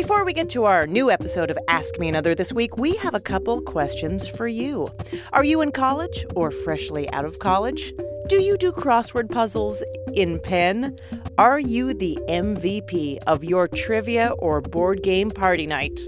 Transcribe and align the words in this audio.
before 0.00 0.24
we 0.24 0.32
get 0.32 0.48
to 0.48 0.64
our 0.64 0.86
new 0.86 1.10
episode 1.10 1.50
of 1.50 1.58
Ask 1.68 1.98
Me 1.98 2.08
Another 2.08 2.34
this 2.34 2.54
week, 2.54 2.78
we 2.78 2.96
have 2.96 3.14
a 3.14 3.20
couple 3.20 3.60
questions 3.60 4.26
for 4.26 4.48
you. 4.48 4.90
Are 5.34 5.44
you 5.44 5.60
in 5.60 5.72
college 5.72 6.24
or 6.34 6.50
freshly 6.50 7.06
out 7.12 7.26
of 7.26 7.38
college? 7.38 7.92
Do 8.26 8.36
you 8.36 8.56
do 8.56 8.72
crossword 8.72 9.30
puzzles 9.30 9.84
in 10.14 10.40
pen? 10.40 10.96
Are 11.36 11.60
you 11.60 11.92
the 11.92 12.18
MVP 12.30 13.18
of 13.26 13.44
your 13.44 13.68
trivia 13.68 14.28
or 14.38 14.62
board 14.62 15.02
game 15.02 15.30
party 15.30 15.66
night? 15.66 16.00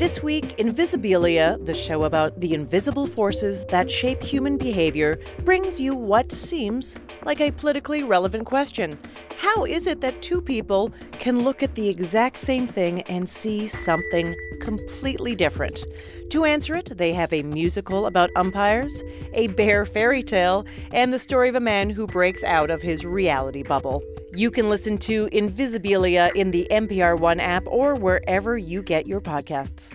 This 0.00 0.22
week, 0.22 0.56
Invisibilia, 0.56 1.62
the 1.62 1.74
show 1.74 2.04
about 2.04 2.40
the 2.40 2.54
invisible 2.54 3.06
forces 3.06 3.66
that 3.66 3.90
shape 3.90 4.22
human 4.22 4.56
behavior, 4.56 5.20
brings 5.44 5.78
you 5.78 5.94
what 5.94 6.32
seems 6.32 6.96
like 7.26 7.38
a 7.42 7.50
politically 7.50 8.02
relevant 8.02 8.46
question. 8.46 8.98
How 9.36 9.66
is 9.66 9.86
it 9.86 10.00
that 10.00 10.22
two 10.22 10.40
people 10.40 10.90
can 11.18 11.44
look 11.44 11.62
at 11.62 11.74
the 11.74 11.90
exact 11.90 12.38
same 12.38 12.66
thing 12.66 13.02
and 13.02 13.28
see 13.28 13.66
something 13.66 14.34
completely 14.58 15.34
different? 15.34 15.84
To 16.30 16.46
answer 16.46 16.76
it, 16.76 16.96
they 16.96 17.12
have 17.12 17.34
a 17.34 17.42
musical 17.42 18.06
about 18.06 18.30
umpires, 18.36 19.02
a 19.34 19.48
bear 19.48 19.84
fairy 19.84 20.22
tale, 20.22 20.64
and 20.92 21.12
the 21.12 21.18
story 21.18 21.50
of 21.50 21.56
a 21.56 21.60
man 21.60 21.90
who 21.90 22.06
breaks 22.06 22.42
out 22.42 22.70
of 22.70 22.80
his 22.80 23.04
reality 23.04 23.62
bubble. 23.62 24.02
You 24.32 24.52
can 24.52 24.68
listen 24.68 24.96
to 24.98 25.26
Invisibilia 25.30 26.32
in 26.36 26.52
the 26.52 26.68
NPR 26.70 27.18
One 27.18 27.40
app 27.40 27.64
or 27.66 27.96
wherever 27.96 28.56
you 28.56 28.80
get 28.80 29.06
your 29.06 29.20
podcasts. 29.20 29.92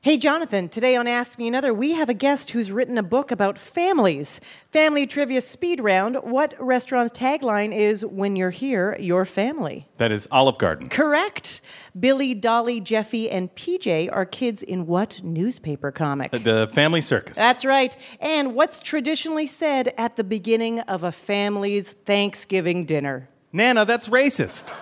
Hey, 0.00 0.16
Jonathan, 0.16 0.68
today 0.68 0.94
on 0.94 1.08
Ask 1.08 1.38
Me 1.38 1.48
Another, 1.48 1.74
we 1.74 1.94
have 1.94 2.08
a 2.08 2.14
guest 2.14 2.50
who's 2.50 2.70
written 2.70 2.96
a 2.98 3.02
book 3.02 3.32
about 3.32 3.58
families. 3.58 4.40
Family 4.70 5.08
Trivia 5.08 5.40
Speed 5.40 5.80
Round. 5.80 6.14
What 6.22 6.54
restaurant's 6.60 7.18
tagline 7.18 7.74
is 7.76 8.06
When 8.06 8.36
You're 8.36 8.50
Here, 8.50 8.96
Your 9.00 9.24
Family? 9.24 9.88
That 9.96 10.12
is 10.12 10.28
Olive 10.30 10.56
Garden. 10.56 10.88
Correct. 10.88 11.60
Billy, 11.98 12.32
Dolly, 12.32 12.80
Jeffy, 12.80 13.28
and 13.28 13.52
PJ 13.56 14.08
are 14.12 14.24
kids 14.24 14.62
in 14.62 14.86
what 14.86 15.20
newspaper 15.24 15.90
comic? 15.90 16.30
The 16.30 16.68
Family 16.72 17.00
Circus. 17.00 17.36
That's 17.36 17.64
right. 17.64 17.96
And 18.20 18.54
what's 18.54 18.78
traditionally 18.78 19.48
said 19.48 19.92
at 19.98 20.14
the 20.14 20.22
beginning 20.22 20.78
of 20.78 21.02
a 21.02 21.10
family's 21.10 21.92
Thanksgiving 21.92 22.84
dinner? 22.84 23.30
Nana, 23.52 23.84
that's 23.84 24.08
racist. 24.08 24.74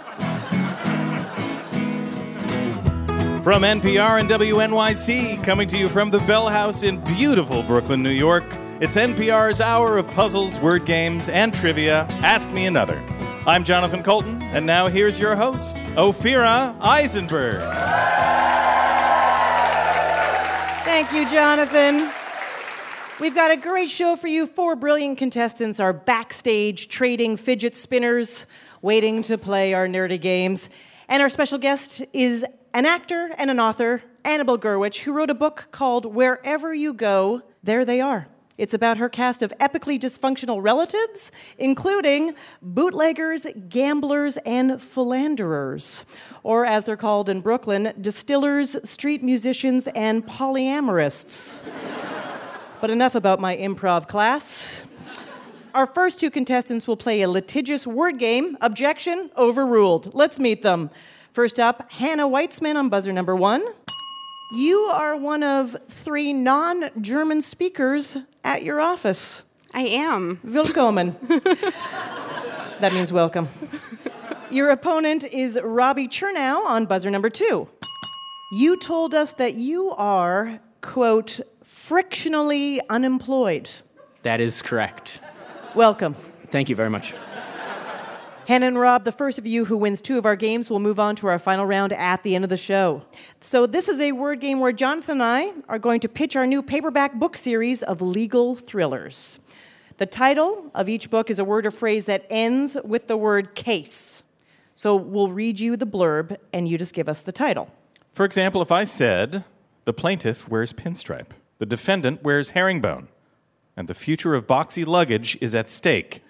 From 3.46 3.62
NPR 3.62 4.18
and 4.18 4.28
WNYC, 4.28 5.44
coming 5.44 5.68
to 5.68 5.78
you 5.78 5.88
from 5.88 6.10
the 6.10 6.18
Bell 6.18 6.48
House 6.48 6.82
in 6.82 7.00
beautiful 7.04 7.62
Brooklyn, 7.62 8.02
New 8.02 8.10
York, 8.10 8.42
it's 8.80 8.96
NPR's 8.96 9.60
hour 9.60 9.98
of 9.98 10.10
puzzles, 10.10 10.58
word 10.58 10.84
games, 10.84 11.28
and 11.28 11.54
trivia. 11.54 12.08
Ask 12.24 12.50
Me 12.50 12.66
Another. 12.66 13.00
I'm 13.46 13.62
Jonathan 13.62 14.02
Coulton, 14.02 14.42
and 14.42 14.66
now 14.66 14.88
here's 14.88 15.20
your 15.20 15.36
host, 15.36 15.76
Ophira 15.94 16.76
Eisenberg. 16.80 17.60
Thank 20.84 21.12
you, 21.12 21.30
Jonathan. 21.30 22.10
We've 23.20 23.36
got 23.36 23.52
a 23.52 23.56
great 23.56 23.88
show 23.88 24.16
for 24.16 24.26
you. 24.26 24.48
Four 24.48 24.74
brilliant 24.74 25.18
contestants 25.18 25.78
are 25.78 25.92
backstage 25.92 26.88
trading 26.88 27.36
fidget 27.36 27.76
spinners, 27.76 28.44
waiting 28.82 29.22
to 29.22 29.38
play 29.38 29.72
our 29.72 29.86
nerdy 29.86 30.20
games. 30.20 30.68
And 31.08 31.22
our 31.22 31.28
special 31.28 31.58
guest 31.58 32.02
is 32.12 32.44
an 32.76 32.84
actor 32.84 33.30
and 33.38 33.50
an 33.50 33.58
author, 33.58 34.02
Annabelle 34.22 34.58
Gurwitch, 34.58 34.98
who 34.98 35.12
wrote 35.14 35.30
a 35.30 35.34
book 35.34 35.68
called 35.70 36.04
Wherever 36.14 36.74
You 36.74 36.92
Go, 36.92 37.40
There 37.62 37.86
They 37.86 38.02
Are. 38.02 38.28
It's 38.58 38.74
about 38.74 38.98
her 38.98 39.08
cast 39.08 39.42
of 39.42 39.50
epically 39.58 39.98
dysfunctional 39.98 40.62
relatives, 40.62 41.32
including 41.56 42.34
bootleggers, 42.60 43.46
gamblers, 43.70 44.36
and 44.44 44.78
philanderers, 44.78 46.04
or 46.42 46.66
as 46.66 46.84
they're 46.84 46.98
called 46.98 47.30
in 47.30 47.40
Brooklyn, 47.40 47.94
distillers, 47.98 48.76
street 48.86 49.22
musicians, 49.22 49.86
and 49.94 50.26
polyamorists. 50.26 51.62
but 52.82 52.90
enough 52.90 53.14
about 53.14 53.40
my 53.40 53.56
improv 53.56 54.06
class. 54.06 54.84
Our 55.72 55.86
first 55.86 56.20
two 56.20 56.30
contestants 56.30 56.86
will 56.86 56.98
play 56.98 57.22
a 57.22 57.28
litigious 57.30 57.86
word 57.86 58.18
game. 58.18 58.58
Objection 58.60 59.30
overruled. 59.38 60.14
Let's 60.14 60.38
meet 60.38 60.60
them. 60.60 60.90
First 61.36 61.60
up, 61.60 61.92
Hannah 61.92 62.26
Weitzman 62.26 62.76
on 62.76 62.88
buzzer 62.88 63.12
number 63.12 63.36
one. 63.36 63.62
You 64.54 64.78
are 64.94 65.18
one 65.18 65.42
of 65.42 65.76
three 65.86 66.32
non 66.32 66.88
German 67.02 67.42
speakers 67.42 68.16
at 68.42 68.62
your 68.62 68.80
office. 68.80 69.42
I 69.74 69.82
am. 69.82 70.40
Willkommen. 70.42 71.14
that 72.80 72.90
means 72.94 73.12
welcome. 73.12 73.48
Your 74.50 74.70
opponent 74.70 75.24
is 75.24 75.60
Robbie 75.62 76.08
Chernow 76.08 76.64
on 76.64 76.86
buzzer 76.86 77.10
number 77.10 77.28
two. 77.28 77.68
You 78.52 78.80
told 78.80 79.12
us 79.12 79.34
that 79.34 79.56
you 79.56 79.90
are, 79.90 80.60
quote, 80.80 81.40
frictionally 81.62 82.80
unemployed. 82.88 83.68
That 84.22 84.40
is 84.40 84.62
correct. 84.62 85.20
Welcome. 85.74 86.16
Thank 86.46 86.70
you 86.70 86.76
very 86.76 86.88
much. 86.88 87.12
Hannah 88.46 88.66
and 88.66 88.78
Rob, 88.78 89.02
the 89.02 89.10
first 89.10 89.38
of 89.38 89.46
you 89.46 89.64
who 89.64 89.76
wins 89.76 90.00
two 90.00 90.18
of 90.18 90.24
our 90.24 90.36
games 90.36 90.70
will 90.70 90.78
move 90.78 91.00
on 91.00 91.16
to 91.16 91.26
our 91.26 91.38
final 91.38 91.66
round 91.66 91.92
at 91.92 92.22
the 92.22 92.36
end 92.36 92.44
of 92.44 92.48
the 92.48 92.56
show. 92.56 93.02
So, 93.40 93.66
this 93.66 93.88
is 93.88 94.00
a 94.00 94.12
word 94.12 94.38
game 94.40 94.60
where 94.60 94.70
Jonathan 94.70 95.20
and 95.20 95.22
I 95.24 95.52
are 95.68 95.80
going 95.80 95.98
to 96.00 96.08
pitch 96.08 96.36
our 96.36 96.46
new 96.46 96.62
paperback 96.62 97.14
book 97.14 97.36
series 97.36 97.82
of 97.82 98.00
legal 98.00 98.54
thrillers. 98.54 99.40
The 99.96 100.06
title 100.06 100.70
of 100.76 100.88
each 100.88 101.10
book 101.10 101.28
is 101.28 101.40
a 101.40 101.44
word 101.44 101.66
or 101.66 101.72
phrase 101.72 102.04
that 102.06 102.24
ends 102.30 102.76
with 102.84 103.08
the 103.08 103.16
word 103.16 103.56
case. 103.56 104.22
So, 104.76 104.94
we'll 104.94 105.32
read 105.32 105.58
you 105.58 105.76
the 105.76 105.84
blurb 105.84 106.36
and 106.52 106.68
you 106.68 106.78
just 106.78 106.94
give 106.94 107.08
us 107.08 107.24
the 107.24 107.32
title. 107.32 107.68
For 108.12 108.24
example, 108.24 108.62
if 108.62 108.70
I 108.70 108.84
said, 108.84 109.42
the 109.86 109.92
plaintiff 109.92 110.48
wears 110.48 110.72
pinstripe, 110.72 111.32
the 111.58 111.66
defendant 111.66 112.22
wears 112.22 112.50
herringbone, 112.50 113.08
and 113.76 113.88
the 113.88 113.94
future 113.94 114.36
of 114.36 114.46
boxy 114.46 114.86
luggage 114.86 115.36
is 115.40 115.52
at 115.52 115.68
stake, 115.68 116.22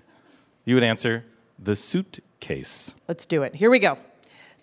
you 0.65 0.75
would 0.77 0.83
answer, 0.83 1.23
the 1.59 1.77
suitcase. 1.77 2.95
Let's 3.09 3.27
do 3.27 3.43
it. 3.43 3.55
Here 3.55 3.71
we 3.71 3.79
go. 3.79 3.99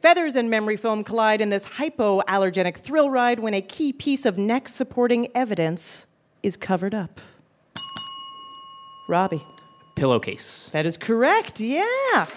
Feathers 0.02 0.36
and 0.36 0.50
memory 0.50 0.76
foam 0.76 1.04
collide 1.04 1.40
in 1.40 1.50
this 1.50 1.66
hypoallergenic 1.66 2.78
thrill 2.78 3.10
ride 3.10 3.40
when 3.40 3.54
a 3.54 3.62
key 3.62 3.94
piece 3.94 4.26
of 4.26 4.38
neck 4.38 4.68
supporting 4.68 5.30
evidence 5.34 6.06
is 6.42 6.58
covered 6.58 6.94
up. 6.94 7.22
Robbie. 9.08 9.46
Pillowcase. 9.96 10.70
That 10.72 10.86
is 10.86 10.98
correct, 10.98 11.60
yeah. 11.60 12.28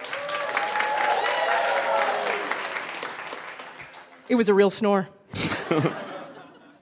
It 4.28 4.34
was 4.34 4.48
a 4.48 4.54
real 4.54 4.70
snore. 4.70 5.08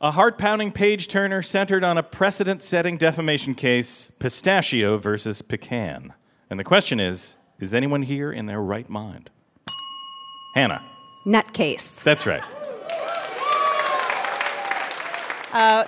A 0.00 0.10
heart 0.10 0.36
pounding 0.36 0.70
page 0.70 1.08
turner 1.08 1.40
centered 1.40 1.82
on 1.82 1.96
a 1.96 2.02
precedent 2.02 2.62
setting 2.62 2.98
defamation 2.98 3.54
case 3.54 4.10
pistachio 4.18 4.98
versus 4.98 5.40
pecan. 5.40 6.12
And 6.50 6.60
the 6.60 6.64
question 6.64 7.00
is 7.00 7.36
is 7.64 7.74
anyone 7.74 8.02
here 8.02 8.30
in 8.30 8.46
their 8.46 8.60
right 8.60 8.88
mind? 8.88 9.30
Hannah. 10.54 10.84
Nutcase. 11.26 12.02
That's 12.04 12.26
right. 12.26 12.44
Uh, 15.52 15.84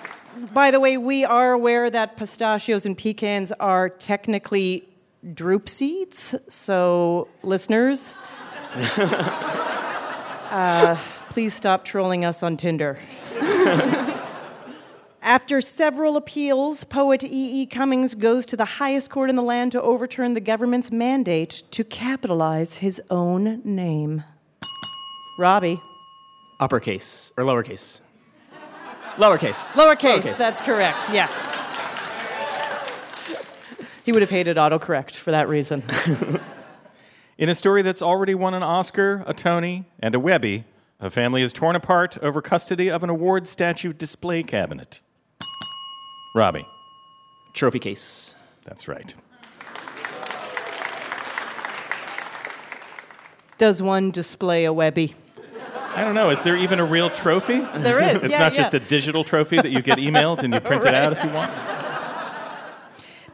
by 0.54 0.70
the 0.70 0.81
way, 0.81 0.97
we 0.97 1.25
are 1.25 1.53
aware 1.53 1.91
that 1.91 2.16
pistachios 2.16 2.87
and 2.87 2.97
pecans 2.97 3.53
are 3.53 3.88
technically 3.91 4.88
drupe 5.34 5.69
seeds. 5.69 6.34
So, 6.48 7.28
listeners, 7.42 8.14
uh, 10.50 10.99
please 11.31 11.52
stop 11.52 11.84
trolling 11.84 12.25
us 12.25 12.43
on 12.43 12.56
Tinder. 12.56 12.99
After 15.26 15.61
several 15.61 16.17
appeals, 16.17 16.84
poet 16.84 17.25
E. 17.25 17.62
E. 17.62 17.67
Cummings 17.67 18.14
goes 18.14 18.46
to 18.46 18.56
the 18.56 18.64
highest 18.64 19.11
court 19.11 19.28
in 19.28 19.34
the 19.34 19.43
land 19.43 19.73
to 19.73 19.82
overturn 19.82 20.34
the 20.34 20.40
government's 20.40 20.93
mandate 20.93 21.64
to 21.73 21.82
capitalize 21.82 22.76
his 22.76 23.02
own 23.11 23.61
name. 23.64 24.23
Robbie. 25.37 25.82
Uppercase 26.61 27.32
or 27.37 27.43
lowercase? 27.43 28.02
Lowercase. 29.17 29.67
Lowercase, 29.70 30.23
Lowercase. 30.23 30.38
that's 30.38 30.61
correct, 30.61 31.11
yeah. 31.11 31.26
He 34.05 34.12
would 34.12 34.23
have 34.23 34.31
hated 34.31 34.56
autocorrect 34.56 35.17
for 35.17 35.32
that 35.32 35.49
reason. 35.49 35.82
In 37.37 37.49
a 37.49 37.55
story 37.56 37.82
that's 37.82 38.00
already 38.00 38.37
won 38.37 38.55
an 38.55 38.62
Oscar, 38.62 39.25
a 39.26 39.34
Tony, 39.34 39.87
and 39.99 40.14
a 40.14 40.20
Webby, 40.20 40.67
a 41.00 41.11
family 41.11 41.43
is 41.43 41.52
torn 41.52 41.75
apart 41.75 42.17
over 42.19 42.40
custody 42.40 42.88
of 42.88 43.02
an 43.02 43.11
award 43.11 43.49
statue 43.49 43.93
display 43.93 44.44
cabinet. 44.44 45.00
Robbie. 46.37 46.69
Trophy 47.55 47.79
case. 47.79 48.35
That's 48.65 48.88
right. 48.88 49.15
Does 53.56 53.81
one 53.81 54.11
display 54.11 54.67
a 54.67 54.73
Webby? 54.73 55.15
I 55.94 56.03
don't 56.03 56.15
know. 56.15 56.29
Is 56.29 56.43
there 56.43 56.55
even 56.55 56.79
a 56.79 56.85
real 56.85 57.09
trophy? 57.09 57.61
There 57.61 58.03
is. 58.03 58.19
It's 58.23 58.33
yeah, 58.33 58.38
not 58.38 58.53
yeah. 58.53 58.59
just 58.59 58.75
a 58.75 58.81
digital 58.81 59.25
trophy 59.25 59.56
that 59.56 59.71
you 59.71 59.81
get 59.81 59.97
emailed 59.97 60.43
and 60.43 60.53
you 60.53 60.61
print 60.61 60.85
it 60.85 60.94
out 60.94 61.11
if 61.12 61.25
you 61.25 61.31
want. 61.31 61.50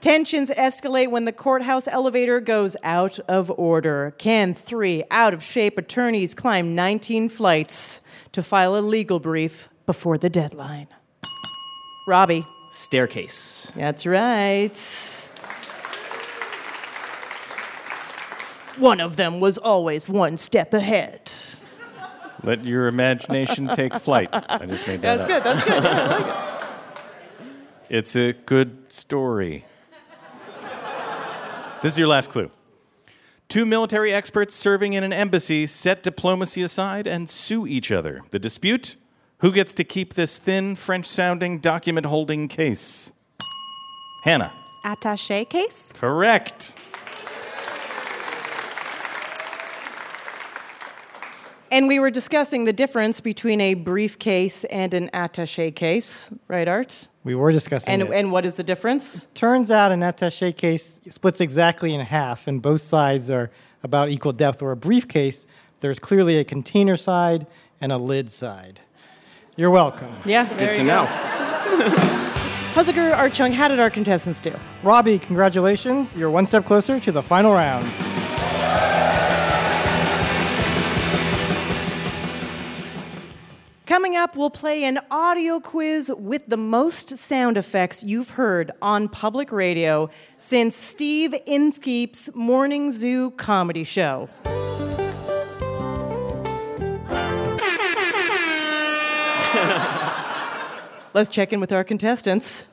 Tensions 0.01 0.51
escalate 0.51 1.11
when 1.11 1.25
the 1.25 1.33
courthouse 1.33 1.89
elevator 1.89 2.39
goes 2.39 2.77
out 2.85 3.19
of 3.29 3.51
order. 3.59 4.15
Can 4.17 4.55
three 4.55 5.03
out 5.11 5.35
of 5.35 5.43
shape 5.43 5.77
attorneys 5.77 6.35
climb 6.35 6.77
19 6.77 7.29
flights 7.31 8.01
to 8.31 8.45
file 8.45 8.77
a 8.77 8.81
legal 8.81 9.19
brief 9.19 9.69
before 9.87 10.19
the 10.19 10.31
deadline? 10.31 10.87
Robbie. 12.07 12.47
Staircase. 12.73 13.71
That's 13.77 14.07
right. 14.07 14.75
One 18.79 19.01
of 19.03 19.17
them 19.17 19.41
was 19.41 19.59
always 19.59 20.09
one 20.09 20.39
step 20.39 20.73
ahead. 20.73 21.31
Let 22.43 22.65
your 22.65 22.89
imagination 22.89 23.69
take 23.69 23.93
flight. 23.95 24.31
I 24.33 24.65
just 24.65 24.87
made 24.87 25.03
that 25.03 25.19
That's 25.19 25.23
up. 25.23 25.29
good. 25.29 25.43
That's 25.45 25.65
good. 25.65 25.83
Yeah, 25.85 25.91
I 25.91 26.07
like 26.19 26.27
it. 26.27 26.59
It's 27.91 28.17
a 28.17 28.33
good 28.33 28.91
story. 28.91 29.67
This 31.83 31.93
is 31.93 31.99
your 31.99 32.09
last 32.09 32.31
clue. 32.31 32.51
Two 33.49 33.67
military 33.67 34.15
experts 34.15 34.55
serving 34.55 34.95
in 34.95 35.05
an 35.05 35.13
embassy 35.13 35.67
set 35.67 36.03
diplomacy 36.03 36.63
aside 36.63 37.07
and 37.07 37.29
sue 37.29 37.67
each 37.67 37.93
other. 37.93 38.23
The 38.31 38.39
dispute? 38.39 38.97
Who 39.43 39.51
gets 39.51 39.75
to 39.75 39.83
keep 39.83 40.15
this 40.15 40.39
thin, 40.39 40.77
French 40.77 41.05
sounding 41.05 41.59
document 41.59 42.07
holding 42.07 42.47
case? 42.47 43.13
Hannah. 44.23 44.53
Attache 44.85 45.47
case? 45.47 45.91
Correct. 45.97 46.77
And 51.73 51.89
we 51.89 51.99
were 51.99 52.11
discussing 52.11 52.67
the 52.67 52.73
difference 52.73 53.19
between 53.19 53.61
a 53.61 53.75
briefcase 53.75 54.63
and 54.65 54.95
an 54.95 55.11
attache 55.13 55.73
case, 55.73 56.33
right, 56.47 56.69
Art? 56.69 57.09
We 57.25 57.35
were 57.35 57.51
discussing 57.51 57.93
And, 57.93 58.03
it. 58.03 58.11
and 58.13 58.31
what 58.31 58.47
is 58.47 58.55
the 58.55 58.63
difference? 58.63 59.25
Turns 59.35 59.73
out 59.73 59.91
an 59.91 60.03
attaché 60.03 60.57
case 60.57 61.01
splits 61.09 61.41
exactly 61.41 61.93
in 61.93 62.01
half, 62.03 62.47
and 62.47 62.63
both 62.63 62.83
sides 62.83 63.29
are 63.29 63.51
about 63.83 64.09
equal 64.09 64.33
depth. 64.33 64.63
Or 64.63 64.71
a 64.71 64.77
briefcase, 64.77 65.47
there's 65.81 65.99
clearly 65.99 66.39
a 66.39 66.45
container 66.45 66.97
side 66.97 67.49
and 67.81 67.91
a 67.91 67.97
lid 67.99 68.31
side. 68.31 68.83
You're 69.57 69.71
welcome. 69.71 70.15
Yeah, 70.25 70.49
Good 70.59 70.75
to 70.77 70.83
know. 70.83 71.05
Puzaker, 72.75 73.15
Art 73.15 73.35
Chung, 73.35 73.53
how 73.53 73.69
did 73.69 73.81
our 73.81 73.91
contestants 73.91 74.41
do? 74.41 74.55
Robbie, 74.83 75.19
congratulations. 75.19 76.17
You're 76.17 76.31
one 76.31 76.47
step 76.47 76.65
closer 76.65 76.99
to 77.01 77.13
the 77.13 77.23
final 77.23 77.53
round. 77.53 77.87
Coming 83.85 84.17
up, 84.17 84.37
we'll 84.37 84.49
play 84.49 84.85
an 84.85 85.01
audio 85.11 85.61
quiz 85.61 86.11
with 86.17 86.47
the 86.47 86.57
most 86.57 87.19
sound 87.19 87.59
effects 87.59 88.03
you've 88.03 88.31
heard 88.31 88.71
on 88.81 89.09
public 89.09 89.53
radio 89.53 90.09
since 90.39 90.75
Steve 90.75 91.35
Inskeep's 91.47 92.35
Morning 92.35 92.91
Zoo 92.91 93.33
comedy 93.33 93.85
show. 93.85 94.31
Let's 101.15 101.31
check 101.31 101.53
in 101.53 101.61
with 101.61 101.73
our 101.73 101.85
contestants. 101.85 102.67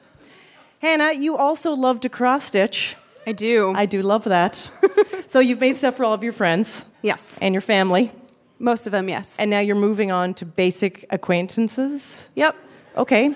Hannah, 0.81 1.11
you 1.13 1.35
also 1.35 1.73
love 1.73 1.99
to 2.01 2.09
cross 2.09 2.45
stitch. 2.45 2.95
I 3.27 3.33
do. 3.33 3.73
I 3.75 3.85
do 3.85 4.01
love 4.01 4.23
that. 4.23 4.55
so 5.27 5.39
you've 5.39 5.59
made 5.59 5.75
stuff 5.75 5.97
for 5.97 6.05
all 6.05 6.13
of 6.13 6.23
your 6.23 6.31
friends 6.33 6.85
yes. 7.01 7.37
and 7.41 7.53
your 7.53 7.61
family, 7.61 8.11
Most 8.59 8.87
of 8.87 8.91
them, 8.91 9.09
yes. 9.09 9.35
and 9.37 9.51
now 9.51 9.59
you're 9.59 9.75
moving 9.75 10.11
on 10.11 10.33
to 10.35 10.45
basic 10.45 11.05
acquaintances. 11.09 12.29
yep. 12.35 12.55
Okay. 12.95 13.35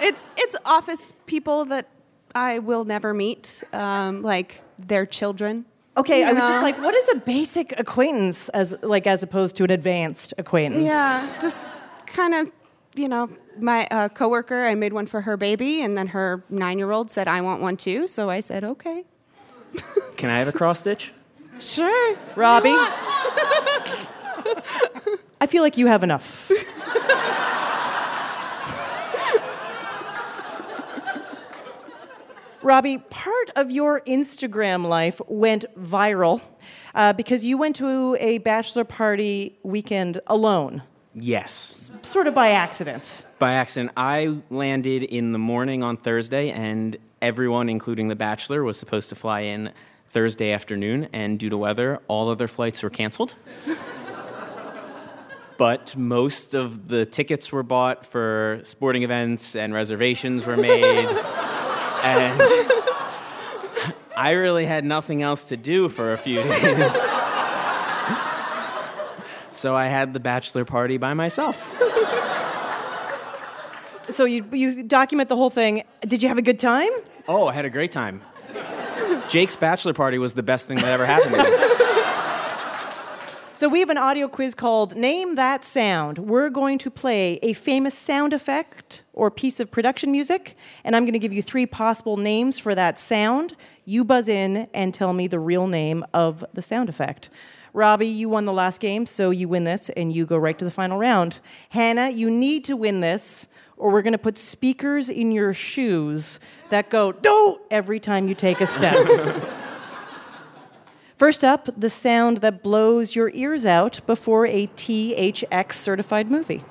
It's 0.00 0.28
it's 0.36 0.56
office 0.64 1.12
people 1.26 1.64
that 1.66 1.88
I 2.34 2.58
will 2.58 2.84
never 2.84 3.14
meet, 3.14 3.64
um, 3.72 4.22
like 4.22 4.62
their 4.78 5.06
children. 5.06 5.64
Okay, 5.96 6.22
I 6.22 6.32
was 6.32 6.42
just 6.42 6.62
like, 6.62 6.78
what 6.78 6.94
is 6.94 7.08
a 7.14 7.16
basic 7.16 7.74
acquaintance 7.78 8.48
as 8.50 8.76
like 8.82 9.06
as 9.06 9.22
opposed 9.22 9.56
to 9.56 9.64
an 9.64 9.70
advanced 9.70 10.34
acquaintance? 10.38 10.84
Yeah, 10.84 11.26
just 11.40 11.66
kind 12.06 12.34
of, 12.34 12.52
you 12.98 13.08
know, 13.08 13.30
my 13.58 13.86
uh, 13.90 14.08
coworker. 14.08 14.64
I 14.64 14.74
made 14.74 14.92
one 14.92 15.06
for 15.06 15.22
her 15.22 15.36
baby, 15.36 15.82
and 15.82 15.96
then 15.96 16.08
her 16.08 16.44
nine-year-old 16.50 17.10
said, 17.10 17.28
"I 17.28 17.40
want 17.40 17.60
one 17.62 17.76
too." 17.76 18.08
So 18.08 18.30
I 18.30 18.40
said, 18.40 18.64
"Okay, 18.64 19.04
Can 20.16 20.30
I 20.30 20.38
have 20.38 20.48
a 20.48 20.52
cross 20.52 20.80
stitch? 20.80 21.12
sure." 21.60 22.16
Robbie. 22.36 22.74
I 25.40 25.46
feel 25.46 25.62
like 25.62 25.76
you 25.76 25.86
have 25.86 26.02
enough. 26.02 26.50
Robbie, 32.60 32.98
part 32.98 33.50
of 33.56 33.70
your 33.70 34.00
Instagram 34.00 34.86
life 34.86 35.20
went 35.28 35.64
viral 35.78 36.40
uh, 36.94 37.12
because 37.12 37.44
you 37.44 37.56
went 37.56 37.76
to 37.76 38.16
a 38.20 38.38
bachelor 38.38 38.84
party 38.84 39.58
weekend 39.62 40.20
alone, 40.26 40.82
Yes. 41.20 41.90
sort 42.02 42.26
of 42.26 42.34
by 42.34 42.50
accident. 42.50 43.24
By 43.38 43.52
accident, 43.52 43.92
I 43.96 44.38
landed 44.50 45.04
in 45.04 45.32
the 45.32 45.38
morning 45.38 45.82
on 45.82 45.96
Thursday, 45.96 46.50
and 46.50 46.96
everyone, 47.22 47.68
including 47.68 48.08
the 48.08 48.16
bachelor, 48.16 48.62
was 48.64 48.78
supposed 48.78 49.10
to 49.10 49.16
fly 49.16 49.40
in 49.40 49.72
Thursday 50.10 50.52
afternoon, 50.52 51.08
and 51.12 51.38
due 51.38 51.50
to 51.50 51.56
weather, 51.56 52.00
all 52.08 52.28
other 52.28 52.48
flights 52.48 52.82
were 52.82 52.90
canceled. 52.90 53.36
but 55.58 55.96
most 55.96 56.54
of 56.54 56.88
the 56.88 57.04
tickets 57.04 57.52
were 57.52 57.62
bought 57.62 58.06
for 58.06 58.60
sporting 58.64 59.02
events, 59.02 59.54
and 59.54 59.74
reservations 59.74 60.46
were 60.46 60.56
made. 60.56 61.06
and 62.02 62.40
I 64.16 64.32
really 64.32 64.66
had 64.66 64.84
nothing 64.84 65.22
else 65.22 65.44
to 65.44 65.56
do 65.56 65.88
for 65.88 66.12
a 66.12 66.18
few 66.18 66.42
days. 66.42 67.14
So 69.58 69.74
I 69.74 69.86
had 69.86 70.12
the 70.12 70.20
bachelor 70.20 70.64
party 70.64 70.96
by 70.96 71.14
myself. 71.14 71.74
So 74.10 74.24
you, 74.24 74.46
you 74.52 74.82
document 74.84 75.28
the 75.28 75.36
whole 75.36 75.50
thing. 75.50 75.82
Did 76.00 76.22
you 76.22 76.28
have 76.28 76.38
a 76.38 76.42
good 76.42 76.58
time? 76.58 76.90
Oh, 77.28 77.46
I 77.46 77.52
had 77.52 77.66
a 77.66 77.70
great 77.70 77.92
time. 77.92 78.22
Jake's 79.28 79.54
bachelor 79.54 79.92
party 79.92 80.16
was 80.16 80.32
the 80.32 80.42
best 80.42 80.66
thing 80.66 80.78
that 80.78 80.86
ever 80.86 81.04
happened 81.04 81.34
to 81.34 81.42
me. 81.42 81.78
So 83.54 83.68
we 83.68 83.80
have 83.80 83.90
an 83.90 83.98
audio 83.98 84.28
quiz 84.28 84.54
called 84.54 84.96
Name 84.96 85.34
That 85.34 85.64
Sound. 85.64 86.18
We're 86.18 86.48
going 86.48 86.78
to 86.78 86.90
play 86.92 87.40
a 87.42 87.52
famous 87.54 87.92
sound 87.92 88.32
effect 88.32 89.02
or 89.12 89.32
piece 89.32 89.58
of 89.58 89.70
production 89.72 90.12
music, 90.12 90.56
and 90.84 90.94
I'm 90.94 91.02
going 91.02 91.12
to 91.12 91.18
give 91.18 91.32
you 91.32 91.42
three 91.42 91.66
possible 91.66 92.16
names 92.16 92.60
for 92.60 92.76
that 92.76 93.00
sound. 93.00 93.56
You 93.84 94.04
buzz 94.04 94.28
in 94.28 94.68
and 94.72 94.94
tell 94.94 95.12
me 95.12 95.26
the 95.26 95.40
real 95.40 95.66
name 95.66 96.04
of 96.14 96.44
the 96.54 96.62
sound 96.62 96.88
effect. 96.88 97.30
Robbie, 97.72 98.06
you 98.06 98.28
won 98.28 98.44
the 98.44 98.52
last 98.52 98.80
game, 98.80 99.06
so 99.06 99.30
you 99.30 99.48
win 99.48 99.64
this 99.64 99.88
and 99.90 100.12
you 100.12 100.26
go 100.26 100.36
right 100.36 100.58
to 100.58 100.64
the 100.64 100.70
final 100.70 100.98
round. 100.98 101.40
Hannah, 101.70 102.08
you 102.08 102.30
need 102.30 102.64
to 102.64 102.76
win 102.76 103.00
this, 103.00 103.48
or 103.76 103.90
we're 103.90 104.02
going 104.02 104.12
to 104.12 104.18
put 104.18 104.38
speakers 104.38 105.08
in 105.08 105.32
your 105.32 105.52
shoes 105.52 106.40
that 106.70 106.90
go 106.90 107.12
do 107.12 107.60
every 107.70 108.00
time 108.00 108.28
you 108.28 108.34
take 108.34 108.60
a 108.60 108.66
step. 108.66 108.96
First 111.16 111.42
up, 111.42 111.68
the 111.76 111.90
sound 111.90 112.38
that 112.38 112.62
blows 112.62 113.16
your 113.16 113.30
ears 113.34 113.66
out 113.66 114.00
before 114.06 114.46
a 114.46 114.68
THX 114.68 115.72
certified 115.72 116.30
movie. 116.30 116.62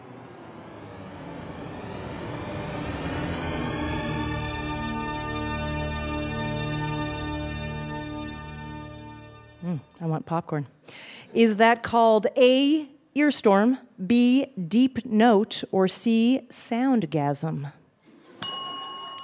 I 10.01 10.05
want 10.05 10.25
popcorn. 10.25 10.67
Is 11.33 11.57
that 11.57 11.83
called 11.83 12.27
A, 12.37 12.87
earstorm, 13.15 13.79
B, 14.05 14.45
deep 14.67 15.05
note, 15.05 15.63
or 15.71 15.87
C, 15.87 16.41
soundgasm? 16.49 17.71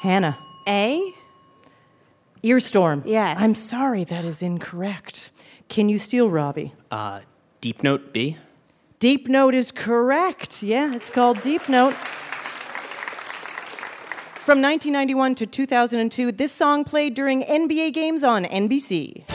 Hannah. 0.01 0.37
A. 0.67 1.13
Earstorm. 2.43 3.03
Yes. 3.05 3.37
I'm 3.39 3.55
sorry, 3.55 4.03
that 4.03 4.25
is 4.25 4.41
incorrect. 4.41 5.31
Can 5.69 5.87
you 5.89 5.97
steal 5.97 6.29
Robbie? 6.29 6.73
Uh, 6.91 7.21
deep 7.61 7.83
note 7.83 8.13
B. 8.13 8.37
Deep 9.03 9.27
Note 9.27 9.53
is 9.53 9.69
correct. 9.69 10.63
Yeah, 10.63 10.95
it's 10.95 11.09
called 11.09 11.41
Deep 11.41 11.67
Note. 11.67 11.93
From 14.45 14.61
1991 14.61 15.35
to 15.35 15.45
2002, 15.45 16.31
this 16.31 16.53
song 16.53 16.85
played 16.85 17.13
during 17.13 17.43
NBA 17.43 17.91
games 17.91 18.23
on 18.23 18.45
NBC. 18.45 19.25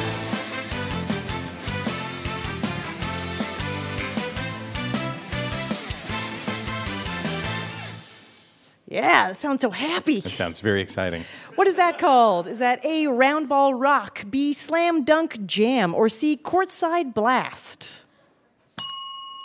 Yeah, 8.91 9.29
that 9.29 9.37
sounds 9.37 9.61
so 9.61 9.69
happy. 9.71 10.21
That 10.21 10.33
sounds 10.33 10.61
very 10.61 10.81
exciting. 10.81 11.25
What 11.57 11.69
is 11.69 11.77
that 11.77 11.99
called? 11.99 12.47
Is 12.47 12.59
that 12.61 12.83
A, 12.87 13.07
round 13.07 13.47
ball 13.49 13.75
rock, 13.75 14.25
B, 14.31 14.55
slam 14.55 15.05
dunk 15.05 15.45
jam, 15.45 15.95
or 15.95 16.09
C, 16.09 16.39
courtside 16.39 17.13
blast? 17.13 18.01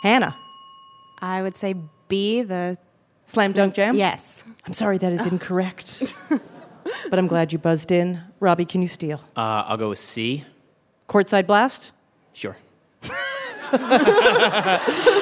Hannah, 0.01 0.37
I 1.21 1.41
would 1.41 1.57
say 1.57 1.75
B, 2.07 2.41
the. 2.41 2.77
slam 3.25 3.51
dunk 3.51 3.73
jam? 3.73 3.97
Yes. 3.97 4.45
I'm 4.65 4.71
sorry, 4.73 4.97
that 4.99 5.11
is 5.11 5.25
incorrect. 5.31 6.13
but 7.09 7.19
I'm 7.19 7.27
glad 7.27 7.51
you 7.51 7.59
buzzed 7.59 7.91
in. 7.91 8.21
Robbie, 8.39 8.65
can 8.65 8.81
you 8.81 8.87
steal? 8.87 9.19
Uh, 9.35 9.65
I'll 9.67 9.77
go 9.77 9.89
with 9.89 9.99
C. 9.99 10.45
Courtside 11.09 11.47
blast? 11.47 11.91
Sure. 12.31 12.55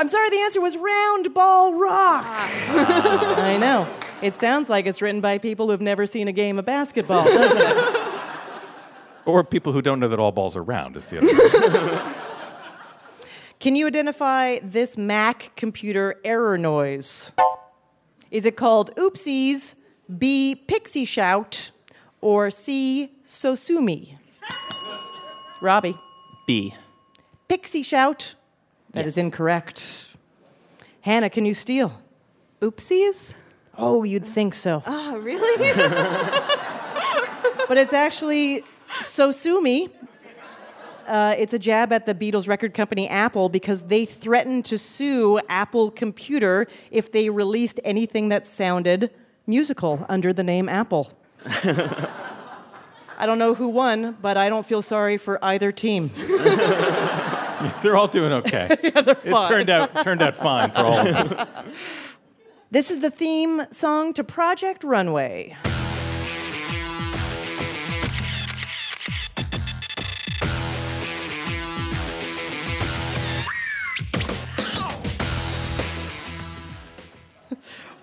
I'm 0.00 0.08
sorry, 0.08 0.30
the 0.30 0.38
answer 0.38 0.62
was 0.62 0.78
round 0.78 1.34
ball 1.34 1.74
rock. 1.74 2.24
Ah. 2.26 3.34
I 3.44 3.58
know. 3.58 3.86
It 4.22 4.34
sounds 4.34 4.70
like 4.70 4.86
it's 4.86 5.02
written 5.02 5.20
by 5.20 5.36
people 5.36 5.68
who've 5.68 5.80
never 5.82 6.06
seen 6.06 6.26
a 6.26 6.32
game 6.32 6.58
of 6.58 6.64
basketball, 6.64 7.24
doesn't 7.24 7.58
it? 7.58 7.96
Or 9.26 9.44
people 9.44 9.74
who 9.74 9.82
don't 9.82 10.00
know 10.00 10.08
that 10.08 10.18
all 10.18 10.32
balls 10.32 10.56
are 10.56 10.62
round 10.62 10.96
is 10.96 11.08
the 11.08 11.18
other. 11.18 12.14
Can 13.60 13.76
you 13.76 13.86
identify 13.86 14.58
this 14.62 14.96
Mac 14.96 15.52
computer 15.54 16.18
error 16.24 16.56
noise? 16.56 17.30
Is 18.30 18.46
it 18.46 18.56
called 18.56 18.96
oopsies, 18.96 19.74
B, 20.18 20.56
pixie 20.56 21.04
shout, 21.04 21.70
or 22.22 22.50
C, 22.50 23.12
sosumi? 23.22 24.16
Robbie, 25.60 25.98
B. 26.46 26.74
pixie 27.46 27.82
shout? 27.82 28.34
That 28.92 29.06
is 29.06 29.16
Yes. 29.16 29.24
incorrect. 29.24 30.06
Hannah, 31.02 31.30
can 31.30 31.44
you 31.44 31.54
steal? 31.54 32.00
Oopsies? 32.60 33.34
Oh, 33.78 34.02
you'd 34.02 34.26
think 34.26 34.54
so. 34.54 34.82
Oh, 34.86 35.16
really? 35.18 35.72
but 37.68 37.78
it's 37.78 37.92
actually 37.92 38.62
Sosumi. 39.00 39.90
Uh, 41.06 41.34
it's 41.38 41.52
a 41.52 41.58
jab 41.58 41.92
at 41.92 42.06
the 42.06 42.14
Beatles 42.14 42.46
record 42.48 42.74
company 42.74 43.08
Apple 43.08 43.48
because 43.48 43.84
they 43.84 44.04
threatened 44.04 44.64
to 44.66 44.78
sue 44.78 45.40
Apple 45.48 45.90
Computer 45.90 46.66
if 46.90 47.10
they 47.10 47.30
released 47.30 47.80
anything 47.84 48.28
that 48.28 48.46
sounded 48.46 49.10
musical 49.46 50.04
under 50.08 50.32
the 50.32 50.44
name 50.44 50.68
Apple. 50.68 51.10
I 53.18 53.26
don't 53.26 53.38
know 53.38 53.54
who 53.54 53.68
won, 53.68 54.16
but 54.22 54.36
I 54.36 54.48
don't 54.48 54.64
feel 54.64 54.82
sorry 54.82 55.16
for 55.16 55.42
either 55.44 55.72
team. 55.72 56.10
They're 57.82 57.96
all 57.96 58.08
doing 58.08 58.32
okay. 58.32 58.68
It 58.82 59.16
fine. 59.30 59.48
turned 59.48 59.70
out 59.70 60.02
turned 60.02 60.22
out 60.22 60.36
fine 60.36 60.70
for 60.70 60.78
all 60.78 61.06
of 61.06 61.28
them. 61.30 61.46
This 62.72 62.92
is 62.92 63.00
the 63.00 63.10
theme 63.10 63.62
song 63.72 64.14
to 64.14 64.22
Project 64.22 64.84
Runway. 64.84 65.56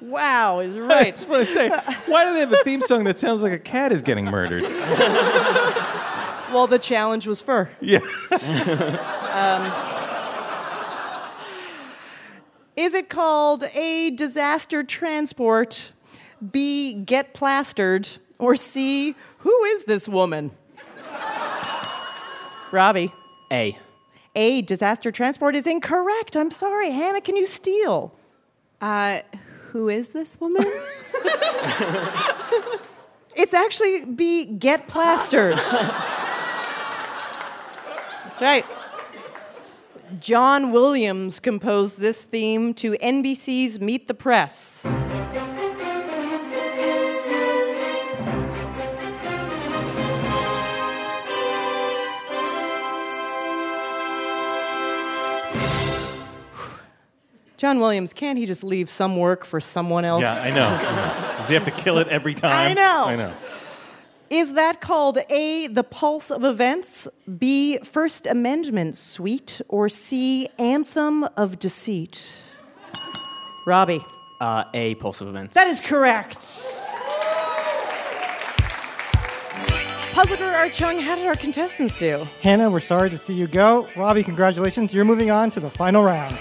Wow, 0.02 0.60
is 0.60 0.76
I 0.76 0.80
right. 0.80 1.16
just 1.16 1.30
want 1.30 1.48
to 1.48 1.54
say, 1.54 1.70
why 2.06 2.26
do 2.26 2.34
they 2.34 2.42
have 2.42 2.52
a 2.52 2.64
theme 2.64 2.82
song 2.82 3.06
that 3.06 3.20
sounds 3.20 3.42
like 3.42 3.54
a 3.54 3.60
cat 3.60 3.92
is 3.94 4.02
getting 4.02 4.26
murdered? 4.26 4.64
Well, 6.52 6.68
the 6.68 6.80
challenge 6.80 7.28
was 7.28 7.42
fur. 7.42 7.70
Yeah. 7.82 8.00
Is 12.76 12.94
it 12.94 13.10
called 13.10 13.64
A, 13.74 14.12
disaster 14.12 14.84
transport, 14.84 15.92
B, 16.52 16.94
get 16.94 17.34
plastered, 17.34 18.08
or 18.38 18.56
C, 18.56 19.16
who 19.40 19.64
is 19.66 19.86
this 19.86 20.08
woman? 20.08 20.52
Robbie. 22.72 23.14
A. 23.52 23.78
A, 24.36 24.62
disaster 24.62 25.10
transport 25.12 25.56
is 25.56 25.66
incorrect. 25.66 26.36
I'm 26.36 26.52
sorry. 26.52 26.92
Hannah, 26.92 27.22
can 27.22 27.36
you 27.36 27.48
steal? 27.48 28.14
uh, 28.82 29.22
who 29.72 29.90
is 29.90 30.10
this 30.10 30.40
woman? 30.40 30.64
It's 33.40 33.54
actually 33.54 34.04
B, 34.04 34.46
get 34.46 34.88
plastered. 34.88 35.60
That's 38.40 38.68
right. 38.68 40.20
John 40.20 40.72
Williams 40.72 41.40
composed 41.40 42.00
this 42.00 42.24
theme 42.24 42.76
to 42.76 42.92
NBC's 42.92 43.80
Meet 43.80 44.08
the 44.08 44.14
Press. 44.14 44.84
John 57.58 57.80
Williams, 57.80 58.14
can't 58.14 58.38
he 58.38 58.46
just 58.46 58.64
leave 58.64 58.88
some 58.88 59.18
work 59.18 59.46
for 59.46 59.60
someone 59.60 60.06
else? 60.06 60.22
Yeah, 60.22 60.52
I 60.52 60.54
know. 60.54 60.70
Does 61.38 61.48
he 61.48 61.56
have 61.56 61.66
to 61.66 61.72
kill 61.72 61.98
it 61.98 62.08
every 62.10 62.36
time? 62.36 62.70
I 62.70 62.74
know. 62.76 63.04
I 63.08 63.16
know. 63.16 63.34
Is 64.30 64.54
that 64.54 64.82
called 64.82 65.20
A, 65.30 65.68
the 65.68 65.84
pulse 65.84 66.32
of 66.32 66.44
events, 66.44 67.08
B, 67.38 67.78
First 67.78 68.28
Amendment 68.28 68.98
suite, 68.98 69.62
or 69.70 69.88
C, 69.88 70.50
anthem 70.60 71.24
of 71.38 71.60
deceit? 71.60 72.34
Robbie. 73.66 74.04
Uh, 74.40 74.66
A. 74.74 74.96
Pulse 74.96 75.22
of 75.22 75.30
Events. 75.30 75.56
That 75.56 75.68
is 75.68 75.82
correct. 75.82 76.38
Puzzle 80.14 80.38
Girl 80.38 80.54
Art 80.54 80.74
Chung, 80.74 81.00
how 81.00 81.16
did 81.16 81.26
our 81.26 81.36
contestants 81.36 81.96
do? 81.96 82.28
Hannah, 82.42 82.70
we're 82.70 82.80
sorry 82.80 83.10
to 83.10 83.18
see 83.18 83.34
you 83.34 83.48
go. 83.48 83.88
Robbie, 83.96 84.24
congratulations. 84.24 84.94
You're 84.94 85.06
moving 85.06 85.32
on 85.32 85.52
to 85.52 85.60
the 85.60 85.70
final 85.70 86.04
round. 86.04 86.38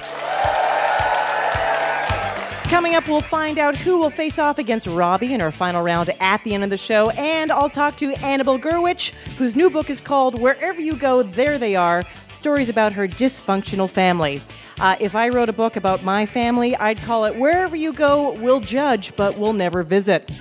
Coming 2.69 2.97
up, 2.97 3.07
we'll 3.07 3.21
find 3.21 3.59
out 3.59 3.77
who 3.77 3.99
will 3.99 4.11
face 4.11 4.41
off 4.41 4.59
against 4.59 4.89
Robbie 4.89 5.33
in 5.33 5.41
our 5.41 5.53
final 5.53 5.83
round 5.83 6.11
at 6.21 6.43
the 6.43 6.53
end 6.53 6.65
of 6.65 6.69
the 6.69 6.77
show. 6.77 7.11
And 7.11 7.53
I'll 7.53 7.69
talk 7.69 7.97
to 7.99 8.13
Annabelle 8.15 8.59
Gurwitch, 8.59 9.13
whose 9.37 9.55
new 9.55 9.71
book 9.71 9.89
is 9.89 10.01
called 10.01 10.41
Wherever 10.41 10.81
You 10.81 10.97
Go, 10.97 11.23
There 11.23 11.59
They 11.59 11.77
Are 11.77 12.05
Stories 12.31 12.69
about 12.69 12.93
Her 12.93 13.07
Dysfunctional 13.07 13.89
Family. 13.89 14.43
Uh, 14.81 14.97
if 14.99 15.15
I 15.15 15.29
wrote 15.29 15.49
a 15.49 15.53
book 15.53 15.77
about 15.77 16.03
my 16.03 16.27
family, 16.27 16.77
I'd 16.77 16.99
call 16.99 17.25
it 17.25 17.37
Wherever 17.37 17.77
You 17.77 17.93
Go, 17.93 18.33
We'll 18.33 18.61
Judge, 18.61 19.15
but 19.15 19.39
We'll 19.39 19.53
Never 19.53 19.85
Visit. 19.85 20.39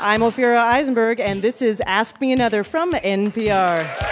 I'm 0.00 0.22
Ophira 0.22 0.58
Eisenberg, 0.58 1.20
and 1.20 1.42
this 1.42 1.60
is 1.60 1.80
Ask 1.86 2.20
Me 2.22 2.32
Another 2.32 2.64
from 2.64 2.92
NPR. 2.92 4.03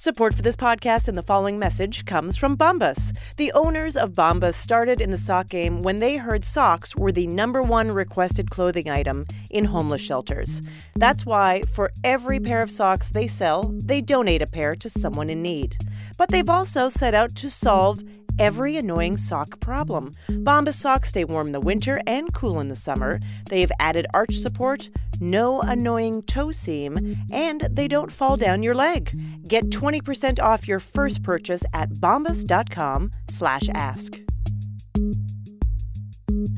Support 0.00 0.32
for 0.32 0.40
this 0.40 0.56
podcast 0.56 1.08
and 1.08 1.18
the 1.18 1.22
following 1.22 1.58
message 1.58 2.06
comes 2.06 2.34
from 2.34 2.56
Bombas. 2.56 3.14
The 3.36 3.52
owners 3.52 3.98
of 3.98 4.14
Bombas 4.14 4.54
started 4.54 4.98
in 4.98 5.10
the 5.10 5.18
sock 5.18 5.50
game 5.50 5.82
when 5.82 5.96
they 5.96 6.16
heard 6.16 6.42
socks 6.42 6.96
were 6.96 7.12
the 7.12 7.26
number 7.26 7.62
one 7.62 7.92
requested 7.92 8.50
clothing 8.50 8.88
item 8.88 9.26
in 9.50 9.66
homeless 9.66 10.00
shelters. 10.00 10.62
That's 10.94 11.26
why, 11.26 11.60
for 11.70 11.90
every 12.02 12.40
pair 12.40 12.62
of 12.62 12.70
socks 12.70 13.10
they 13.10 13.26
sell, 13.26 13.74
they 13.74 14.00
donate 14.00 14.40
a 14.40 14.46
pair 14.46 14.74
to 14.74 14.88
someone 14.88 15.28
in 15.28 15.42
need. 15.42 15.76
But 16.16 16.30
they've 16.30 16.48
also 16.48 16.88
set 16.88 17.12
out 17.12 17.34
to 17.36 17.50
solve 17.50 18.02
every 18.40 18.76
annoying 18.76 19.16
sock 19.16 19.60
problem. 19.60 20.10
Bombas 20.28 20.74
socks 20.74 21.10
stay 21.10 21.22
warm 21.24 21.46
in 21.48 21.52
the 21.52 21.60
winter 21.60 22.00
and 22.06 22.32
cool 22.32 22.58
in 22.58 22.68
the 22.68 22.74
summer. 22.74 23.20
They've 23.48 23.70
added 23.78 24.06
arch 24.14 24.34
support, 24.34 24.90
no 25.20 25.60
annoying 25.60 26.22
toe 26.22 26.50
seam, 26.50 27.14
and 27.30 27.68
they 27.70 27.86
don't 27.86 28.10
fall 28.10 28.36
down 28.36 28.64
your 28.64 28.74
leg. 28.74 29.12
Get 29.46 29.70
20% 29.70 30.40
off 30.40 30.66
your 30.66 30.80
first 30.80 31.22
purchase 31.22 31.62
at 31.74 31.90
bombas.com/ask. 31.90 34.20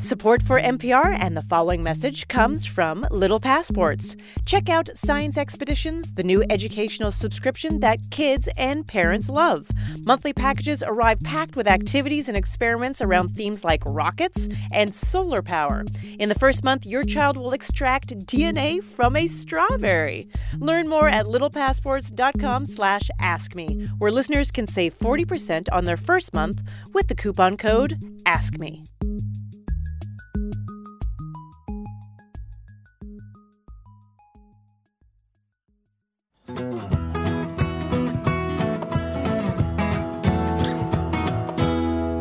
Support 0.03 0.43
for 0.43 0.61
NPR 0.61 1.17
and 1.21 1.37
the 1.37 1.43
following 1.43 1.81
message 1.81 2.27
comes 2.27 2.67
from 2.67 3.07
Little 3.13 3.39
Passports. 3.39 4.17
Check 4.45 4.69
out 4.69 4.91
Science 4.97 5.39
Expeditions, 5.39 6.11
the 6.11 6.25
new 6.25 6.43
educational 6.51 7.13
subscription 7.13 7.79
that 7.81 8.01
kids 8.11 8.49
and 8.59 8.85
parents 8.85 9.29
love. 9.29 9.69
Monthly 10.05 10.33
packages 10.33 10.83
arrive 10.85 11.21
packed 11.21 11.57
with 11.57 11.69
activities 11.69 12.27
and 12.27 12.37
experiments 12.37 13.01
around 13.01 13.29
themes 13.29 13.63
like 13.63 13.85
rockets 13.87 14.49
and 14.73 14.93
solar 14.93 15.41
power. 15.41 15.85
In 16.19 16.29
the 16.29 16.35
first 16.35 16.65
month, 16.65 16.85
your 16.85 17.05
child 17.05 17.37
will 17.37 17.53
extract 17.53 18.27
DNA 18.27 18.83
from 18.83 19.15
a 19.15 19.29
strawberry. 19.29 20.27
Learn 20.59 20.89
more 20.89 21.09
at 21.09 21.27
littlepassports.com/askme, 21.27 23.89
where 23.99 24.11
listeners 24.11 24.51
can 24.51 24.67
save 24.67 24.99
40% 24.99 25.69
on 25.71 25.85
their 25.85 25.97
first 25.97 26.35
month 26.35 26.61
with 26.93 27.07
the 27.07 27.15
coupon 27.15 27.57
code 27.57 28.05
ASKME. 28.27 28.83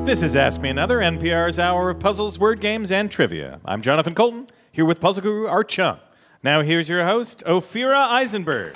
This 0.04 0.24
is 0.24 0.36
Ask 0.36 0.60
Me 0.62 0.70
Another, 0.70 0.98
NPR's 0.98 1.60
hour 1.60 1.92
of 1.92 2.00
puzzles, 2.00 2.40
word 2.40 2.60
games, 2.60 2.92
and 2.92 3.10
trivia. 3.10 3.62
I'm 3.64 3.84
Jonathan 3.84 4.16
Coulton, 4.16 4.48
here 4.72 4.84
with 4.84 5.00
puzzle 5.00 5.22
guru 5.22 5.48
Art 5.48 5.70
Chung. 5.70 6.00
Now 6.44 6.62
here's 6.62 6.90
your 6.90 7.06
host, 7.06 7.44
Ophira 7.46 8.08
Eisenberg. 8.10 8.76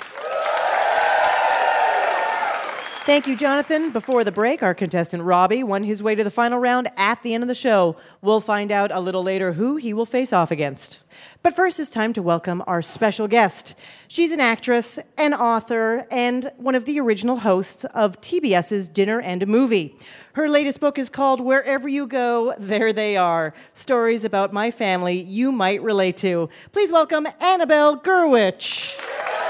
Thank 3.06 3.28
you, 3.28 3.36
Jonathan. 3.36 3.92
Before 3.92 4.24
the 4.24 4.32
break, 4.32 4.64
our 4.64 4.74
contestant 4.74 5.22
Robbie 5.22 5.62
won 5.62 5.84
his 5.84 6.02
way 6.02 6.16
to 6.16 6.24
the 6.24 6.30
final 6.30 6.58
round 6.58 6.88
at 6.96 7.22
the 7.22 7.34
end 7.34 7.44
of 7.44 7.46
the 7.46 7.54
show. 7.54 7.94
We'll 8.20 8.40
find 8.40 8.72
out 8.72 8.90
a 8.90 8.98
little 8.98 9.22
later 9.22 9.52
who 9.52 9.76
he 9.76 9.94
will 9.94 10.06
face 10.06 10.32
off 10.32 10.50
against. 10.50 10.98
But 11.40 11.54
first, 11.54 11.78
it's 11.78 11.88
time 11.88 12.12
to 12.14 12.20
welcome 12.20 12.64
our 12.66 12.82
special 12.82 13.28
guest. 13.28 13.76
She's 14.08 14.32
an 14.32 14.40
actress, 14.40 14.98
an 15.16 15.34
author, 15.34 16.08
and 16.10 16.50
one 16.56 16.74
of 16.74 16.84
the 16.84 16.98
original 16.98 17.36
hosts 17.36 17.84
of 17.84 18.20
TBS's 18.20 18.88
Dinner 18.88 19.20
and 19.20 19.40
a 19.40 19.46
Movie. 19.46 19.96
Her 20.32 20.48
latest 20.48 20.80
book 20.80 20.98
is 20.98 21.08
called 21.08 21.40
Wherever 21.40 21.88
You 21.88 22.08
Go, 22.08 22.54
There 22.58 22.92
They 22.92 23.16
Are 23.16 23.54
Stories 23.72 24.24
About 24.24 24.52
My 24.52 24.72
Family 24.72 25.20
You 25.20 25.52
Might 25.52 25.80
Relate 25.80 26.16
to. 26.16 26.48
Please 26.72 26.90
welcome 26.90 27.28
Annabelle 27.38 28.00
Gurwitch. 28.00 29.45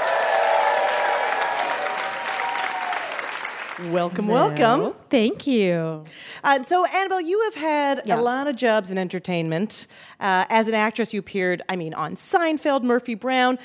Welcome, 3.85 4.27
welcome. 4.27 4.95
Thank 5.11 5.45
you. 5.45 6.03
Uh, 6.43 6.63
so, 6.63 6.83
Annabelle, 6.87 7.21
you 7.21 7.41
have 7.43 7.55
had 7.55 8.09
a 8.09 8.19
lot 8.19 8.47
of 8.47 8.55
jobs 8.55 8.89
in 8.89 8.97
entertainment. 8.97 9.85
Uh, 10.19 10.45
as 10.49 10.67
an 10.67 10.73
actress, 10.73 11.13
you 11.13 11.19
appeared, 11.19 11.61
I 11.69 11.75
mean, 11.75 11.93
on 11.93 12.15
Seinfeld, 12.15 12.81
Murphy 12.81 13.13
Brown. 13.13 13.59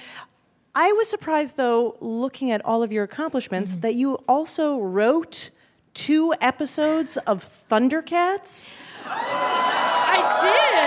I 0.74 0.92
was 0.92 1.08
surprised, 1.08 1.56
though, 1.56 1.96
looking 2.00 2.50
at 2.50 2.62
all 2.64 2.82
of 2.82 2.92
your 2.92 3.04
accomplishments, 3.04 3.76
that 3.76 3.94
you 3.94 4.16
also 4.28 4.78
wrote 4.80 5.48
two 5.94 6.34
episodes 6.42 7.16
of 7.16 7.42
Thundercats. 7.44 8.78
I 9.06 10.18
did. 10.42 10.78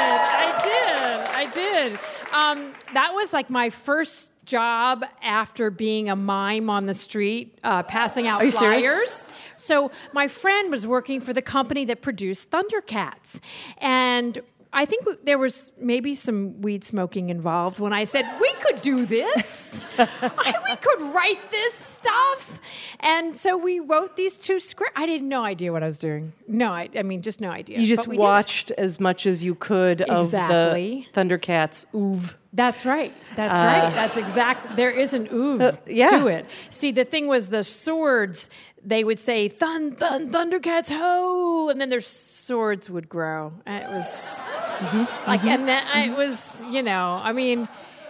I 0.46 1.50
did. 1.51 1.89
I 1.89 1.89
did. 1.89 2.00
Um, 2.32 2.74
that 2.94 3.13
was 3.13 3.34
like 3.34 3.50
my 3.50 3.72
first 3.72 4.34
job 4.45 5.05
after 5.21 5.69
being 5.69 6.09
a 6.09 6.15
mime 6.15 6.69
on 6.69 6.85
the 6.85 6.93
street, 6.93 7.57
uh, 7.63 7.83
passing 7.83 8.27
out 8.27 8.41
Are 8.41 8.45
you 8.45 8.51
serious? 8.51 8.83
flyers. 8.83 9.25
So 9.57 9.91
my 10.13 10.27
friend 10.27 10.69
was 10.71 10.85
working 10.85 11.19
for 11.21 11.33
the 11.33 11.41
company 11.41 11.85
that 11.85 12.01
produced 12.01 12.51
Thundercats, 12.51 13.39
and. 13.77 14.39
I 14.77 14.83
think 14.83 15.05
w- 15.05 15.17
there 15.23 15.37
was 15.37 15.71
maybe 15.79 16.13
some 16.15 16.59
weed 16.61 16.83
smoking 16.83 17.29
involved 17.29 17.79
when 17.79 17.93
I 17.93 18.03
said 18.03 18.25
we 18.41 18.51
could 18.55 18.81
do 18.81 19.05
this. 19.05 19.85
I, 19.97 20.53
we 20.69 20.75
could 20.75 21.01
write 21.15 21.49
this 21.49 21.73
stuff. 21.73 22.59
And 22.99 23.37
so 23.37 23.55
we 23.55 23.79
wrote 23.79 24.17
these 24.17 24.37
two 24.37 24.59
scripts. 24.59 24.91
I 24.97 25.05
had 25.05 25.21
no 25.21 25.45
idea 25.45 25.71
what 25.71 25.81
I 25.81 25.85
was 25.85 25.97
doing. 25.97 26.33
No, 26.49 26.73
I, 26.73 26.89
I 26.93 27.03
mean, 27.03 27.21
just 27.21 27.39
no 27.39 27.51
idea. 27.51 27.79
You 27.79 27.87
just 27.87 28.05
we 28.05 28.17
did. 28.17 28.23
watched 28.23 28.71
as 28.71 28.99
much 28.99 29.25
as 29.25 29.45
you 29.45 29.55
could 29.55 30.01
of 30.01 30.29
the 30.31 31.05
Thundercats 31.13 31.85
oof. 31.95 32.35
That's 32.55 32.85
right. 32.85 33.12
That's 33.35 33.59
right. 33.59 33.93
That's 33.93 34.15
exactly. 34.17 34.75
There 34.77 34.89
is 34.89 35.13
an 35.13 35.27
ooh 35.33 35.59
Uh, 35.62 35.71
yeah. 35.88 36.12
to 36.19 36.27
it. 36.27 36.45
See, 36.69 36.91
the 36.91 37.03
thing 37.03 37.27
was 37.27 37.50
the 37.50 37.63
swords. 37.65 38.50
They 38.81 39.03
would 39.03 39.19
say 39.19 39.50
"thun 39.50 39.95
thun 39.95 40.31
Thundercats 40.31 40.89
ho," 40.89 41.67
and 41.69 41.81
then 41.81 41.89
their 41.89 42.00
swords 42.01 42.89
would 42.89 43.09
grow. 43.09 43.51
And 43.65 43.83
it 43.83 43.89
was 43.89 44.45
Mm-hmm. 44.79 45.27
like, 45.27 45.43
and 45.43 45.67
then 45.67 45.83
it 46.12 46.15
was, 46.17 46.63
you 46.69 46.83
know, 46.83 47.19
I 47.24 47.31
mean, 47.33 47.67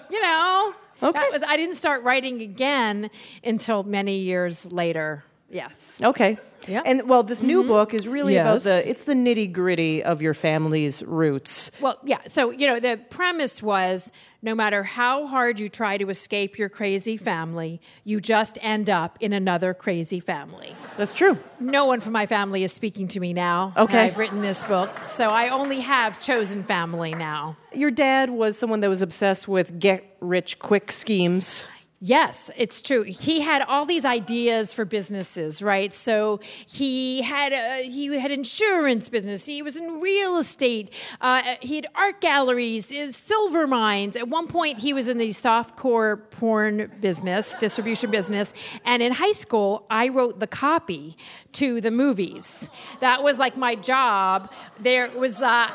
you 0.10 0.22
know, 0.22 0.74
Okay. 1.02 1.20
that 1.20 1.32
was. 1.32 1.42
I 1.44 1.58
didn't 1.58 1.76
start 1.76 2.04
writing 2.04 2.42
again 2.42 3.10
until 3.44 3.84
many 3.84 4.18
years 4.20 4.72
later. 4.72 5.24
Yes. 5.50 6.02
Okay. 6.04 6.38
Yeah. 6.68 6.82
And 6.86 7.08
well, 7.08 7.22
this 7.22 7.44
new 7.44 7.60
mm-hmm. 7.60 7.68
book 7.68 7.94
is 7.94 8.08
really 8.08 8.38
about 8.38 8.62
the 8.62 8.88
it's 8.90 9.04
the 9.04 9.14
nitty 9.14 9.52
gritty 9.52 10.04
of 10.04 10.22
your 10.22 10.34
family's 10.34 11.04
roots. 11.04 11.72
Well, 11.80 12.00
yeah. 12.04 12.20
So, 12.28 12.50
you 12.50 12.68
know, 12.68 12.80
the 12.80 13.00
premise 13.10 13.62
was 13.62 14.12
no 14.42 14.56
matter 14.56 14.84
how 14.84 15.28
hard 15.28 15.60
you 15.60 15.70
try 15.70 15.98
to 15.98 16.10
escape 16.10 16.58
your 16.58 16.70
crazy 16.70 17.18
family, 17.18 17.82
you 18.04 18.20
just 18.20 18.58
end 18.62 18.90
up 18.90 19.18
in 19.22 19.34
another 19.34 19.74
crazy 19.74 20.20
family. 20.20 20.76
That's 20.98 21.14
true. 21.14 21.38
No 21.60 21.86
one 21.86 22.00
from 22.00 22.14
my 22.14 22.26
family 22.26 22.64
is 22.64 22.72
speaking 22.72 23.08
to 23.10 23.20
me 23.20 23.34
now. 23.34 23.74
Okay. 23.78 24.06
I've 24.06 24.18
written 24.18 24.42
this 24.42 24.64
book. 24.64 24.90
So 25.08 25.30
I 25.30 25.50
only 25.50 25.82
have 25.82 26.20
chosen 26.20 26.64
family 26.64 27.14
now. 27.14 27.58
Your 27.74 27.92
dad 27.92 28.30
was 28.30 28.58
someone 28.58 28.80
that 28.80 28.90
was 28.90 29.02
obsessed 29.02 29.48
with 29.48 29.80
get 29.80 30.04
rich 30.20 30.60
quick 30.60 30.92
schemes. 30.92 31.68
Yes, 32.08 32.52
it's 32.56 32.84
true. 32.84 33.02
He 33.02 33.42
had 33.42 33.64
all 33.64 33.84
these 33.84 34.06
ideas 34.06 34.72
for 34.72 34.86
businesses, 34.86 35.60
right? 35.64 35.92
So 35.92 36.40
he 36.68 37.24
had 37.24 37.52
a, 37.52 37.82
he 37.82 38.16
had 38.20 38.30
insurance 38.30 39.10
business. 39.10 39.48
He 39.48 39.64
was 39.64 39.76
in 39.76 40.00
real 40.00 40.38
estate. 40.38 40.94
Uh, 41.20 41.56
he 41.62 41.78
had 41.78 41.88
art 41.96 42.22
galleries, 42.22 42.92
his 42.92 43.16
silver 43.16 43.66
mines. 43.66 44.16
At 44.16 44.28
one 44.28 44.46
point, 44.46 44.78
he 44.78 44.94
was 44.94 45.10
in 45.10 45.18
the 45.18 45.30
softcore 45.30 46.30
porn 46.30 46.92
business, 47.02 47.58
distribution 47.58 48.12
business. 48.12 48.54
And 48.86 49.02
in 49.02 49.12
high 49.12 49.32
school, 49.32 49.88
I 49.90 50.10
wrote 50.10 50.40
the 50.40 50.46
copy 50.46 51.18
to 51.54 51.82
the 51.82 51.90
movies. 51.90 52.70
That 53.00 53.24
was 53.24 53.40
like 53.40 53.58
my 53.58 53.74
job. 53.74 54.54
There 54.80 55.10
was. 55.10 55.42
Uh, 55.42 55.72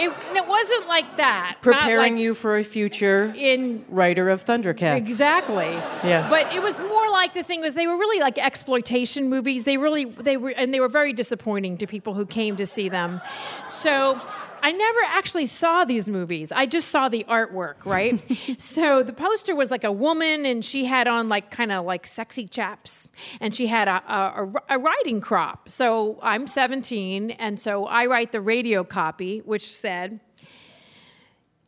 it, 0.00 0.10
it 0.34 0.48
wasn't 0.48 0.88
like 0.88 1.18
that. 1.18 1.58
Preparing 1.60 2.14
like 2.14 2.22
you 2.22 2.34
for 2.34 2.56
a 2.56 2.64
future 2.64 3.34
in 3.36 3.84
writer 3.88 4.30
of 4.30 4.44
Thundercats. 4.44 4.96
Exactly. 4.96 5.70
Yeah. 6.08 6.26
But 6.30 6.52
it 6.54 6.62
was 6.62 6.78
more 6.78 7.10
like 7.10 7.34
the 7.34 7.42
thing 7.42 7.60
was 7.60 7.74
they 7.74 7.86
were 7.86 7.96
really 7.96 8.20
like 8.20 8.38
exploitation 8.38 9.28
movies. 9.28 9.64
They 9.64 9.76
really 9.76 10.06
they 10.06 10.36
were 10.36 10.50
and 10.50 10.72
they 10.72 10.80
were 10.80 10.88
very 10.88 11.12
disappointing 11.12 11.76
to 11.78 11.86
people 11.86 12.14
who 12.14 12.24
came 12.24 12.56
to 12.56 12.66
see 12.66 12.88
them. 12.88 13.20
So 13.66 14.18
I 14.62 14.72
never 14.72 14.98
actually 15.08 15.46
saw 15.46 15.84
these 15.84 16.08
movies. 16.08 16.52
I 16.52 16.66
just 16.66 16.88
saw 16.88 17.08
the 17.08 17.24
artwork, 17.28 17.84
right? 17.84 18.20
so 18.60 19.02
the 19.02 19.12
poster 19.12 19.54
was 19.56 19.70
like 19.70 19.84
a 19.84 19.92
woman, 19.92 20.44
and 20.46 20.64
she 20.64 20.84
had 20.84 21.08
on 21.08 21.28
like 21.28 21.50
kind 21.50 21.72
of 21.72 21.84
like 21.84 22.06
sexy 22.06 22.46
chaps, 22.46 23.08
and 23.40 23.54
she 23.54 23.66
had 23.66 23.88
a, 23.88 24.02
a, 24.06 24.52
a 24.70 24.78
riding 24.78 25.20
crop. 25.20 25.70
So 25.70 26.18
I'm 26.22 26.46
17, 26.46 27.30
and 27.32 27.58
so 27.58 27.86
I 27.86 28.06
write 28.06 28.32
the 28.32 28.40
radio 28.40 28.84
copy, 28.84 29.38
which 29.44 29.66
said, 29.66 30.20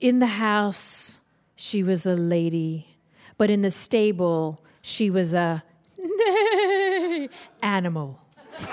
in 0.00 0.18
the 0.18 0.26
house, 0.26 1.20
she 1.54 1.82
was 1.82 2.06
a 2.06 2.14
lady, 2.14 2.96
but 3.38 3.50
in 3.50 3.62
the 3.62 3.70
stable, 3.70 4.64
she 4.82 5.10
was 5.10 5.32
a 5.32 5.62
animal. 7.62 8.18
it's 8.58 8.68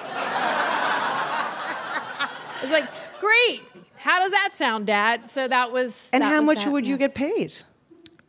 like, 2.71 2.89
great. 3.19 3.61
How 3.95 4.19
does 4.19 4.31
that 4.31 4.51
sound, 4.53 4.87
Dad? 4.87 5.29
So 5.29 5.47
that 5.47 5.71
was. 5.71 6.09
And 6.13 6.21
that 6.21 6.29
how 6.29 6.39
was 6.39 6.45
much 6.47 6.63
that. 6.63 6.71
would 6.71 6.87
you 6.87 6.97
get 6.97 7.13
paid? 7.15 7.53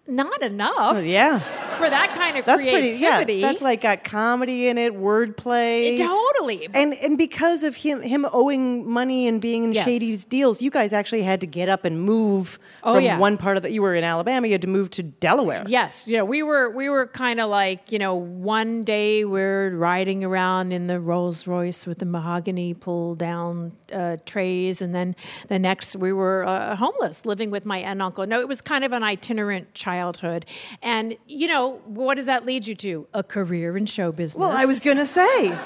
Not 0.06 0.42
enough. 0.42 1.04
Yeah. 1.04 1.40
For 1.80 1.88
that 1.90 2.10
kind 2.14 2.36
of 2.36 2.44
That's 2.44 2.62
pretty 2.62 2.90
creativity. 2.98 3.34
yeah. 3.36 3.46
That's 3.48 3.62
like 3.62 3.80
got 3.80 4.04
comedy 4.04 4.68
in 4.68 4.76
it, 4.78 4.92
wordplay. 4.94 5.96
Totally. 5.96 6.68
And 6.74 6.94
and 6.94 7.16
because 7.16 7.62
of 7.62 7.74
him 7.76 8.02
him 8.02 8.26
owing 8.32 8.88
money 8.88 9.26
and 9.26 9.40
being 9.40 9.64
in 9.64 9.72
Yes. 9.72 9.84
shady 9.86 10.16
deals, 10.18 10.60
you 10.60 10.70
guys 10.70 10.92
actually 10.92 11.22
had 11.22 11.40
to 11.40 11.46
get 11.46 11.68
up 11.68 11.84
and 11.84 12.00
move 12.02 12.58
Oh, 12.82 12.94
from 12.94 13.04
yeah. 13.04 13.18
one 13.18 13.36
part 13.38 13.56
of 13.56 13.62
the 13.62 13.70
you 13.70 13.82
were 13.82 13.94
in 13.94 14.04
Alabama, 14.04 14.46
you 14.46 14.52
had 14.54 14.62
to 14.62 14.66
move 14.68 14.90
to 14.90 15.02
Delaware. 15.02 15.64
Yes, 15.66 16.06
you 16.08 16.16
know, 16.16 16.24
we 16.24 16.42
were 16.42 16.70
we 16.70 16.88
were 16.88 17.06
kind 17.06 17.40
of 17.40 17.48
like, 17.50 17.92
you 17.92 17.98
know, 17.98 18.14
one 18.14 18.84
day 18.84 19.24
we're 19.24 19.70
riding 19.76 20.24
around 20.24 20.72
in 20.72 20.86
the 20.86 21.00
Rolls 21.00 21.46
Royce 21.46 21.86
with 21.86 21.98
the 21.98 22.06
mahogany 22.06 22.74
pull 22.74 23.14
down 23.14 23.72
uh, 23.92 24.16
trays, 24.26 24.82
and 24.82 24.94
then 24.94 25.14
the 25.48 25.58
next 25.58 25.96
we 25.96 26.12
were 26.12 26.44
uh, 26.46 26.76
homeless, 26.76 27.24
living 27.26 27.50
with 27.50 27.64
my 27.64 27.78
aunt 27.78 27.90
and 27.90 28.02
uncle. 28.02 28.26
No, 28.26 28.40
it 28.40 28.48
was 28.48 28.60
kind 28.60 28.84
of 28.84 28.92
an 28.92 29.02
itinerant 29.02 29.72
childhood, 29.74 30.44
and 30.82 31.16
you 31.26 31.46
know, 31.46 31.69
what 31.86 32.16
does 32.16 32.26
that 32.26 32.46
lead 32.46 32.66
you 32.66 32.74
to? 32.76 33.06
A 33.14 33.22
career 33.22 33.76
in 33.76 33.86
show 33.86 34.12
business. 34.12 34.40
Well, 34.40 34.52
I 34.56 34.66
was 34.66 34.80
gonna 34.80 35.06
say. 35.06 35.56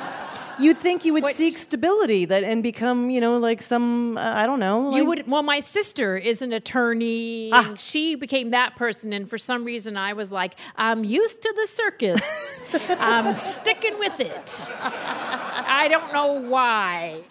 You'd 0.58 0.78
think 0.78 1.04
you 1.04 1.12
would 1.14 1.26
seek 1.26 1.58
stability 1.58 2.26
that 2.26 2.44
and 2.44 2.62
become, 2.62 3.10
you 3.10 3.20
know, 3.20 3.38
like 3.38 3.60
some 3.60 4.16
uh, 4.16 4.34
I 4.34 4.46
don't 4.46 4.60
know. 4.60 4.94
You 4.94 5.04
would. 5.06 5.26
Well, 5.26 5.42
my 5.42 5.60
sister 5.60 6.16
is 6.16 6.42
an 6.42 6.52
attorney. 6.52 7.50
Ah. 7.52 7.74
She 7.76 8.14
became 8.14 8.50
that 8.50 8.76
person, 8.76 9.12
and 9.12 9.28
for 9.28 9.38
some 9.38 9.64
reason, 9.64 9.96
I 9.96 10.12
was 10.12 10.30
like, 10.30 10.54
I'm 10.76 11.04
used 11.04 11.42
to 11.42 11.52
the 11.56 11.66
circus. 11.66 12.62
I'm 12.88 13.32
sticking 13.32 13.98
with 13.98 14.20
it. 14.20 14.70
I 14.80 15.88
don't 15.90 16.12
know 16.12 16.40
why. 16.48 17.22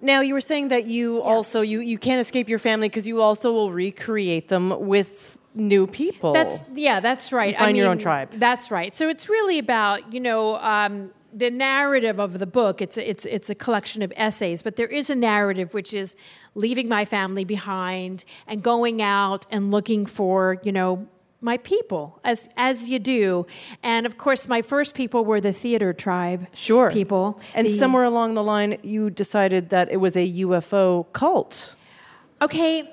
Now 0.00 0.20
you 0.20 0.34
were 0.34 0.40
saying 0.40 0.68
that 0.68 0.86
you 0.86 1.22
also 1.22 1.62
you 1.62 1.80
you 1.80 1.98
can't 1.98 2.20
escape 2.20 2.48
your 2.48 2.58
family 2.58 2.88
because 2.88 3.08
you 3.08 3.20
also 3.20 3.52
will 3.52 3.72
recreate 3.72 4.48
them 4.48 4.86
with 4.86 5.38
new 5.56 5.86
people. 5.86 6.32
That's 6.32 6.62
yeah, 6.74 7.00
that's 7.00 7.32
right. 7.32 7.52
You 7.54 7.58
find 7.58 7.76
I 7.76 7.80
your 7.80 7.88
own 7.90 7.98
tribe. 7.98 8.30
That's 8.34 8.70
right. 8.70 8.94
So 8.94 9.08
it's 9.08 9.28
really 9.28 9.58
about 9.58 10.12
you 10.12 10.20
know. 10.20 10.56
Um, 10.56 11.10
the 11.34 11.50
narrative 11.50 12.18
of 12.18 12.38
the 12.38 12.46
book 12.46 12.80
it's 12.80 12.96
a, 12.96 13.10
it's 13.10 13.26
it's 13.26 13.50
a 13.50 13.54
collection 13.54 14.00
of 14.00 14.10
essays 14.16 14.62
but 14.62 14.76
there 14.76 14.86
is 14.86 15.10
a 15.10 15.14
narrative 15.14 15.74
which 15.74 15.92
is 15.92 16.16
leaving 16.54 16.88
my 16.88 17.04
family 17.04 17.44
behind 17.44 18.24
and 18.46 18.62
going 18.62 19.02
out 19.02 19.44
and 19.50 19.70
looking 19.70 20.06
for 20.06 20.56
you 20.62 20.72
know 20.72 21.06
my 21.42 21.58
people 21.58 22.18
as 22.24 22.48
as 22.56 22.88
you 22.88 22.98
do 22.98 23.44
and 23.82 24.06
of 24.06 24.16
course 24.16 24.48
my 24.48 24.62
first 24.62 24.94
people 24.94 25.26
were 25.26 25.40
the 25.40 25.52
theater 25.52 25.92
tribe 25.92 26.46
Sure. 26.54 26.90
people 26.90 27.38
And 27.54 27.66
The- 27.66 27.72
somewhere 27.72 28.04
along 28.04 28.32
the 28.32 28.42
line, 28.42 28.78
you 28.82 29.10
decided 29.10 29.68
that 29.68 29.92
it 29.92 29.98
was 29.98 30.16
a 30.16 30.26
UFO 30.40 31.04
cult. 31.12 31.75
Okay. 32.42 32.90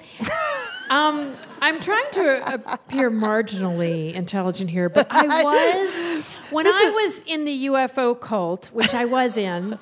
Um, 0.89 1.33
I'm 1.61 1.79
trying 1.79 2.09
to 2.11 2.61
appear 2.71 3.09
marginally 3.09 4.13
intelligent 4.13 4.69
here, 4.69 4.89
but 4.89 5.07
I 5.09 5.43
was 5.43 6.23
when 6.51 6.67
I 6.67 6.91
was 6.93 7.21
in 7.23 7.45
the 7.45 7.65
UFO 7.67 8.19
cult, 8.19 8.67
which 8.73 8.93
I 8.93 9.05
was 9.05 9.37
in. 9.37 9.79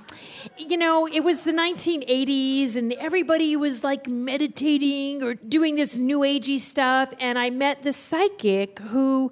You 0.58 0.78
know, 0.78 1.08
it 1.08 1.22
was 1.22 1.42
the 1.42 1.52
1980s, 1.52 2.76
and 2.78 2.94
everybody 2.94 3.56
was 3.56 3.84
like 3.84 4.08
meditating 4.08 5.22
or 5.24 5.34
doing 5.36 5.76
this 5.76 5.98
new 5.98 6.20
agey 6.20 6.60
stuff. 6.60 7.14
And 7.20 7.38
I 7.38 7.50
met 7.50 7.82
the 7.82 7.92
psychic 7.94 8.80
who 8.80 9.32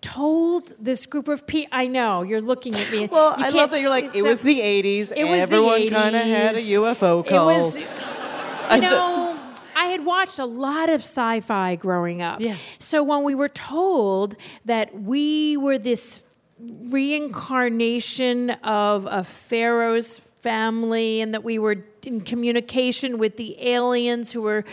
told 0.00 0.72
this 0.80 1.06
group 1.06 1.28
of 1.28 1.46
people. 1.46 1.68
I 1.72 1.86
know 1.86 2.22
you're 2.22 2.40
looking 2.40 2.74
at 2.74 2.90
me. 2.90 3.06
Well, 3.12 3.34
I 3.36 3.50
love 3.50 3.70
that 3.70 3.80
you're 3.80 3.90
like, 3.90 4.14
it 4.14 4.22
was 4.22 4.42
the 4.42 4.58
80s. 4.58 5.12
it 5.14 5.24
was 5.24 5.40
Everyone 5.40 5.80
the 5.80 5.86
80s. 5.88 5.90
kind 5.92 6.16
of 6.16 6.22
had 6.22 6.54
a 6.54 6.58
UFO 6.62 7.20
It 7.24 7.28
cult. 7.28 7.46
was, 7.74 8.16
you 8.74 8.80
know, 8.80 9.29
I 9.76 9.86
had 9.86 10.04
watched 10.04 10.38
a 10.38 10.46
lot 10.46 10.88
of 10.88 11.00
sci-fi 11.00 11.76
growing 11.76 12.22
up. 12.22 12.40
Yeah. 12.40 12.56
So 12.78 13.02
when 13.02 13.22
we 13.22 13.34
were 13.34 13.48
told 13.48 14.36
that 14.64 14.98
we 15.00 15.56
were 15.56 15.78
this 15.78 16.24
reincarnation 16.58 18.50
of 18.50 19.06
a 19.10 19.24
pharaoh's 19.24 20.18
family 20.18 21.20
and 21.20 21.32
that 21.34 21.44
we 21.44 21.58
were 21.58 21.84
in 22.02 22.20
communication 22.20 23.18
with 23.18 23.36
the 23.36 23.56
aliens 23.66 24.32
who 24.32 24.42
were 24.42 24.64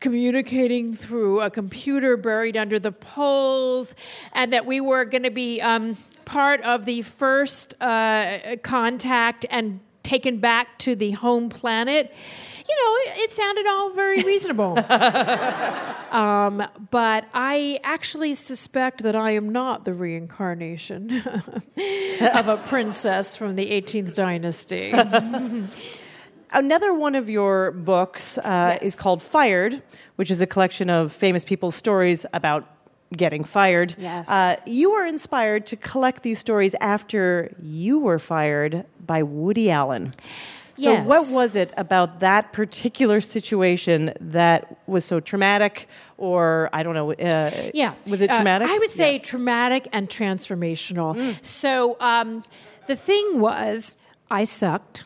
communicating 0.00 0.94
through 0.94 1.40
a 1.40 1.50
computer 1.50 2.16
buried 2.16 2.56
under 2.56 2.78
the 2.78 2.92
poles, 2.92 3.94
and 4.32 4.50
that 4.52 4.64
we 4.64 4.80
were 4.80 5.04
going 5.04 5.22
to 5.22 5.30
be 5.30 5.60
um, 5.60 5.96
part 6.24 6.62
of 6.62 6.86
the 6.86 7.02
first 7.02 7.74
uh, 7.82 8.56
contact 8.62 9.44
and 9.50 9.80
taken 10.04 10.38
back 10.38 10.78
to 10.78 10.94
the 10.94 11.10
home 11.12 11.48
planet. 11.48 12.14
You 12.68 12.76
know, 12.76 13.12
it, 13.12 13.24
it 13.24 13.30
sounded 13.32 13.66
all 13.66 13.90
very 13.90 14.22
reasonable. 14.22 14.78
um, 16.14 16.62
but 16.90 17.24
I 17.34 17.80
actually 17.82 18.34
suspect 18.34 19.02
that 19.02 19.16
I 19.16 19.32
am 19.32 19.50
not 19.50 19.84
the 19.84 19.92
reincarnation 19.92 21.10
of 22.34 22.48
a 22.48 22.62
princess 22.68 23.36
from 23.36 23.56
the 23.56 23.70
18th 23.70 24.14
dynasty. 24.14 24.92
Another 26.52 26.94
one 26.94 27.16
of 27.16 27.28
your 27.28 27.72
books 27.72 28.38
uh, 28.38 28.78
is 28.80 28.94
called 28.94 29.22
Fired, 29.22 29.82
which 30.14 30.30
is 30.30 30.40
a 30.40 30.46
collection 30.46 30.88
of 30.88 31.12
famous 31.12 31.44
people's 31.44 31.74
stories 31.74 32.24
about 32.32 32.73
getting 33.16 33.44
fired. 33.44 33.94
Yes. 33.98 34.30
Uh, 34.30 34.56
you 34.66 34.92
were 34.92 35.04
inspired 35.06 35.66
to 35.66 35.76
collect 35.76 36.22
these 36.22 36.38
stories 36.38 36.74
after 36.80 37.50
you 37.62 37.98
were 38.00 38.18
fired 38.18 38.84
by 39.04 39.22
Woody 39.22 39.70
Allen. 39.70 40.12
So, 40.76 40.90
Yes. 40.90 41.06
what 41.06 41.26
was 41.32 41.54
it 41.54 41.72
about 41.76 42.18
that 42.18 42.52
particular 42.52 43.20
situation 43.20 44.12
that 44.20 44.76
was 44.88 45.04
so 45.04 45.20
traumatic, 45.20 45.86
or 46.18 46.68
I 46.72 46.82
don't 46.82 46.94
know? 46.94 47.12
Uh, 47.12 47.70
Yeah. 47.72 47.94
Was 48.08 48.20
it 48.20 48.28
Uh, 48.30 48.34
traumatic? 48.36 48.68
I 48.68 48.78
would 48.78 48.90
say 48.90 49.12
Yeah. 49.12 49.18
traumatic 49.22 49.86
and 49.92 50.08
transformational. 50.08 51.14
So 51.44 51.96
um, 52.00 52.42
the 52.86 52.96
thing 52.96 53.38
was, 53.40 53.96
I 54.30 54.42
sucked 54.44 55.04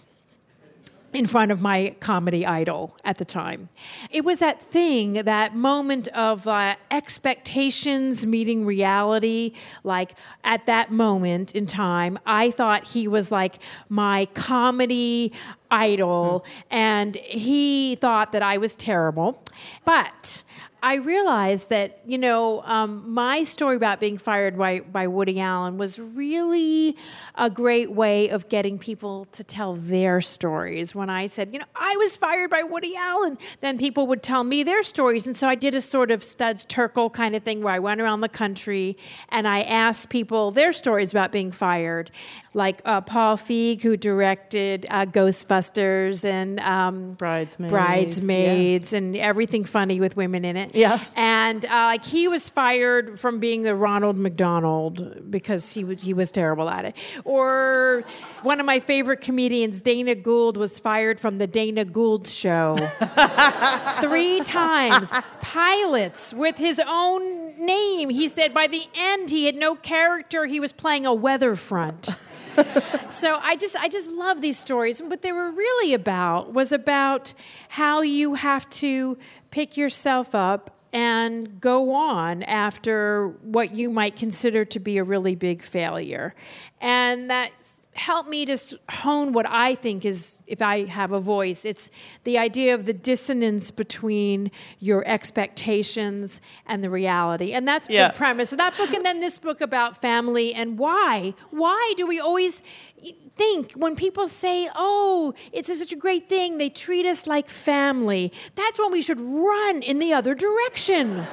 in 1.12 1.26
front 1.26 1.50
of 1.50 1.60
my 1.60 1.96
comedy 2.00 2.44
idol 2.44 2.94
at 3.04 3.18
the 3.18 3.24
time. 3.24 3.68
It 4.10 4.24
was 4.24 4.40
that 4.40 4.60
thing, 4.60 5.14
that 5.14 5.56
moment 5.56 6.08
of 6.08 6.46
uh, 6.46 6.76
expectations 6.90 8.26
meeting 8.26 8.66
reality. 8.66 9.52
Like 9.84 10.14
at 10.44 10.66
that 10.66 10.92
moment 10.92 11.54
in 11.54 11.66
time, 11.66 12.18
I 12.26 12.50
thought 12.50 12.88
he 12.88 13.08
was 13.08 13.32
like 13.32 13.58
my 13.88 14.26
comedy 14.34 15.32
idol, 15.70 16.44
and 16.70 17.16
he 17.16 17.96
thought 17.96 18.32
that 18.32 18.42
I 18.42 18.58
was 18.58 18.74
terrible. 18.74 19.42
But 19.84 20.42
I 20.82 20.94
realized 20.96 21.70
that, 21.70 22.00
you 22.06 22.18
know, 22.18 22.62
um, 22.62 23.12
my 23.12 23.42
story 23.42 23.74
about 23.74 23.98
being 23.98 24.16
fired 24.16 24.56
by, 24.56 24.80
by 24.80 25.08
Woody 25.08 25.40
Allen 25.40 25.76
was 25.76 25.98
really 25.98 26.96
a 27.34 27.50
great 27.50 27.90
way 27.90 28.28
of 28.28 28.48
getting 28.48 28.78
people 28.78 29.24
to 29.32 29.42
tell 29.42 29.74
their 29.74 30.20
stories. 30.20 30.94
When 30.94 31.10
I 31.10 31.26
said, 31.26 31.52
you 31.52 31.58
know, 31.58 31.64
I 31.74 31.96
was 31.96 32.16
fired 32.16 32.50
by 32.50 32.62
Woody 32.62 32.94
Allen, 32.96 33.38
then 33.60 33.76
people 33.76 34.06
would 34.06 34.22
tell 34.22 34.44
me 34.44 34.62
their 34.62 34.84
stories. 34.84 35.26
And 35.26 35.36
so 35.36 35.48
I 35.48 35.56
did 35.56 35.74
a 35.74 35.80
sort 35.80 36.12
of 36.12 36.22
Studs 36.22 36.64
Terkel 36.64 37.12
kind 37.12 37.34
of 37.34 37.42
thing 37.42 37.62
where 37.62 37.74
I 37.74 37.80
went 37.80 38.00
around 38.00 38.20
the 38.20 38.28
country 38.28 38.96
and 39.30 39.48
I 39.48 39.62
asked 39.62 40.10
people 40.10 40.52
their 40.52 40.72
stories 40.72 41.10
about 41.10 41.32
being 41.32 41.50
fired. 41.50 42.12
Like 42.58 42.82
uh, 42.84 43.00
Paul 43.02 43.36
Feig, 43.36 43.82
who 43.82 43.96
directed 43.96 44.84
uh, 44.90 45.06
Ghostbusters 45.06 46.24
and 46.24 46.58
um, 46.58 47.12
Bridesmaids, 47.14 47.70
Bridesmaids 47.70 48.92
and 48.92 49.16
everything 49.16 49.64
funny 49.64 50.00
with 50.00 50.16
women 50.16 50.44
in 50.44 50.56
it. 50.56 50.74
Yeah. 50.74 51.00
And 51.14 51.64
uh, 51.64 51.68
like 51.68 52.04
he 52.04 52.26
was 52.26 52.48
fired 52.48 53.18
from 53.20 53.38
being 53.38 53.62
the 53.62 53.76
Ronald 53.76 54.16
McDonald 54.16 55.30
because 55.30 55.72
he 55.72 55.82
w- 55.82 55.98
he 55.98 56.12
was 56.12 56.32
terrible 56.32 56.68
at 56.68 56.84
it. 56.84 56.96
Or 57.24 58.02
one 58.42 58.58
of 58.58 58.66
my 58.66 58.80
favorite 58.80 59.20
comedians, 59.20 59.80
Dana 59.80 60.16
Gould, 60.16 60.56
was 60.56 60.80
fired 60.80 61.20
from 61.20 61.38
the 61.38 61.46
Dana 61.46 61.84
Gould 61.84 62.26
show 62.26 62.76
three 64.00 64.40
times. 64.40 65.12
Pilots 65.40 66.34
with 66.34 66.58
his 66.58 66.80
own 66.86 67.64
name. 67.64 68.10
He 68.10 68.26
said 68.26 68.52
by 68.52 68.66
the 68.66 68.82
end 68.94 69.30
he 69.30 69.46
had 69.46 69.54
no 69.54 69.76
character. 69.76 70.46
He 70.46 70.58
was 70.58 70.72
playing 70.72 71.06
a 71.06 71.14
weather 71.14 71.54
front 71.54 72.08
so 73.08 73.38
I 73.42 73.56
just 73.56 73.76
I 73.76 73.88
just 73.88 74.10
love 74.10 74.40
these 74.40 74.58
stories. 74.58 75.00
And 75.00 75.10
what 75.10 75.22
they 75.22 75.32
were 75.32 75.50
really 75.50 75.94
about 75.94 76.52
was 76.52 76.72
about 76.72 77.32
how 77.70 78.02
you 78.02 78.34
have 78.34 78.68
to 78.70 79.18
pick 79.50 79.76
yourself 79.76 80.34
up 80.34 80.77
and 80.92 81.60
go 81.60 81.92
on 81.92 82.42
after 82.44 83.28
what 83.42 83.74
you 83.74 83.90
might 83.90 84.16
consider 84.16 84.64
to 84.64 84.80
be 84.80 84.96
a 84.98 85.04
really 85.04 85.34
big 85.34 85.62
failure. 85.62 86.34
And 86.80 87.28
that 87.30 87.50
helped 87.94 88.28
me 88.28 88.46
to 88.46 88.56
hone 88.90 89.32
what 89.32 89.44
I 89.48 89.74
think 89.74 90.04
is, 90.04 90.38
if 90.46 90.62
I 90.62 90.84
have 90.84 91.12
a 91.12 91.20
voice, 91.20 91.64
it's 91.64 91.90
the 92.24 92.38
idea 92.38 92.74
of 92.74 92.84
the 92.86 92.92
dissonance 92.92 93.70
between 93.70 94.50
your 94.78 95.06
expectations 95.06 96.40
and 96.66 96.82
the 96.82 96.90
reality. 96.90 97.52
And 97.52 97.66
that's 97.66 97.90
Yeah. 97.90 98.08
the 98.08 98.16
premise 98.16 98.52
of 98.52 98.58
that 98.58 98.76
book 98.76 98.92
and 98.94 99.04
then 99.04 99.20
this 99.20 99.38
book 99.38 99.60
about 99.60 100.00
family 100.00 100.54
and 100.54 100.78
why. 100.78 101.34
Why 101.50 101.92
do 101.96 102.06
we 102.06 102.20
always 102.20 102.62
think 103.38 103.72
when 103.72 103.96
people 103.96 104.28
say, 104.28 104.68
oh, 104.74 105.32
it's 105.52 105.68
such 105.68 105.92
a 105.92 105.96
great 105.96 106.28
thing, 106.28 106.58
they 106.58 106.68
treat 106.68 107.06
us 107.06 107.26
like 107.26 107.48
family? 107.48 108.32
That's 108.56 108.78
when 108.78 108.92
we 108.92 109.00
should 109.00 109.20
run 109.20 109.82
in 109.82 110.00
the 110.00 110.12
other 110.12 110.34
direction. 110.34 111.24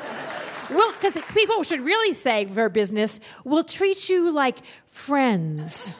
Well, 0.70 0.91
because 0.94 1.18
people 1.34 1.63
should 1.63 1.82
really 1.82 2.13
say 2.13 2.46
for 2.46 2.70
business, 2.70 3.20
we'll 3.44 3.63
treat 3.63 4.10
you 4.10 4.32
like 4.32 4.60
friends, 4.88 5.98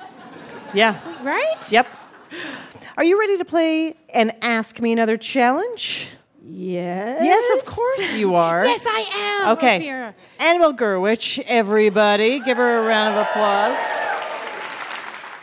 yeah. 0.74 1.00
right? 1.24 1.72
Yep. 1.72 1.88
Are 2.98 3.04
you 3.04 3.20
ready 3.20 3.38
to 3.38 3.46
play 3.46 3.96
an 4.14 4.32
Ask 4.42 4.80
Me 4.80 4.92
Another 4.92 5.18
challenge? 5.18 6.16
Yes. 6.44 7.22
Yes, 7.24 7.60
of 7.60 7.74
course 7.74 8.16
you 8.16 8.36
are. 8.36 8.66
Yes, 8.66 8.86
I 8.88 9.44
am. 9.44 9.58
Okay. 9.58 9.82
Ophira. 9.82 10.14
Annabelle 10.40 10.74
Gurwitch, 10.74 11.44
everybody, 11.46 12.40
give 12.40 12.58
her 12.58 12.78
a 12.80 12.88
round 12.88 13.16
of 13.16 13.26
applause. 13.28 14.05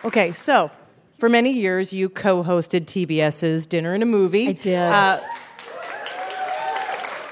Okay, 0.05 0.33
so 0.33 0.71
for 1.17 1.29
many 1.29 1.53
years 1.53 1.93
you 1.93 2.09
co-hosted 2.09 2.87
TBS's 2.87 3.67
Dinner 3.67 3.95
and 3.95 4.03
a 4.03 4.07
Movie. 4.07 4.49
I 4.49 4.53
did. 4.53 4.77
Uh, 4.77 5.21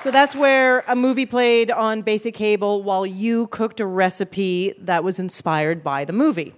so 0.02 0.10
that's 0.10 0.34
where 0.34 0.84
a 0.86 0.96
movie 0.96 1.26
played 1.26 1.70
on 1.70 2.02
basic 2.02 2.34
cable 2.34 2.82
while 2.82 3.04
you 3.04 3.48
cooked 3.48 3.80
a 3.80 3.86
recipe 3.86 4.74
that 4.78 5.04
was 5.04 5.18
inspired 5.18 5.82
by 5.82 6.04
the 6.04 6.12
movie. 6.12 6.54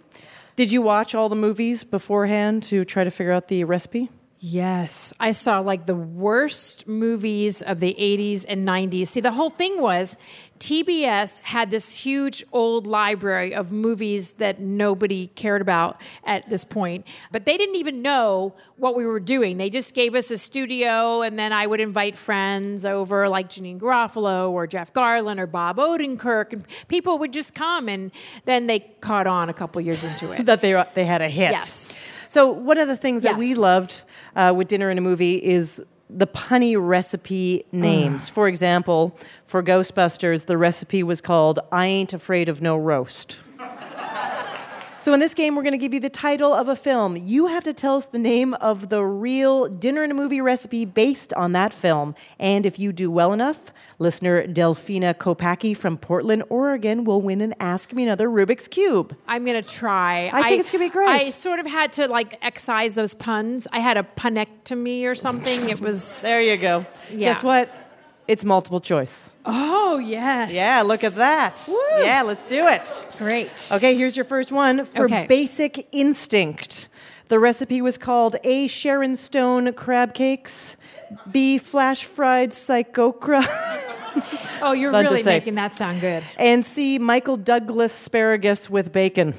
Did 0.55 0.71
you 0.71 0.83
watch 0.83 1.15
all 1.15 1.29
the 1.29 1.37
movies 1.37 1.83
beforehand 1.83 2.63
to 2.65 2.85
try 2.85 3.05
to 3.05 3.11
figure 3.11 3.33
out 3.33 3.49
the 3.49 3.65
recipe? 3.65 4.11
Yes, 4.45 5.13
I 5.19 5.33
saw 5.33 5.61
like 5.61 5.87
the 5.87 5.95
worst 5.95 6.87
movies 6.87 7.63
of 7.63 7.81
the 7.81 7.95
80s 7.99 8.45
and 8.49 8.67
90s. 8.67 9.07
See, 9.07 9.21
the 9.21 9.31
whole 9.31 9.51
thing 9.51 9.81
was 9.81 10.17
TBS 10.63 11.41
had 11.43 11.73
this 11.73 11.93
huge 11.93 12.45
old 12.53 12.87
library 12.87 13.53
of 13.53 13.73
movies 13.73 14.35
that 14.35 14.61
nobody 14.61 15.27
cared 15.27 15.61
about 15.61 16.01
at 16.23 16.49
this 16.49 16.65
point, 16.65 17.05
but 17.33 17.47
they 17.47 17.57
didn't 17.57 17.75
even 17.75 18.01
know 18.01 18.55
what 18.77 18.95
we 18.95 19.05
were 19.05 19.19
doing. 19.19 19.59
They 19.59 19.71
just 19.71 19.93
gave 19.93 20.15
us 20.15 20.31
a 20.31 20.39
studio, 20.39 21.23
and 21.23 21.37
then 21.37 21.53
I 21.53 21.67
would 21.67 21.81
invite 21.81 22.15
friends 22.15 22.87
over, 22.87 23.29
like 23.29 23.49
Janeane 23.49 23.81
Garofalo 23.81 24.51
or 24.51 24.69
Jeff 24.69 24.93
Garlin 24.93 25.41
or 25.41 25.49
Bob 25.49 25.79
Odenkirk, 25.79 26.53
and 26.53 26.65
people 26.87 27.19
would 27.19 27.33
just 27.33 27.57
come, 27.57 27.89
and 27.89 28.13
then 28.45 28.69
they 28.69 28.79
caught 29.01 29.27
on 29.27 29.49
a 29.49 29.53
couple 29.53 29.81
years 29.81 30.05
into 30.05 30.31
it. 30.31 30.45
that 30.47 30.61
they 30.61 30.81
they 30.95 31.05
had 31.05 31.23
a 31.23 31.29
hit. 31.29 31.51
Yes. 31.51 31.97
So 32.29 32.53
one 32.53 32.79
of 32.79 32.87
the 32.87 32.97
things 32.97 33.25
that 33.25 33.37
we 33.37 33.55
loved 33.55 34.05
uh, 34.37 34.55
with 34.57 34.69
dinner 34.69 34.91
and 34.91 34.99
a 34.99 35.03
movie 35.03 35.43
is 35.43 35.85
the 36.15 36.27
punny 36.27 36.77
recipe 36.79 37.65
names. 37.73 38.29
For 38.29 38.49
example, 38.49 39.17
for 39.45 39.63
Ghostbusters, 39.63 40.47
the 40.47 40.59
recipe 40.59 41.03
was 41.03 41.21
called 41.21 41.59
I 41.71 41.87
Ain't 41.87 42.13
Afraid 42.13 42.49
of 42.49 42.61
No 42.61 42.77
Roast. 42.77 43.41
So, 45.03 45.13
in 45.13 45.19
this 45.19 45.35
game, 45.35 45.57
we're 45.57 45.65
going 45.65 45.73
to 45.73 45.79
give 45.79 45.93
you 45.93 45.99
the 45.99 46.09
title 46.09 46.55
of 46.55 46.69
a 46.69 46.77
film. 46.77 47.17
You 47.17 47.49
have 47.49 47.65
to 47.65 47.73
tell 47.73 47.97
us 47.97 48.07
the 48.07 48.21
name 48.21 48.55
of 48.55 48.89
the 48.89 49.03
real 49.03 49.67
dinner 49.67 50.05
and 50.05 50.13
a 50.13 50.15
movie 50.15 50.41
recipe 50.41 50.85
based 50.85 51.35
on 51.35 51.51
that 51.55 51.73
film. 51.73 52.15
And 52.39 52.65
if 52.65 52.79
you 52.79 52.93
do 52.93 53.11
well 53.11 53.33
enough, 53.33 53.73
listener 53.99 54.47
Delphina 54.47 55.13
Kopacki 55.15 55.77
from 55.77 55.99
Portland, 55.99 56.45
Oregon 56.49 57.03
will 57.03 57.21
win 57.21 57.41
an 57.41 57.53
Ask 57.59 57.93
Me 57.93 58.05
Another 58.05 58.29
Rubik's 58.29 58.69
Cube. 58.69 59.17
I'm 59.27 59.45
gonna 59.45 59.61
try. 59.61 60.31
I 60.33 60.49
think 60.49 60.61
it's 60.61 60.71
gonna 60.71 60.85
be 60.85 60.89
great. 60.89 61.09
I 61.09 61.31
sort 61.31 61.59
of 61.59 61.67
had 61.67 61.93
to 61.95 62.07
like 62.07 62.39
excise 62.41 62.95
those 62.95 63.13
puns. 63.13 63.67
I 63.73 63.81
had 63.81 63.97
a 63.97 64.05
punectomy 64.05 65.05
or 65.07 65.17
something. 65.17 65.69
It 65.69 65.81
was. 65.81 66.23
There 66.33 66.41
you 66.41 66.57
go. 66.57 66.87
Yeah. 67.11 67.33
Guess 67.33 67.43
what? 67.43 67.71
It's 68.29 68.45
multiple 68.45 68.81
choice. 68.81 69.35
Oh 69.45 69.99
yes. 69.99 70.53
Yeah, 70.53 70.83
look 70.87 71.03
at 71.05 71.13
that. 71.15 71.63
Woo. 71.69 71.79
Yeah, 71.99 72.23
let's 72.23 72.47
do 72.47 72.67
it. 72.69 72.89
Great. 73.19 73.69
Okay, 73.73 73.97
here's 73.97 74.17
your 74.17 74.25
first 74.25 74.53
one 74.53 74.85
for 74.85 75.05
Okay. 75.05 75.27
Basic 75.27 75.89
Instinct. 75.93 76.89
The 77.29 77.39
recipe 77.39 77.81
was 77.83 77.99
called 77.99 78.37
A. 78.45 78.69
Sharon 78.69 79.17
Stone 79.17 79.73
crab 79.73 80.15
cakes, 80.15 80.77
B. 81.31 81.59
Flash 81.59 82.05
fried 82.05 82.51
psychocra, 82.51 83.43
Oh, 84.63 84.73
you're 84.73 84.93
really 84.93 85.23
making 85.23 85.55
that 85.57 85.75
sound 85.75 86.01
good. 86.01 86.23
and 86.37 86.65
C. 86.65 86.99
Michael 86.99 87.37
Douglas 87.37 87.93
asparagus 87.93 88.69
with 88.71 88.93
bacon. 88.93 89.35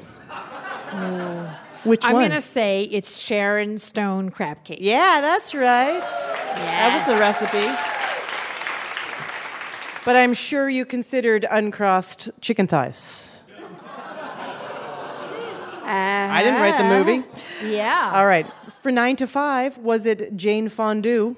Which 1.83 2.05
I'm 2.05 2.13
one? 2.13 2.23
gonna 2.29 2.39
say 2.41 2.83
it's 2.83 3.17
Sharon 3.17 3.77
Stone 3.77 4.29
crab 4.31 4.63
cake. 4.63 4.77
Yeah, 4.81 5.19
that's 5.21 5.53
right. 5.53 5.99
That 6.55 7.05
was 7.07 7.13
the 7.13 7.19
recipe. 7.19 7.92
But 10.05 10.15
I'm 10.17 10.33
sure 10.33 10.69
you 10.69 10.85
considered 10.85 11.45
uncrossed 11.49 12.29
chicken 12.41 12.67
thighs. 12.67 13.39
Uh-huh. 15.83 15.91
I 16.31 16.43
didn't 16.43 16.61
write 16.61 16.77
the 16.77 16.83
movie. 16.83 17.23
Yeah. 17.65 18.11
All 18.13 18.25
right. 18.25 18.45
For 18.81 18.91
nine 18.91 19.15
to 19.17 19.27
five, 19.27 19.77
was 19.77 20.05
it 20.05 20.35
Jane 20.35 20.67
Fondue? 20.67 21.37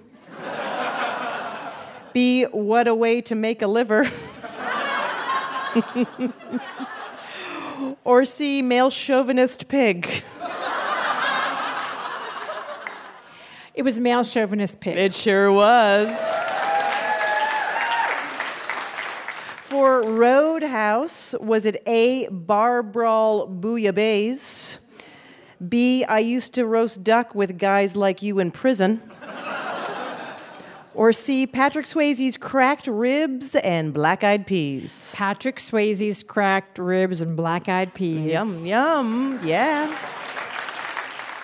B. 2.14 2.44
What 2.46 2.88
a 2.88 2.96
way 2.96 3.22
to 3.22 3.36
make 3.36 3.62
a 3.62 3.68
liver. 3.68 4.08
or 8.04 8.26
C. 8.26 8.62
Male 8.62 8.90
chauvinist 8.90 9.68
pig. 9.68 10.08
It 13.74 13.84
was 13.84 14.00
male 14.00 14.24
chauvinist 14.24 14.80
pig. 14.80 14.98
It 14.98 15.14
sure 15.14 15.52
was. 15.52 16.10
For 19.76 20.04
Roadhouse, 20.04 21.36
was 21.42 21.66
it 21.66 21.84
A. 21.86 22.30
Bar 22.30 22.82
Brawl 22.82 23.46
Bouillabaisse? 23.46 24.78
B. 25.68 26.06
I 26.06 26.20
used 26.20 26.54
to 26.54 26.66
roast 26.66 27.04
duck 27.04 27.36
with 27.36 27.58
guys 27.58 27.98
like 27.98 28.22
you 28.22 28.40
in 28.40 28.52
prison? 28.52 29.02
Or 30.94 31.12
C. 31.12 31.46
Patrick 31.46 31.88
Swayze's 31.88 32.38
cracked 32.38 32.88
ribs 32.88 33.54
and 33.54 33.94
black 33.94 34.24
eyed 34.24 34.48
peas? 34.48 35.12
Patrick 35.14 35.58
Swayze's 35.58 36.24
cracked 36.24 36.80
ribs 36.80 37.22
and 37.22 37.36
black 37.36 37.68
eyed 37.68 37.94
peas. 37.94 38.32
Yum, 38.32 38.66
yum, 38.66 39.40
yeah. 39.44 39.90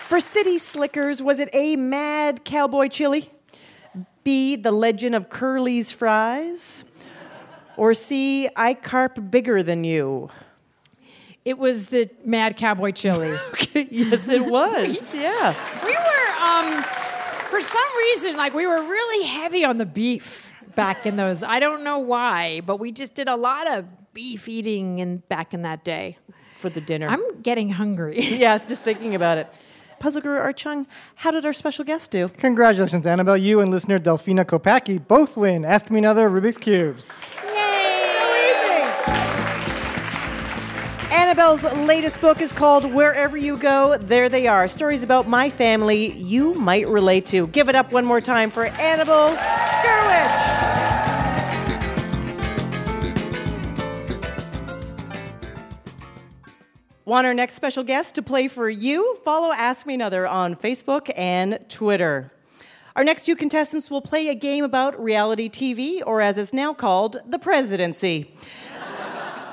For 0.06 0.20
City 0.20 0.56
Slickers, 0.56 1.20
was 1.20 1.38
it 1.38 1.50
A. 1.52 1.76
Mad 1.76 2.46
Cowboy 2.46 2.88
Chili? 2.88 3.30
B. 4.24 4.56
The 4.56 4.72
Legend 4.72 5.14
of 5.14 5.28
Curly's 5.28 5.92
Fries? 5.92 6.86
Or 7.76 7.94
C. 7.94 8.48
I 8.56 8.74
Carp 8.74 9.30
Bigger 9.30 9.62
Than 9.62 9.84
You? 9.84 10.30
It 11.44 11.58
was 11.58 11.88
the 11.88 12.08
Mad 12.24 12.56
Cowboy 12.56 12.92
Chili. 12.92 13.36
yes, 13.74 14.28
it 14.28 14.46
was. 14.46 15.14
yeah. 15.14 15.54
we 15.84 15.90
were, 15.90 16.42
um, 16.42 16.82
for 17.50 17.60
some 17.60 17.96
reason, 17.98 18.36
like 18.36 18.54
we 18.54 18.66
were 18.66 18.80
really 18.80 19.26
heavy 19.26 19.64
on 19.64 19.78
the 19.78 19.86
beef 19.86 20.52
back 20.74 21.04
in 21.04 21.16
those. 21.16 21.42
I 21.42 21.58
don't 21.58 21.82
know 21.82 21.98
why, 21.98 22.60
but 22.60 22.78
we 22.78 22.92
just 22.92 23.14
did 23.14 23.28
a 23.28 23.36
lot 23.36 23.68
of 23.68 23.86
beef 24.14 24.48
eating 24.48 25.00
in 25.00 25.18
back 25.28 25.52
in 25.52 25.62
that 25.62 25.84
day. 25.84 26.16
For 26.56 26.68
the 26.68 26.80
dinner. 26.80 27.08
I'm 27.08 27.42
getting 27.42 27.70
hungry. 27.70 28.20
yeah, 28.22 28.56
just 28.58 28.82
thinking 28.82 29.16
about 29.16 29.38
it. 29.38 29.52
Puzzle 29.98 30.20
Guru 30.20 30.38
Art 30.38 30.56
Chung, 30.56 30.86
how 31.16 31.32
did 31.32 31.44
our 31.44 31.52
special 31.52 31.84
guest 31.84 32.12
do? 32.12 32.28
Congratulations, 32.28 33.06
Annabelle. 33.06 33.36
You 33.36 33.60
and 33.60 33.70
listener 33.70 33.98
Delphina 33.98 34.44
Kopacki 34.44 35.04
both 35.04 35.36
win 35.36 35.64
Ask 35.64 35.90
Me 35.90 35.98
Another 35.98 36.28
Rubik's 36.28 36.58
Cubes. 36.58 37.10
Annabelle's 41.10 41.62
latest 41.62 42.20
book 42.20 42.40
is 42.40 42.52
called 42.52 42.92
Wherever 42.92 43.36
You 43.36 43.56
Go, 43.56 43.96
There 43.98 44.28
They 44.28 44.46
Are. 44.46 44.66
Stories 44.68 45.02
about 45.02 45.28
my 45.28 45.50
family 45.50 46.12
you 46.12 46.54
might 46.54 46.88
relate 46.88 47.26
to. 47.26 47.46
Give 47.48 47.68
it 47.68 47.74
up 47.74 47.92
one 47.92 48.04
more 48.04 48.20
time 48.20 48.50
for 48.50 48.66
Annabelle 48.66 49.36
Gurwitch. 49.84 50.82
Want 57.04 57.26
our 57.26 57.34
next 57.34 57.54
special 57.54 57.84
guest 57.84 58.14
to 58.14 58.22
play 58.22 58.48
for 58.48 58.70
you? 58.70 59.18
Follow 59.24 59.52
Ask 59.52 59.86
Me 59.86 59.94
Another 59.94 60.26
on 60.26 60.54
Facebook 60.54 61.10
and 61.16 61.58
Twitter. 61.68 62.30
Our 62.94 63.04
next 63.04 63.24
two 63.24 63.36
contestants 63.36 63.90
will 63.90 64.02
play 64.02 64.28
a 64.28 64.34
game 64.34 64.64
about 64.64 65.02
reality 65.02 65.48
TV, 65.48 66.02
or 66.06 66.20
as 66.20 66.36
it's 66.38 66.52
now 66.52 66.74
called, 66.74 67.16
the 67.26 67.38
presidency. 67.38 68.34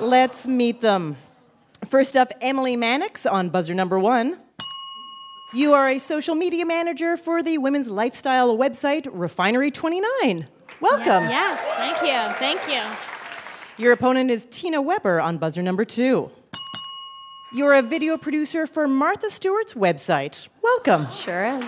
Let's 0.02 0.48
meet 0.48 0.82
them. 0.82 1.18
First 1.88 2.16
up, 2.16 2.32
Emily 2.42 2.76
Mannix 2.76 3.26
on 3.26 3.50
buzzer 3.50 3.74
number 3.74 4.00
one. 4.00 4.38
You 5.54 5.74
are 5.74 5.90
a 5.90 6.00
social 6.00 6.36
media 6.36 6.66
manager 6.66 7.18
for 7.18 7.44
the 7.44 7.58
women's 7.58 7.90
lifestyle 7.90 8.56
website 8.58 9.04
Refinery29. 9.08 10.48
Welcome. 10.80 11.24
Yes, 11.30 11.60
thank 11.78 12.02
you, 12.02 12.34
thank 12.38 12.62
you. 12.70 13.84
Your 13.84 13.94
opponent 13.94 14.32
is 14.32 14.48
Tina 14.50 14.82
Weber 14.82 15.20
on 15.20 15.38
buzzer 15.38 15.62
number 15.62 15.84
two. 15.84 16.30
You're 17.52 17.74
a 17.74 17.82
video 17.82 18.18
producer 18.18 18.68
for 18.68 18.88
Martha 18.88 19.30
Stewart's 19.30 19.74
website. 19.74 20.48
Welcome. 20.62 21.12
Sure 21.12 21.46
is. 21.46 21.66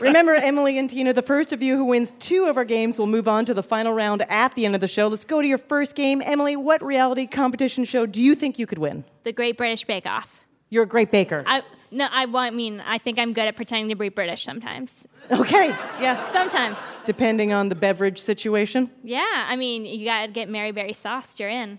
Remember, 0.00 0.34
Emily 0.34 0.78
and 0.78 0.90
Tina, 0.90 1.12
the 1.12 1.22
first 1.22 1.52
of 1.52 1.62
you 1.62 1.76
who 1.76 1.84
wins 1.84 2.12
two 2.18 2.46
of 2.46 2.56
our 2.56 2.64
games 2.64 2.98
will 2.98 3.06
move 3.06 3.28
on 3.28 3.44
to 3.46 3.54
the 3.54 3.62
final 3.62 3.92
round 3.92 4.22
at 4.28 4.54
the 4.54 4.66
end 4.66 4.74
of 4.74 4.80
the 4.80 4.88
show. 4.88 5.06
Let's 5.08 5.24
go 5.24 5.40
to 5.40 5.46
your 5.46 5.58
first 5.58 5.94
game. 5.94 6.20
Emily, 6.24 6.56
what 6.56 6.82
reality 6.82 7.26
competition 7.26 7.84
show 7.84 8.04
do 8.04 8.22
you 8.22 8.34
think 8.34 8.58
you 8.58 8.66
could 8.66 8.78
win? 8.78 9.04
The 9.22 9.32
Great 9.32 9.56
British 9.56 9.84
Bake 9.84 10.06
Off. 10.06 10.44
You're 10.68 10.82
a 10.82 10.88
great 10.88 11.12
baker. 11.12 11.44
I 11.46 11.62
no, 11.92 12.08
I, 12.10 12.24
well, 12.24 12.42
I 12.42 12.50
mean, 12.50 12.80
I 12.80 12.98
think 12.98 13.20
I'm 13.20 13.32
good 13.32 13.44
at 13.44 13.54
pretending 13.54 13.88
to 13.90 13.94
be 13.94 14.08
British 14.08 14.42
sometimes. 14.42 15.06
Okay, 15.30 15.68
yeah. 16.00 16.32
Sometimes. 16.32 16.76
Depending 17.06 17.52
on 17.52 17.68
the 17.68 17.76
beverage 17.76 18.18
situation. 18.18 18.90
Yeah, 19.04 19.46
I 19.48 19.54
mean, 19.54 19.84
you 19.84 20.04
gotta 20.04 20.32
get 20.32 20.48
Mary 20.48 20.72
Berry 20.72 20.92
sauced. 20.92 21.38
You're 21.38 21.50
in. 21.50 21.78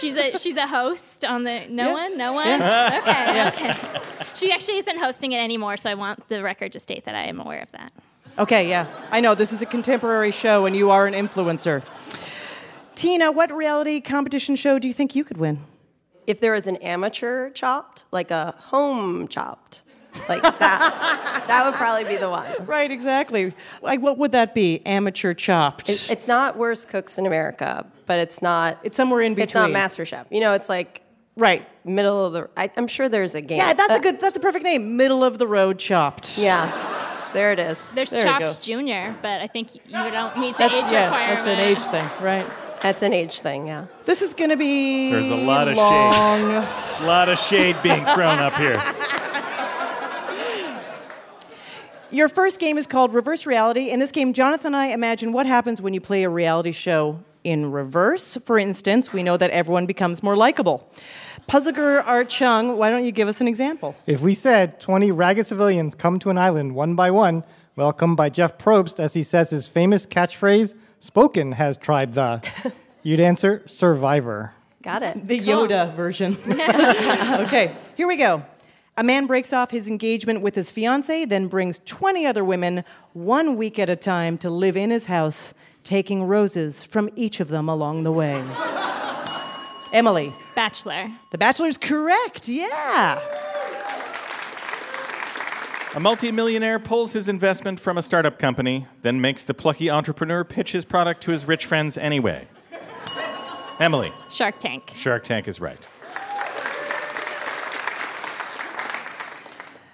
She's 0.00 0.16
a 0.16 0.36
she's 0.38 0.56
a 0.56 0.66
host 0.66 1.24
on 1.24 1.44
the 1.44 1.66
no 1.68 1.88
Yeah. 1.88 1.92
one 1.92 2.16
no 2.18 2.32
one 2.32 2.62
okay 2.62 3.48
okay 3.48 3.74
she 4.34 4.52
actually 4.52 4.78
isn't 4.78 4.98
hosting 4.98 5.32
it 5.32 5.38
anymore 5.38 5.76
so 5.76 5.90
i 5.90 5.94
want 5.94 6.28
the 6.28 6.42
record 6.42 6.72
to 6.72 6.80
state 6.80 7.04
that 7.06 7.14
i 7.14 7.24
am 7.24 7.40
aware 7.40 7.62
of 7.62 7.70
that 7.72 7.92
Okay, 8.38 8.68
yeah. 8.70 8.86
I 9.10 9.20
know 9.20 9.34
this 9.34 9.52
is 9.52 9.60
a 9.60 9.66
contemporary 9.66 10.30
show 10.30 10.64
and 10.64 10.74
you 10.74 10.90
are 10.90 11.06
an 11.06 11.12
influencer. 11.14 11.82
Tina, 12.94 13.30
what 13.32 13.52
reality 13.52 14.00
competition 14.00 14.56
show 14.56 14.78
do 14.78 14.86
you 14.88 14.94
think 14.94 15.14
you 15.14 15.24
could 15.24 15.36
win? 15.36 15.58
if 16.26 16.38
there 16.40 16.52
was 16.52 16.66
an 16.68 16.76
amateur 16.76 17.50
chopped, 17.50 18.04
like 18.12 18.30
a 18.30 18.54
home 18.70 19.26
chopped, 19.26 19.82
like 20.28 20.42
that, 20.42 21.44
that 21.48 21.64
would 21.64 21.74
probably 21.74 22.04
be 22.04 22.16
the 22.16 22.28
one. 22.30 22.46
Right, 22.66 22.90
exactly. 22.90 23.52
Like, 23.82 24.00
what 24.00 24.18
would 24.18 24.32
that 24.32 24.54
be? 24.54 24.82
Amateur 24.86 25.34
chopped. 25.34 25.88
It- 25.88 26.10
It's 26.10 26.26
not 26.28 26.56
worst 26.56 26.88
cooks 26.88 27.18
in 27.18 27.26
America, 27.26 27.86
but 28.06 28.18
it's 28.18 28.42
not. 28.42 28.78
It's 28.82 28.96
somewhere 28.96 29.20
in 29.20 29.34
between. 29.34 29.44
It's 29.44 29.54
not 29.54 29.68
between. 29.68 29.82
MasterChef. 29.84 30.26
You 30.30 30.40
know, 30.40 30.52
it's 30.54 30.68
like 30.68 31.02
right. 31.36 31.66
middle 31.84 32.26
of 32.26 32.32
the. 32.32 32.50
I, 32.56 32.70
I'm 32.76 32.88
sure 32.88 33.08
there's 33.08 33.34
a 33.34 33.40
game. 33.40 33.58
Yeah, 33.58 33.72
that's 33.72 33.92
Uh, 33.92 33.96
a 33.96 34.00
good. 34.00 34.20
That's 34.20 34.36
a 34.36 34.40
perfect 34.40 34.64
name. 34.64 34.96
Middle 34.96 35.22
of 35.24 35.38
the 35.38 35.46
road 35.46 35.78
chopped. 35.78 36.38
Yeah, 36.38 36.70
there 37.32 37.52
it 37.52 37.58
is. 37.58 37.92
there's 37.92 38.10
There 38.10 38.20
you 38.26 38.38
chops 38.38 38.56
junior 38.56 39.14
but 39.22 39.40
i 39.40 39.46
think 39.46 39.74
you 39.76 39.80
don't 39.92 40.36
meet 40.36 40.56
the 40.56 40.68
That's, 40.68 40.74
age 40.88 40.92
yeah, 40.92 41.04
requirement 41.06 41.44
that's 41.44 41.46
an 41.46 41.60
age 41.60 41.78
thing, 42.10 42.24
right? 42.24 42.46
That's 42.82 43.02
an 43.02 43.12
age 43.12 43.40
thing. 43.40 43.66
Yeah. 43.66 43.86
This 44.06 44.22
is 44.22 44.32
going 44.32 44.48
to 44.50 44.56
be 44.56 45.12
There's 45.12 45.28
a 45.28 45.36
lot 45.36 45.68
of 45.68 45.76
long. 45.76 46.40
A 46.54 46.66
lot 47.04 47.28
of 47.28 47.38
shade 47.38 47.76
being 47.82 48.02
thrown 48.06 48.38
up 48.38 48.54
here. 48.54 48.74
Your 52.12 52.28
first 52.28 52.58
game 52.58 52.76
is 52.76 52.88
called 52.88 53.14
Reverse 53.14 53.46
Reality. 53.46 53.90
In 53.90 54.00
this 54.00 54.10
game, 54.10 54.32
Jonathan 54.32 54.68
and 54.68 54.76
I 54.76 54.86
imagine 54.86 55.32
what 55.32 55.46
happens 55.46 55.80
when 55.80 55.94
you 55.94 56.00
play 56.00 56.24
a 56.24 56.28
reality 56.28 56.72
show 56.72 57.20
In 57.44 57.70
reverse, 57.70 58.36
for 58.44 58.58
instance, 58.58 59.12
we 59.12 59.22
know 59.22 59.36
that 59.36 59.50
everyone 59.50 59.86
becomes 59.86 60.20
more 60.20 60.36
likable. 60.36 60.90
Puzzle 61.46 61.72
Puzzler 61.72 62.02
Art 62.02 62.28
Chung, 62.28 62.76
why 62.76 62.90
don't 62.90 63.04
you 63.04 63.12
give 63.12 63.28
us 63.28 63.40
an 63.40 63.46
example? 63.46 63.94
If 64.06 64.20
we 64.20 64.34
said 64.34 64.80
20 64.80 65.12
ragged 65.12 65.46
civilians 65.46 65.94
come 65.94 66.18
to 66.18 66.30
an 66.30 66.36
island 66.36 66.74
one 66.74 66.96
by 66.96 67.12
one, 67.12 67.44
welcomed 67.76 68.16
by 68.16 68.28
Jeff 68.28 68.58
Probst 68.58 68.98
as 68.98 69.14
he 69.14 69.22
says 69.22 69.50
his 69.50 69.68
famous 69.68 70.04
catchphrase, 70.04 70.74
spoken 70.98 71.52
has 71.52 71.78
tried 71.78 72.14
the, 72.14 72.42
you'd 73.04 73.20
answer 73.20 73.62
survivor. 73.66 74.52
Got 74.82 75.02
it. 75.02 75.24
The 75.26 75.38
Yoda 75.38 75.94
version. 75.94 76.36
okay, 77.46 77.76
here 77.96 78.08
we 78.08 78.16
go. 78.16 78.42
A 79.00 79.02
man 79.02 79.26
breaks 79.26 79.54
off 79.54 79.70
his 79.70 79.88
engagement 79.88 80.42
with 80.42 80.54
his 80.54 80.70
fiancee, 80.70 81.24
then 81.24 81.46
brings 81.46 81.80
20 81.86 82.26
other 82.26 82.44
women 82.44 82.84
one 83.14 83.56
week 83.56 83.78
at 83.78 83.88
a 83.88 83.96
time 83.96 84.36
to 84.36 84.50
live 84.50 84.76
in 84.76 84.90
his 84.90 85.06
house, 85.06 85.54
taking 85.84 86.24
roses 86.24 86.82
from 86.82 87.08
each 87.16 87.40
of 87.40 87.48
them 87.48 87.66
along 87.66 88.02
the 88.02 88.12
way. 88.12 88.34
Emily, 89.94 90.34
Bachelor. 90.54 91.10
The 91.30 91.38
Bachelor's 91.38 91.78
correct, 91.78 92.46
yeah. 92.46 93.18
A 95.94 95.98
multimillionaire 95.98 96.78
pulls 96.78 97.14
his 97.14 97.26
investment 97.26 97.80
from 97.80 97.96
a 97.96 98.02
startup 98.02 98.38
company, 98.38 98.86
then 99.00 99.18
makes 99.18 99.44
the 99.44 99.54
plucky 99.54 99.88
entrepreneur 99.88 100.44
pitch 100.44 100.72
his 100.72 100.84
product 100.84 101.22
to 101.22 101.30
his 101.30 101.48
rich 101.48 101.64
friends 101.64 101.96
anyway. 101.96 102.48
Emily, 103.78 104.12
Shark 104.28 104.58
Tank. 104.58 104.92
Shark 104.94 105.24
Tank 105.24 105.48
is 105.48 105.58
right. 105.58 105.88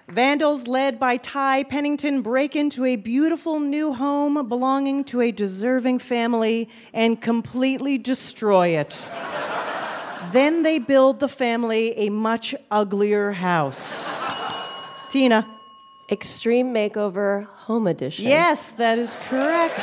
Vandals 0.09 0.69
led 0.69 1.01
by 1.01 1.17
Ty 1.17 1.65
Pennington 1.65 2.23
break 2.23 2.55
into 2.55 2.85
a 2.85 2.95
beautiful 2.95 3.59
new 3.59 3.93
home 3.93 4.49
belonging 4.49 5.03
to 5.05 5.21
a 5.21 5.33
deserving 5.33 5.99
family 5.99 6.69
and 6.93 7.21
completely 7.21 7.99
destroy 7.99 8.69
it. 8.69 9.11
then 10.31 10.63
they 10.63 10.79
build 10.79 11.19
the 11.19 11.29
family 11.29 11.93
a 11.99 12.11
much 12.11 12.55
uglier 12.71 13.33
house. 13.33 14.09
Tina. 15.11 15.45
Extreme 16.09 16.73
Makeover 16.73 17.47
Home 17.67 17.89
Edition. 17.89 18.27
Yes, 18.27 18.71
that 18.73 19.01
is 19.01 19.17
correct. 19.29 19.75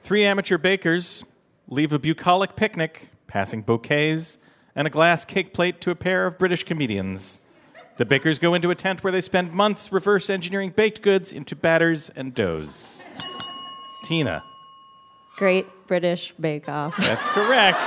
Three 0.00 0.24
amateur 0.24 0.56
bakers 0.56 1.22
leave 1.68 1.92
a 1.92 1.98
bucolic 1.98 2.56
picnic, 2.56 3.10
passing 3.26 3.60
bouquets 3.60 4.38
and 4.74 4.86
a 4.86 4.90
glass 4.90 5.24
cake 5.24 5.52
plate 5.52 5.80
to 5.82 5.90
a 5.90 5.94
pair 5.94 6.26
of 6.26 6.38
British 6.38 6.64
comedians. 6.64 7.42
The 7.98 8.04
bakers 8.06 8.38
go 8.38 8.54
into 8.54 8.70
a 8.70 8.74
tent 8.74 9.04
where 9.04 9.12
they 9.12 9.20
spend 9.20 9.52
months 9.52 9.92
reverse 9.92 10.30
engineering 10.30 10.70
baked 10.70 11.02
goods 11.02 11.32
into 11.32 11.54
batters 11.54 12.10
and 12.10 12.34
doughs. 12.34 13.04
Tina. 14.04 14.42
Great 15.36 15.66
British 15.86 16.32
Bake 16.40 16.68
Off. 16.68 16.96
That's 16.96 17.26
correct. 17.28 17.78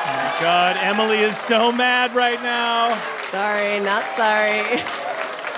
Oh 0.00 0.14
my 0.14 0.36
God, 0.40 0.76
Emily 0.80 1.18
is 1.18 1.36
so 1.36 1.70
mad 1.70 2.14
right 2.14 2.42
now. 2.42 2.98
sorry, 3.30 3.80
not 3.80 4.04
sorry. 4.16 4.80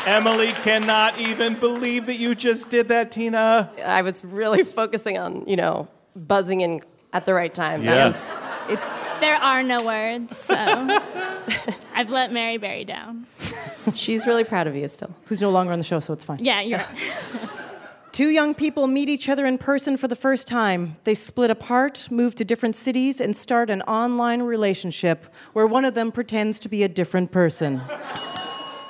Emily 0.07 0.53
cannot 0.63 1.21
even 1.21 1.55
believe 1.55 2.07
that 2.07 2.17
you 2.17 2.35
just 2.35 2.71
did 2.71 2.89
that, 2.89 3.11
Tina. 3.11 3.71
I 3.85 4.03
was 4.03 4.25
really 4.25 4.65
focusing 4.65 5.19
on, 5.19 5.47
you 5.47 5.57
know, 5.57 5.89
buzzing 6.17 6.63
in 6.63 6.81
at 7.13 7.25
the 7.27 7.35
right 7.35 7.53
time. 7.55 7.85
That 7.85 7.97
Yeah. 7.97 8.07
was- 8.09 8.31
It's 8.69 8.99
There 9.21 9.35
are 9.37 9.63
no 9.65 9.83
words, 9.85 10.37
so 10.37 10.55
I've 11.95 12.09
let 12.11 12.33
Mary 12.33 12.57
Berry 12.57 12.85
down. 12.85 13.27
she's 13.95 14.27
really 14.27 14.45
proud 14.45 14.67
of 14.69 14.77
you 14.77 14.87
still. 14.89 15.15
who's 15.27 15.41
no 15.41 15.51
longer 15.51 15.73
on 15.73 15.79
the 15.79 15.85
show, 15.85 15.99
so 16.01 16.13
it's 16.13 16.23
fine. 16.25 16.39
Yeah, 16.45 16.61
you're. 16.61 16.83
Two 18.13 18.29
young 18.29 18.55
people 18.55 18.87
meet 18.87 19.09
each 19.09 19.29
other 19.29 19.47
in 19.47 19.57
person 19.59 19.97
for 19.97 20.09
the 20.09 20.17
first 20.17 20.47
time. 20.49 20.97
They 21.05 21.15
split 21.15 21.51
apart, 21.51 22.09
move 22.11 22.35
to 22.37 22.45
different 22.45 22.77
cities, 22.77 23.21
and 23.21 23.35
start 23.37 23.71
an 23.71 23.83
online 23.83 24.43
relationship 24.43 25.27
where 25.53 25.67
one 25.67 25.85
of 25.85 25.95
them 25.95 26.11
pretends 26.13 26.59
to 26.61 26.69
be 26.69 26.83
a 26.83 26.89
different 26.89 27.31
person. 27.33 27.81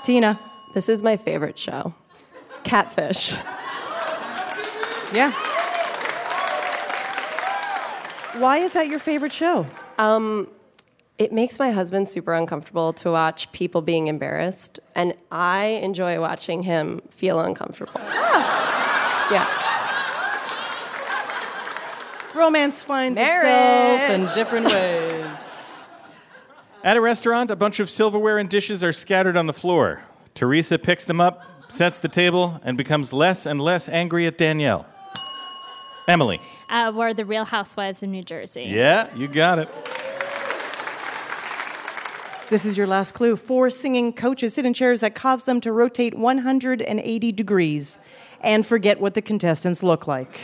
Tina. 0.05 0.39
This 0.75 0.89
is 0.89 1.03
my 1.03 1.17
favorite 1.17 1.59
show. 1.59 1.95
Catfish. 2.65 3.35
Yeah. 5.13 5.33
Why 8.39 8.59
is 8.59 8.73
that 8.75 8.87
your 8.89 8.99
favorite 8.99 9.33
show? 9.33 9.67
Um, 9.99 10.49
it 11.19 11.33
makes 11.33 11.59
my 11.59 11.71
husband 11.71 12.09
super 12.09 12.33
uncomfortable 12.33 12.93
to 12.95 13.11
watch 13.11 13.51
people 13.53 13.83
being 13.83 14.07
embarrassed, 14.07 14.81
and 14.95 15.15
I 15.31 15.81
enjoy 15.83 16.21
watching 16.21 16.63
him 16.63 17.03
feel 17.11 17.41
uncomfortable. 17.41 18.01
Ah. 18.03 19.33
Yeah. 19.33 19.47
Romance 22.41 22.83
finds 22.83 23.17
Marriage. 23.17 24.01
itself 24.01 24.11
in 24.11 24.37
different 24.37 24.67
ways. 24.67 25.85
At 26.85 26.97
a 26.97 27.01
restaurant, 27.01 27.51
a 27.51 27.57
bunch 27.57 27.81
of 27.81 27.91
silverware 27.91 28.39
and 28.39 28.49
dishes 28.49 28.83
are 28.83 28.93
scattered 28.93 29.37
on 29.37 29.47
the 29.47 29.53
floor. 29.53 30.05
Teresa 30.35 30.79
picks 30.79 31.05
them 31.05 31.21
up, 31.21 31.45
sets 31.69 31.99
the 31.99 32.09
table, 32.09 32.59
and 32.65 32.79
becomes 32.79 33.13
less 33.13 33.45
and 33.45 33.61
less 33.61 33.89
angry 33.89 34.27
at 34.27 34.39
Danielle. 34.39 34.87
Emily. 36.09 36.41
Uh, 36.69 36.93
we're 36.95 37.15
the 37.15 37.25
Real 37.25 37.45
Housewives 37.45 38.03
of 38.03 38.09
New 38.09 38.23
Jersey. 38.23 38.65
Yeah, 38.65 39.15
you 39.15 39.29
got 39.29 39.59
it. 39.59 39.69
This 42.49 42.65
is 42.65 42.77
your 42.77 42.89
last 42.89 43.13
clue. 43.13 43.37
Four 43.37 43.71
singing 43.71 44.13
coaches 44.13 44.55
sit 44.55 44.67
in 44.67 44.75
chairs 44.75 45.01
that 45.01 45.15
cause 45.15 45.45
them 45.45 45.61
to 45.61 45.71
rotate 45.71 46.17
180 46.19 47.33
degrees 47.33 47.99
and 48.41 48.67
forget 48.67 49.01
what 49.01 49.15
the 49.15 49.23
contestants 49.23 49.83
look 49.85 50.09
like. 50.09 50.41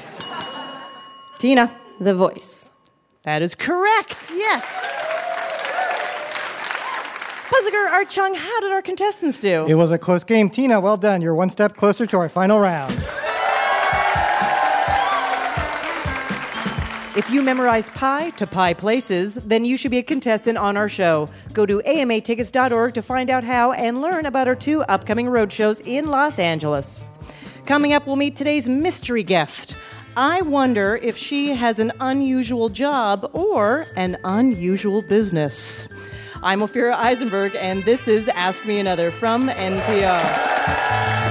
Tina. 1.39 1.77
The 1.99 2.15
voice. 2.15 2.73
That 3.23 3.43
is 3.43 3.55
correct. 3.55 4.31
Yes. 4.33 4.93
Puzzle 7.51 7.71
guru 7.71 7.89
Art 7.89 8.09
Chung, 8.11 8.35
how 8.35 8.61
did 8.61 8.71
our 8.71 8.83
contestants 8.83 9.41
do? 9.41 9.67
It 9.67 9.75
was 9.75 9.91
a 9.91 9.99
close 9.99 10.23
game. 10.25 10.51
Tina, 10.51 10.79
well 10.81 10.97
done. 10.97 11.23
You're 11.23 11.35
one 11.35 11.49
step 11.51 11.77
closer 11.77 12.07
to 12.07 12.19
our 12.19 12.29
final 12.29 12.61
round. 12.61 12.93
If 17.17 17.31
you 17.31 17.41
memorized 17.41 17.95
pi 17.95 18.29
to 18.33 18.47
pi 18.47 18.75
places, 18.75 19.37
then 19.37 19.65
you 19.65 19.79
should 19.79 19.91
be 19.91 19.97
a 19.97 20.03
contestant 20.03 20.59
on 20.59 20.77
our 20.77 20.87
show. 20.87 21.31
Go 21.55 21.65
to 21.65 21.81
amatickets.org 21.87 22.93
to 22.93 23.01
find 23.01 23.31
out 23.31 23.43
how 23.43 23.73
and 23.73 24.03
learn 24.03 24.27
about 24.27 24.49
our 24.49 24.55
two 24.55 24.83
upcoming 24.83 25.27
road 25.27 25.51
shows 25.51 25.81
in 25.81 26.09
Los 26.09 26.39
Angeles. 26.39 27.09
Coming 27.65 27.95
up, 27.95 28.07
we'll 28.07 28.17
meet 28.17 28.37
today's 28.37 28.69
mystery 28.69 29.23
guest. 29.23 29.79
I 30.15 30.43
wonder 30.43 30.97
if 31.03 31.17
she 31.17 31.55
has 31.55 31.79
an 31.79 31.91
unusual 32.01 32.69
job 32.69 33.31
or 33.33 33.87
an 33.97 34.19
unusual 34.23 35.01
business. 35.01 35.89
I'm 36.43 36.61
Ophira 36.61 36.93
Eisenberg, 36.97 37.57
and 37.57 37.83
this 37.85 38.09
is 38.09 38.29
Ask 38.29 38.67
Me 38.67 38.79
Another 38.79 39.11
from 39.11 39.49
NPR. 39.49 41.26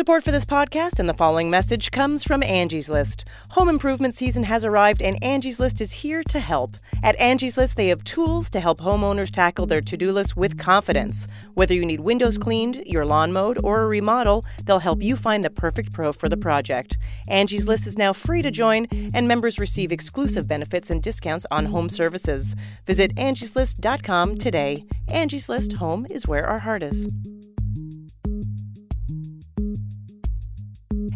Support 0.00 0.24
for 0.24 0.30
this 0.30 0.46
podcast 0.46 0.98
and 0.98 1.06
the 1.06 1.12
following 1.12 1.50
message 1.50 1.90
comes 1.90 2.24
from 2.24 2.42
Angie's 2.42 2.88
List. 2.88 3.28
Home 3.50 3.68
improvement 3.68 4.14
season 4.14 4.44
has 4.44 4.64
arrived, 4.64 5.02
and 5.02 5.22
Angie's 5.22 5.60
List 5.60 5.82
is 5.82 5.92
here 5.92 6.22
to 6.22 6.40
help. 6.40 6.78
At 7.02 7.20
Angie's 7.20 7.58
List, 7.58 7.76
they 7.76 7.88
have 7.88 8.02
tools 8.04 8.48
to 8.50 8.60
help 8.60 8.78
homeowners 8.78 9.30
tackle 9.30 9.66
their 9.66 9.82
to 9.82 9.96
do 9.98 10.10
list 10.10 10.38
with 10.38 10.58
confidence. 10.58 11.28
Whether 11.52 11.74
you 11.74 11.84
need 11.84 12.00
windows 12.00 12.38
cleaned, 12.38 12.76
your 12.86 13.04
lawn 13.04 13.30
mowed, 13.30 13.58
or 13.62 13.82
a 13.82 13.88
remodel, 13.88 14.42
they'll 14.64 14.78
help 14.78 15.02
you 15.02 15.16
find 15.16 15.44
the 15.44 15.50
perfect 15.50 15.92
pro 15.92 16.14
for 16.14 16.30
the 16.30 16.36
project. 16.38 16.96
Angie's 17.28 17.68
List 17.68 17.86
is 17.86 17.98
now 17.98 18.14
free 18.14 18.40
to 18.40 18.50
join, 18.50 18.86
and 19.12 19.28
members 19.28 19.58
receive 19.58 19.92
exclusive 19.92 20.48
benefits 20.48 20.88
and 20.88 21.02
discounts 21.02 21.44
on 21.50 21.66
home 21.66 21.90
services. 21.90 22.56
Visit 22.86 23.14
angieslist.com 23.16 24.38
today. 24.38 24.82
Angie's 25.10 25.50
List 25.50 25.74
Home 25.74 26.06
is 26.08 26.26
where 26.26 26.46
our 26.46 26.60
heart 26.60 26.82
is. 26.82 27.06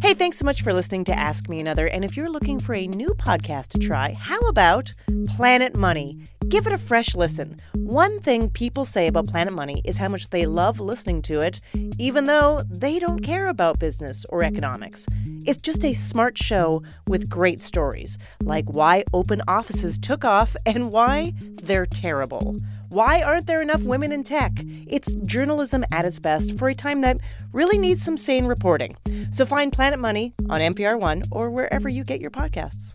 Hey, 0.04 0.12
thanks 0.12 0.36
so 0.36 0.44
much 0.44 0.60
for 0.60 0.74
listening 0.74 1.04
to 1.04 1.18
Ask 1.18 1.48
Me 1.48 1.60
Another. 1.60 1.86
And 1.86 2.04
if 2.04 2.14
you're 2.14 2.28
looking 2.28 2.58
for 2.58 2.74
a 2.74 2.86
new 2.88 3.14
podcast 3.14 3.68
to 3.68 3.78
try, 3.78 4.12
how 4.12 4.38
about 4.40 4.92
Planet 5.28 5.78
Money? 5.78 6.18
Give 6.50 6.66
it 6.66 6.74
a 6.74 6.78
fresh 6.78 7.14
listen. 7.14 7.56
One 7.72 8.20
thing 8.20 8.50
people 8.50 8.84
say 8.84 9.06
about 9.06 9.28
Planet 9.28 9.54
Money 9.54 9.80
is 9.82 9.96
how 9.96 10.08
much 10.08 10.28
they 10.28 10.44
love 10.44 10.78
listening 10.78 11.22
to 11.22 11.38
it, 11.38 11.60
even 11.98 12.24
though 12.24 12.60
they 12.68 12.98
don't 12.98 13.20
care 13.20 13.48
about 13.48 13.80
business 13.80 14.26
or 14.26 14.44
economics. 14.44 15.06
It's 15.46 15.62
just 15.62 15.82
a 15.86 15.94
smart 15.94 16.36
show 16.36 16.82
with 17.08 17.30
great 17.30 17.62
stories, 17.62 18.18
like 18.42 18.66
why 18.66 19.04
open 19.14 19.40
offices 19.48 19.96
took 19.96 20.26
off 20.26 20.54
and 20.66 20.92
why 20.92 21.32
they're 21.62 21.86
terrible. 21.86 22.56
Why 22.94 23.22
aren't 23.22 23.48
there 23.48 23.60
enough 23.60 23.82
women 23.82 24.12
in 24.12 24.22
tech? 24.22 24.52
It's 24.86 25.12
journalism 25.26 25.84
at 25.90 26.04
its 26.04 26.20
best 26.20 26.56
for 26.56 26.68
a 26.68 26.74
time 26.74 27.00
that 27.00 27.18
really 27.52 27.76
needs 27.76 28.04
some 28.04 28.16
sane 28.16 28.44
reporting. 28.44 28.94
So 29.32 29.44
find 29.44 29.72
Planet 29.72 29.98
Money 29.98 30.32
on 30.48 30.60
NPR 30.60 31.00
One 31.00 31.22
or 31.32 31.50
wherever 31.50 31.88
you 31.88 32.04
get 32.04 32.20
your 32.20 32.30
podcasts. 32.30 32.94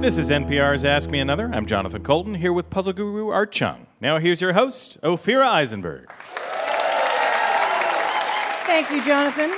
This 0.00 0.16
is 0.16 0.30
NPR's 0.30 0.84
Ask 0.84 1.10
Me 1.10 1.18
Another. 1.18 1.50
I'm 1.52 1.66
Jonathan 1.66 2.04
Coulton 2.04 2.36
here 2.36 2.52
with 2.52 2.70
puzzle 2.70 2.92
guru 2.92 3.30
Art 3.30 3.50
Chung. 3.50 3.88
Now 4.00 4.18
here's 4.18 4.40
your 4.40 4.52
host, 4.52 5.00
Ophira 5.02 5.46
Eisenberg. 5.46 6.08
Thank 8.64 8.90
you, 8.90 9.04
Jonathan. 9.04 9.50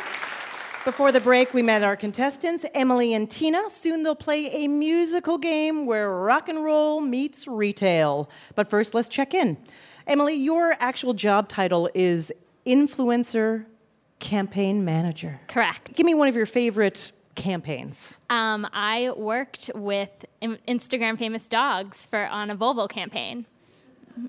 Before 0.84 1.12
the 1.12 1.20
break, 1.20 1.54
we 1.54 1.62
met 1.62 1.82
our 1.82 1.96
contestants, 1.96 2.66
Emily 2.74 3.14
and 3.14 3.30
Tina. 3.30 3.70
Soon 3.70 4.02
they'll 4.02 4.14
play 4.14 4.64
a 4.64 4.68
musical 4.68 5.38
game 5.38 5.86
where 5.86 6.10
rock 6.10 6.48
and 6.48 6.62
roll 6.62 7.00
meets 7.00 7.48
retail. 7.48 8.28
But 8.54 8.68
first, 8.68 8.92
let's 8.92 9.08
check 9.08 9.32
in. 9.32 9.56
Emily, 10.06 10.34
your 10.34 10.74
actual 10.80 11.14
job 11.14 11.48
title 11.48 11.88
is 11.94 12.32
influencer 12.66 13.66
campaign 14.18 14.84
manager. 14.84 15.40
Correct. 15.48 15.94
Give 15.94 16.04
me 16.04 16.14
one 16.14 16.28
of 16.28 16.36
your 16.36 16.46
favorite 16.46 17.12
campaigns. 17.34 18.18
Um, 18.30 18.66
I 18.72 19.10
worked 19.16 19.70
with 19.74 20.24
Instagram 20.42 21.18
famous 21.18 21.48
dogs 21.48 22.06
for 22.06 22.26
on 22.26 22.50
a 22.50 22.56
Volvo 22.56 22.88
campaign. 22.88 23.46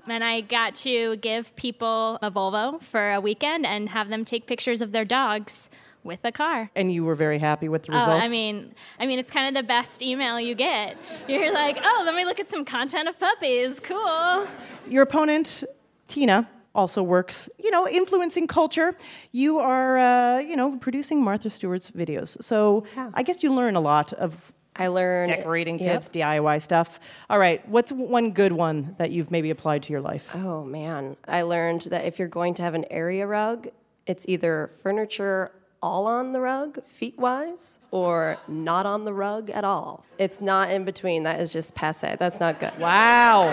And 0.06 0.24
I 0.24 0.40
got 0.40 0.74
to 0.76 1.16
give 1.16 1.54
people 1.56 2.18
a 2.22 2.30
Volvo 2.30 2.82
for 2.82 3.12
a 3.12 3.20
weekend 3.20 3.66
and 3.66 3.88
have 3.90 4.08
them 4.08 4.24
take 4.24 4.46
pictures 4.46 4.80
of 4.80 4.92
their 4.92 5.04
dogs 5.04 5.70
with 6.02 6.20
a 6.24 6.32
car. 6.32 6.70
And 6.76 6.92
you 6.92 7.04
were 7.04 7.14
very 7.14 7.38
happy 7.38 7.68
with 7.68 7.84
the 7.84 7.92
Oh, 7.92 7.96
results? 7.96 8.24
I 8.24 8.28
mean, 8.30 8.74
I 8.98 9.06
mean, 9.06 9.18
it's 9.18 9.30
kind 9.30 9.48
of 9.48 9.60
the 9.60 9.66
best 9.66 10.02
email 10.02 10.38
you 10.40 10.54
get. 10.54 10.96
You're 11.28 11.52
like, 11.52 11.78
oh, 11.82 12.02
let 12.04 12.14
me 12.14 12.24
look 12.24 12.38
at 12.38 12.48
some 12.48 12.64
content 12.64 13.08
of 13.08 13.18
puppies. 13.18 13.80
Cool. 13.80 14.46
Your 14.88 15.02
opponent, 15.02 15.64
Tina, 16.06 16.48
also 16.74 17.02
works, 17.02 17.48
you 17.58 17.70
know, 17.70 17.88
influencing 17.88 18.46
culture. 18.46 18.94
You 19.32 19.58
are, 19.58 19.98
uh, 19.98 20.38
you 20.38 20.56
know, 20.56 20.76
producing 20.76 21.24
Martha 21.24 21.50
Stewart's 21.50 21.90
videos. 21.90 22.40
So 22.42 22.84
I 23.14 23.22
guess 23.22 23.42
you 23.42 23.52
learn 23.52 23.74
a 23.76 23.80
lot 23.80 24.12
of 24.12 24.52
I 24.78 24.88
learned 24.88 25.28
decorating 25.28 25.78
Yep. 25.78 26.02
tips, 26.02 26.08
DIY 26.10 26.58
stuff. 26.62 27.00
All 27.30 27.38
right, 27.38 27.66
what's 27.68 27.90
one 27.92 28.32
good 28.32 28.52
one 28.52 28.94
that 28.98 29.10
you've 29.10 29.30
maybe 29.30 29.50
applied 29.50 29.82
to 29.84 29.92
your 29.92 30.00
life? 30.00 30.30
Oh 30.34 30.64
man, 30.64 31.16
I 31.26 31.42
learned 31.42 31.82
that 31.82 32.04
if 32.04 32.18
you're 32.18 32.28
going 32.28 32.54
to 32.54 32.62
have 32.62 32.74
an 32.74 32.84
area 32.90 33.26
rug, 33.26 33.68
it's 34.06 34.24
either 34.28 34.70
furniture 34.82 35.50
all 35.82 36.06
on 36.06 36.32
the 36.32 36.40
rug, 36.40 36.82
feet 36.86 37.18
wise, 37.18 37.80
or 37.90 38.38
not 38.48 38.86
on 38.86 39.04
the 39.04 39.12
rug 39.12 39.50
at 39.50 39.62
all. 39.64 40.04
It's 40.18 40.40
not 40.40 40.70
in 40.70 40.84
between. 40.84 41.24
That 41.24 41.40
is 41.40 41.52
just 41.52 41.74
passe. 41.74 42.16
That's 42.18 42.40
not 42.40 42.58
good. 42.58 42.72
Wow. 42.78 43.44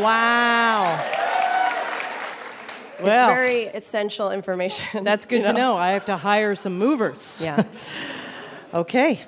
Wow. 0.00 0.98
Well, 3.02 3.28
it's 3.28 3.34
very 3.36 3.64
essential 3.64 4.30
information. 4.30 5.04
that's 5.04 5.24
good 5.26 5.40
you 5.40 5.44
to 5.46 5.52
know. 5.52 5.76
I 5.76 5.88
have 5.90 6.04
to 6.06 6.16
hire 6.16 6.54
some 6.54 6.78
movers. 6.78 7.40
Yeah. 7.42 7.64
Okay. 8.74 9.20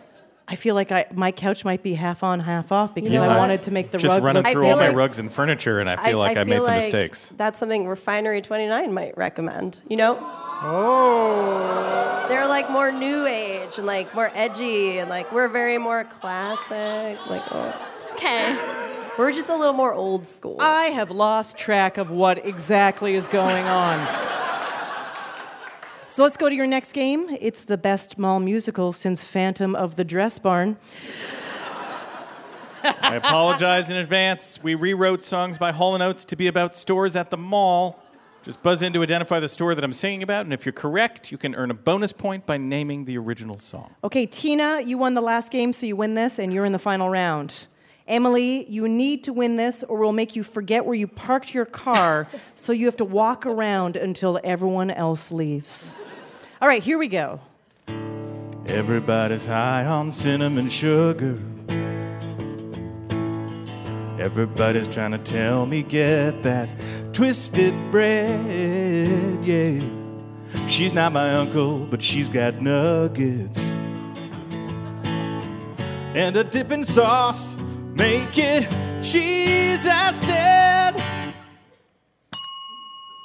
I 0.49 0.55
feel 0.55 0.77
like 0.77 0.93
I, 0.93 1.07
my 1.13 1.33
couch 1.33 1.65
might 1.65 1.83
be 1.83 1.95
half 1.95 2.23
on, 2.23 2.39
half 2.39 2.71
off 2.71 2.95
because 2.95 3.11
know 3.11 3.23
I 3.23 3.37
wanted 3.37 3.63
to 3.65 3.73
make 3.73 3.91
the 3.91 3.99
Just 3.99 4.15
rug 4.15 4.23
running 4.23 4.45
look 4.45 4.53
through 4.53 4.67
feel 4.67 4.75
all 4.75 4.81
my 4.81 4.93
rugs 4.93 5.19
and 5.19 5.33
furniture, 5.33 5.81
and 5.81 5.91
I 5.91 5.97
feel 5.97 6.19
like 6.19 6.37
I, 6.37 6.45
made 6.45 6.55
feel 6.55 6.65
some 6.65 6.75
like 6.75 6.83
mistakes. 6.85 7.33
That's 7.37 7.59
something 7.59 7.89
Refinery 7.89 8.43
29 8.43 8.93
might 8.95 9.17
recommend. 9.19 9.81
You 9.89 9.97
know? 9.97 10.19
Oh. 10.63 12.27
They're 12.29 12.49
like 12.49 12.71
more 12.71 12.93
new 12.93 13.27
age 13.27 13.77
and 13.79 13.87
like 13.87 14.15
more 14.15 14.31
edgy 14.35 14.99
and 14.99 15.11
like 15.11 15.31
we're 15.33 15.49
very 15.49 15.79
more 15.79 16.05
classic. 16.05 17.19
Like 17.29 17.43
oh. 17.51 17.93
Okay. 18.13 18.57
we're 19.19 19.33
just 19.33 19.49
a 19.49 19.57
little 19.57 19.75
more 19.75 19.93
old 19.93 20.27
school. 20.27 20.57
I 20.61 20.87
have 20.87 21.11
lost 21.11 21.59
track 21.59 21.99
of 21.99 22.11
what 22.11 22.47
exactly 22.47 23.15
is 23.15 23.27
going 23.27 23.67
on. 23.67 23.99
So 26.17 26.23
let's 26.23 26.39
go 26.39 26.49
to 26.49 26.55
your 26.55 26.67
next 26.67 26.95
game. 26.95 27.29
It's 27.43 27.63
the 27.63 27.77
best 27.77 28.17
mall 28.17 28.41
musical 28.41 28.95
since 28.95 29.23
Phantom 29.23 29.77
of 29.77 29.97
the 29.97 30.03
Dress 30.03 30.39
Barn. 30.39 30.79
I 32.83 33.17
apologize 33.17 33.91
in 33.91 33.99
advance. 33.99 34.59
We 34.63 34.75
rewrote 34.75 35.23
songs 35.23 35.59
by 35.59 35.73
Hall 35.73 36.01
& 36.01 36.03
Oates 36.03 36.25
to 36.25 36.35
be 36.35 36.47
about 36.47 36.75
stores 36.75 37.17
at 37.17 37.29
the 37.29 37.37
mall. 37.37 38.03
Just 38.43 38.63
buzz 38.63 38.81
in 38.81 38.95
to 38.95 39.03
identify 39.03 39.41
the 39.41 39.49
store 39.51 39.75
that 39.75 39.85
I'm 39.85 39.93
singing 39.93 40.23
about, 40.23 40.47
and 40.47 40.55
if 40.55 40.65
you're 40.65 40.73
correct, 40.73 41.31
you 41.31 41.37
can 41.37 41.55
earn 41.55 41.71
a 41.71 41.75
bonus 41.75 42.15
point 42.15 42.47
by 42.47 42.57
naming 42.57 43.05
the 43.05 43.19
original 43.19 43.59
song. 43.59 43.95
Okay, 44.03 44.25
Tina, 44.25 44.81
you 44.81 44.97
won 44.97 45.13
the 45.13 45.21
last 45.21 45.53
game, 45.53 45.75
so 45.75 45.85
you 45.85 45.97
win 45.97 46.15
this, 46.15 46.39
and 46.39 46.51
you're 46.51 46.65
in 46.65 46.73
the 46.73 46.79
final 46.79 47.11
round. 47.11 47.67
Emily, 48.09 48.65
you 48.71 48.87
need 48.87 49.25
to 49.25 49.33
win 49.33 49.57
this, 49.57 49.83
or 49.83 49.99
we'll 49.99 50.13
make 50.13 50.37
you 50.37 50.45
forget 50.45 50.85
where 50.85 50.95
you 50.95 51.09
parked 51.09 51.53
your 51.53 51.65
car, 51.65 52.29
so 52.55 52.73
you 52.73 52.87
have 52.87 52.97
to 52.97 53.05
walk 53.05 53.45
around 53.45 53.97
until 53.97 54.39
everyone 54.45 54.91
else 54.91 55.33
leaves. 55.33 56.01
All 56.63 56.69
right, 56.69 56.83
here 56.83 56.99
we 56.99 57.09
go. 57.09 57.41
Everybody's 58.69 59.47
high 59.47 59.85
on 59.85 60.11
cinnamon 60.11 60.69
sugar. 60.69 61.39
Everybody's 64.19 64.89
trying 64.89 65.13
to 65.13 65.19
tell 65.19 65.67
me 65.67 65.83
get 65.83 66.43
that 66.43 66.69
twisted 67.13 67.75
bread, 67.91 69.45
yeah. 69.45 69.81
She's 70.69 70.93
not 70.93 71.13
my 71.13 71.35
uncle, 71.35 71.79
but 71.79 72.03
she's 72.03 72.29
got 72.29 72.61
nuggets. 72.61 73.71
And 76.15 76.35
a 76.35 76.45
dipping 76.45 76.85
sauce, 76.85 77.57
make 77.97 78.37
it 78.39 78.63
cheese, 79.03 79.87
I 79.87 80.11
said. 80.13 81.03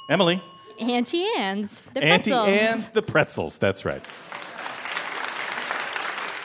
Emily, 0.08 0.42
Auntie 0.80 1.26
Anne's. 1.38 1.82
The 1.94 2.02
Auntie 2.02 2.30
pretzels. 2.30 2.48
Anne's 2.48 2.88
the 2.90 3.02
pretzels. 3.02 3.58
That's 3.58 3.84
right. 3.84 4.04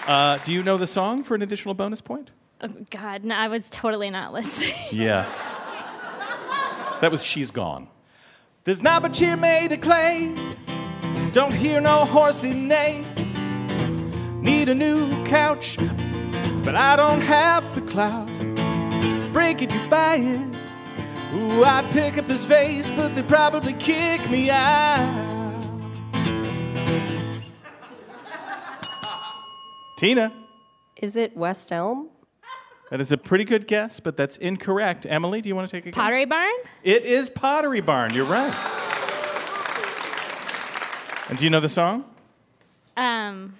Uh, 0.08 0.38
do 0.46 0.54
you 0.54 0.64
know 0.64 0.78
the 0.78 0.88
song 0.88 1.24
for 1.24 1.36
an 1.36 1.42
additional 1.42 1.74
bonus 1.74 2.00
point? 2.00 2.32
Oh, 2.62 2.70
God, 2.90 3.24
no, 3.26 3.36
I 3.36 3.50
was 3.50 3.68
totally 3.70 4.10
not 4.10 4.34
listening. 4.34 4.74
Yeah. 4.92 5.30
That 7.02 7.12
was 7.12 7.24
She's 7.24 7.52
Gone. 7.52 7.88
There's 8.64 8.82
not 8.82 9.06
a 9.06 9.10
chair 9.10 9.38
made 9.38 9.72
of 9.72 9.82
clay. 9.82 10.34
Don't 11.32 11.54
hear 11.54 11.80
no 11.80 12.06
horsey 12.06 12.54
neigh. 12.54 13.06
Need 14.42 14.70
a 14.70 14.74
new 14.76 15.24
couch, 15.26 15.78
but 16.68 16.76
I 16.76 16.97
don't 16.97 17.22
have 17.22 17.74
the 17.76 17.80
clout. 17.80 18.28
Break 19.32 19.61
it, 19.61 19.74
you 19.74 19.89
buy 19.89 20.18
it. 20.18 20.55
Ooh, 21.34 21.63
I'd 21.63 21.89
pick 21.91 22.18
up 22.18 22.28
this 22.28 22.43
vase, 22.43 22.91
but 22.91 23.15
they'd 23.15 23.26
probably 23.30 23.72
kick 23.72 24.30
me 24.30 24.49
out. 24.49 25.24
Tina, 29.97 30.34
Is 30.97 31.15
it 31.15 31.38
West 31.38 31.72
Elm? 31.72 32.09
that 32.89 32.99
is 32.99 33.13
a 33.13 33.18
pretty 33.18 33.45
good 33.45 33.65
guess, 33.65 34.01
but 34.01 34.18
that's 34.18 34.36
incorrect. 34.36 35.05
Emily, 35.09 35.39
do 35.39 35.47
you 35.47 35.55
want 35.55 35.70
to 35.70 35.74
take 35.74 35.86
a 35.86 35.91
guess? 35.91 35.95
Pottery 35.95 36.26
Barn? 36.26 36.51
It 36.84 37.05
is 37.05 37.30
Pottery 37.30 37.80
Barn. 37.80 38.13
You're 38.13 38.26
right. 38.26 38.53
And 41.30 41.38
do 41.38 41.45
you 41.45 41.49
know 41.49 41.61
the 41.61 41.70
song? 41.70 42.03
Um, 42.97 43.53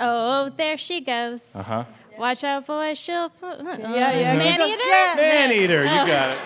oh, 0.00 0.50
there 0.56 0.76
she 0.76 1.02
goes. 1.02 1.54
Uh 1.54 1.62
huh. 1.62 1.84
Watch 2.18 2.44
out, 2.44 2.66
boy, 2.66 2.94
she'll. 2.94 3.30
Uh, 3.42 3.56
Yeah, 3.60 4.12
yeah, 4.12 4.36
Man 4.36 4.60
eater? 4.60 4.84
Yeah. 4.86 5.14
Man 5.16 5.52
Eater. 5.52 5.82
You 5.84 5.88
Oh. 5.90 6.06
got 6.06 6.30
it. 6.30 6.38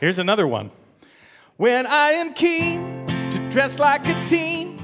Here's 0.00 0.18
another 0.18 0.46
one. 0.46 0.70
When 1.56 1.86
I 1.86 2.10
am 2.12 2.32
keen 2.34 3.06
to 3.06 3.38
dress 3.50 3.78
like 3.78 4.06
a 4.08 4.24
teen, 4.24 4.78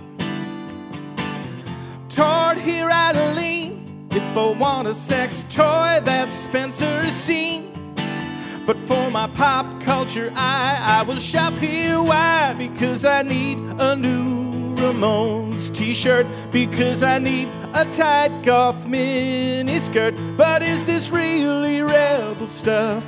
toward 2.09 2.59
here 2.59 2.89
I 2.91 3.13
lean. 3.37 4.09
If 4.13 4.37
I 4.37 4.47
want 4.53 4.89
a 4.89 4.95
sex 4.95 5.45
toy, 5.51 6.01
that's 6.05 6.35
Spencer's 6.35 7.13
scene. 7.13 7.67
But 8.67 8.77
for 8.87 9.11
my 9.11 9.27
pop 9.29 9.81
culture 9.83 10.33
eye, 10.37 10.79
I 10.81 11.03
will 11.03 11.19
shop 11.19 11.55
here. 11.55 12.01
Why? 12.03 12.55
Because 12.57 13.05
I 13.05 13.23
need 13.23 13.59
a 13.79 13.97
new 13.97 14.70
Ramones 14.81 15.73
t-shirt. 15.75 16.27
Because 16.51 17.03
I 17.03 17.19
need 17.19 17.49
a 17.75 17.85
tight 17.93 18.43
golf 18.43 18.87
mini 18.87 19.75
skirt. 19.75 20.15
But 20.37 20.63
is 20.63 20.85
this 20.87 21.11
really 21.11 21.83
rebel 21.83 22.49
stuff? 22.49 23.05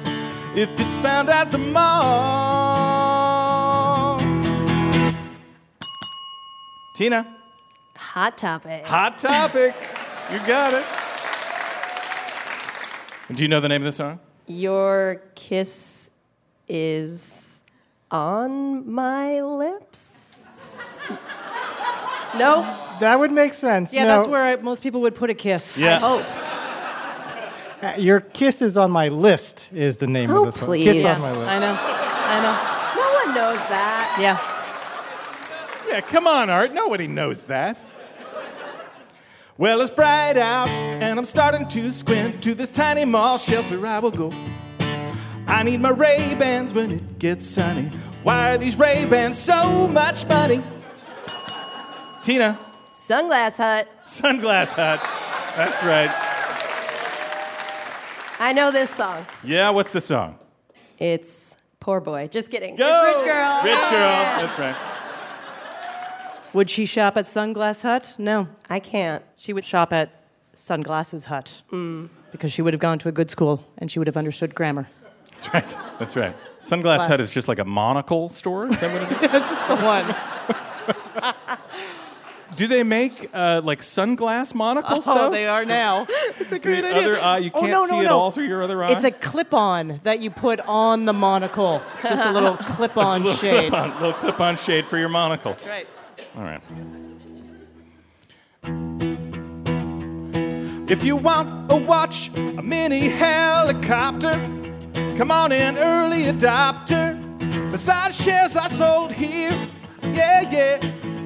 If 0.55 0.79
it's 0.79 0.97
found 0.99 1.31
at 1.31 1.51
the 1.51 1.59
mall. 1.59 2.12
Tina, 6.95 7.27
Hot 7.97 8.37
Topic. 8.37 8.85
hot 8.85 9.16
topic. 9.18 9.75
you 10.31 10.39
got 10.47 10.75
it. 10.75 10.85
Do 13.35 13.43
you 13.43 13.49
know 13.49 13.61
the 13.61 13.68
name 13.68 13.81
of 13.81 13.87
the 13.87 13.93
song? 13.93 14.20
Your 14.47 15.23
kiss 15.35 16.11
is 16.68 17.62
on 18.11 18.91
my 18.93 19.41
lips. 19.41 20.12
No. 22.39 22.62
That 23.01 23.18
would 23.18 23.33
make 23.33 23.55
sense. 23.55 23.93
Yeah, 23.93 24.05
No, 24.05 24.16
that's 24.16 24.28
where 24.28 24.43
I, 24.43 24.57
most 24.57 24.83
people 24.83 25.01
would 25.03 25.14
put 25.14 25.30
a 25.30 25.35
kiss. 25.35 25.78
Yeah. 25.78 25.99
Oh, 26.03 26.20
uh, 27.83 27.95
Your 27.99 28.20
Kiss 28.20 28.62
is 28.62 28.76
on 28.76 28.91
my 28.93 29.09
list 29.09 29.68
is 29.72 29.97
the 29.97 30.07
name 30.07 30.30
Oh, 30.30 30.47
of 30.47 30.53
the 30.55 30.59
song. 30.61 30.66
please. 30.66 30.85
Kiss 30.85 30.97
Yes. 30.99 31.16
on 31.20 31.22
my 31.22 31.39
list. 31.39 31.51
I 31.51 31.59
know. 31.59 31.76
I 31.80 32.43
know. 32.43 33.03
no 33.03 33.12
one 33.24 33.35
knows 33.35 33.59
that. 33.68 34.16
Yeah. 34.20 34.39
Yeah, 35.93 36.01
come 36.01 36.26
on, 36.28 36.49
Art. 36.49 36.72
Nobody 36.72 37.07
knows 37.09 37.43
that. 37.45 37.76
Well, 39.59 39.80
it's 39.80 39.91
bright 39.91 40.37
out, 40.39 40.68
and 40.68 41.18
I'm 41.18 41.24
starting 41.24 41.68
to 41.68 41.91
squint. 41.93 42.43
To 42.45 42.55
this 42.55 42.70
tiny 42.70 43.05
mall 43.05 43.37
shelter 43.37 43.85
I 43.87 43.99
will 43.99 44.11
go. 44.11 44.33
I 45.47 45.62
need 45.64 45.80
my 45.80 45.91
Ray 45.91 46.35
Bans 46.39 46.72
when 46.72 46.91
it 46.93 47.18
gets 47.18 47.47
sunny. 47.47 47.91
Why 48.22 48.55
are 48.55 48.59
these 48.59 48.78
Ray 48.78 49.05
Bans 49.07 49.37
so 49.37 49.87
much 49.89 50.26
money? 50.28 50.62
Tina, 52.23 52.59
Sunglass 52.93 53.57
Hut. 53.57 53.89
Sunglass 54.05 54.75
Hut. 54.75 55.01
That's 55.57 55.83
right. 55.83 56.09
I 58.39 58.53
know 58.53 58.70
this 58.70 58.91
song. 58.91 59.27
Yeah, 59.43 59.70
what's 59.70 59.91
the 59.91 60.01
song? 60.01 60.39
It's 60.99 61.57
Poor 61.81 62.01
Boy. 62.01 62.29
Just 62.29 62.49
kidding. 62.49 62.77
Go! 62.77 62.85
It's 63.07 63.23
Rich 63.23 63.33
Girl. 63.33 63.62
Rich 63.64 63.91
Girl. 63.91 64.09
Yeah. 64.09 64.47
That's 64.47 64.59
right. 64.59 64.77
Would 66.55 66.70
she 66.70 66.87
shop 66.87 67.16
at 67.16 67.25
Sunglass 67.25 67.83
Hut? 67.83 68.14
No. 68.18 68.47
I 68.70 68.79
can't. 68.79 69.25
She 69.37 69.53
would 69.53 69.64
shop 69.64 69.93
at 69.93 70.11
Sunglasses 70.55 71.25
Hut 71.25 71.62
hmm. 71.70 72.07
because 72.31 72.53
she 72.53 72.62
would 72.62 72.73
have 72.73 72.81
gone 72.81 73.01
to 73.01 73.09
a 73.09 73.12
good 73.12 73.33
school 73.33 73.64
and 73.79 73.91
she 73.91 73.99
would 73.99 74.07
have 74.07 74.16
understood 74.16 74.55
grammar. 74.55 74.89
That's 75.33 75.53
right. 75.53 75.77
That's 75.99 76.14
right. 76.14 76.37
Sunglass 76.61 76.83
Glass. 76.83 77.07
Hut 77.09 77.20
is 77.20 77.33
just 77.33 77.49
like 77.49 77.59
a 77.59 77.64
monocle 77.64 78.29
store. 78.29 78.68
Is 78.68 78.79
that 78.79 78.93
what 78.93 79.03
it 79.03 79.35
is? 79.35 79.43
Just 79.51 79.66
the 79.66 79.77
one. 79.77 81.57
Do 82.57 82.66
they 82.66 82.82
make 82.82 83.30
uh, 83.32 83.61
like 83.64 83.80
sunglass 83.80 84.55
monocles? 84.55 85.07
Oh, 85.09 85.14
though? 85.14 85.30
they 85.30 85.46
are 85.46 85.64
now. 85.64 86.07
It's 86.38 86.53
a 86.53 86.59
great 86.59 86.82
The 86.82 86.88
idea. 86.94 87.11
other 87.12 87.20
eye, 87.20 87.38
you 87.38 87.50
Oh, 87.55 87.61
can't 87.61 87.72
no, 87.72 87.86
see 87.86 87.92
no, 87.96 88.00
it 88.00 88.05
no. 88.05 88.18
all 88.18 88.30
through 88.30 88.46
your 88.46 88.62
other 88.62 88.82
eye. 88.84 88.92
It's 88.92 89.05
a 89.05 89.11
clip-on 89.11 90.00
that 90.03 90.20
you 90.20 90.30
put 90.30 90.61
on 90.61 91.05
the 91.05 91.12
monocle. 91.12 91.80
Just 92.03 92.24
a 92.24 92.32
little 92.32 92.57
clip-on 92.74 93.22
little 93.22 93.36
shade. 93.38 93.70
clip-on, 93.70 93.90
little 94.00 94.12
clip-on 94.14 94.57
shade 94.57 94.86
for 94.86 94.98
your 94.98 95.09
monocle. 95.09 95.53
That's 95.53 95.66
right. 95.66 95.86
All 96.36 96.42
right. 96.42 96.61
If 100.90 101.05
you 101.05 101.16
want 101.16 101.70
a 101.72 101.76
watch, 101.76 102.30
a 102.36 102.62
mini 102.62 103.09
helicopter, 103.09 104.32
come 105.16 105.30
on 105.30 105.53
in, 105.53 105.78
early 105.78 106.24
adopter. 106.24 107.16
Massage 107.70 108.22
chairs 108.22 108.57
are 108.57 108.68
sold 108.68 109.12
here, 109.12 109.53
yeah, 110.03 110.42
yeah. 110.50 110.80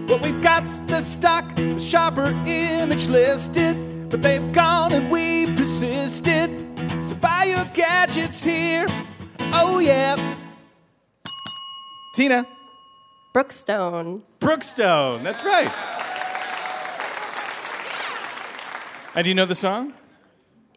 What 0.06 0.22
we've 0.22 0.40
got's 0.40 0.78
the 0.80 1.00
stock, 1.00 1.52
the 1.56 1.80
sharper 1.80 2.26
image 2.46 3.08
listed, 3.08 4.08
but 4.08 4.22
they've 4.22 4.52
gone 4.52 4.92
and 4.92 5.10
we 5.10 5.46
persisted. 5.56 6.48
So 7.04 7.16
buy 7.16 7.44
your 7.44 7.64
gadgets 7.74 8.44
here, 8.44 8.86
oh 9.52 9.80
yeah. 9.80 10.16
Tina. 12.14 12.46
Brookstone. 13.34 14.22
Brookstone, 14.38 15.24
that's 15.24 15.44
right. 15.44 15.72
And 19.16 19.24
do 19.24 19.28
you 19.28 19.34
know 19.34 19.44
the 19.44 19.54
song? 19.56 19.92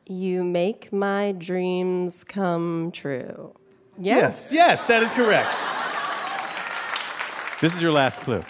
You 0.08 0.44
make 0.44 0.92
my 0.92 1.34
dreams 1.34 2.24
come 2.24 2.92
true. 2.92 3.54
Yes, 3.98 4.50
yes, 4.52 4.86
that 4.86 5.04
is 5.04 5.14
correct. 5.14 5.56
This 7.62 7.76
is 7.76 7.82
your 7.82 7.92
last 7.92 8.22
clue. 8.22 8.44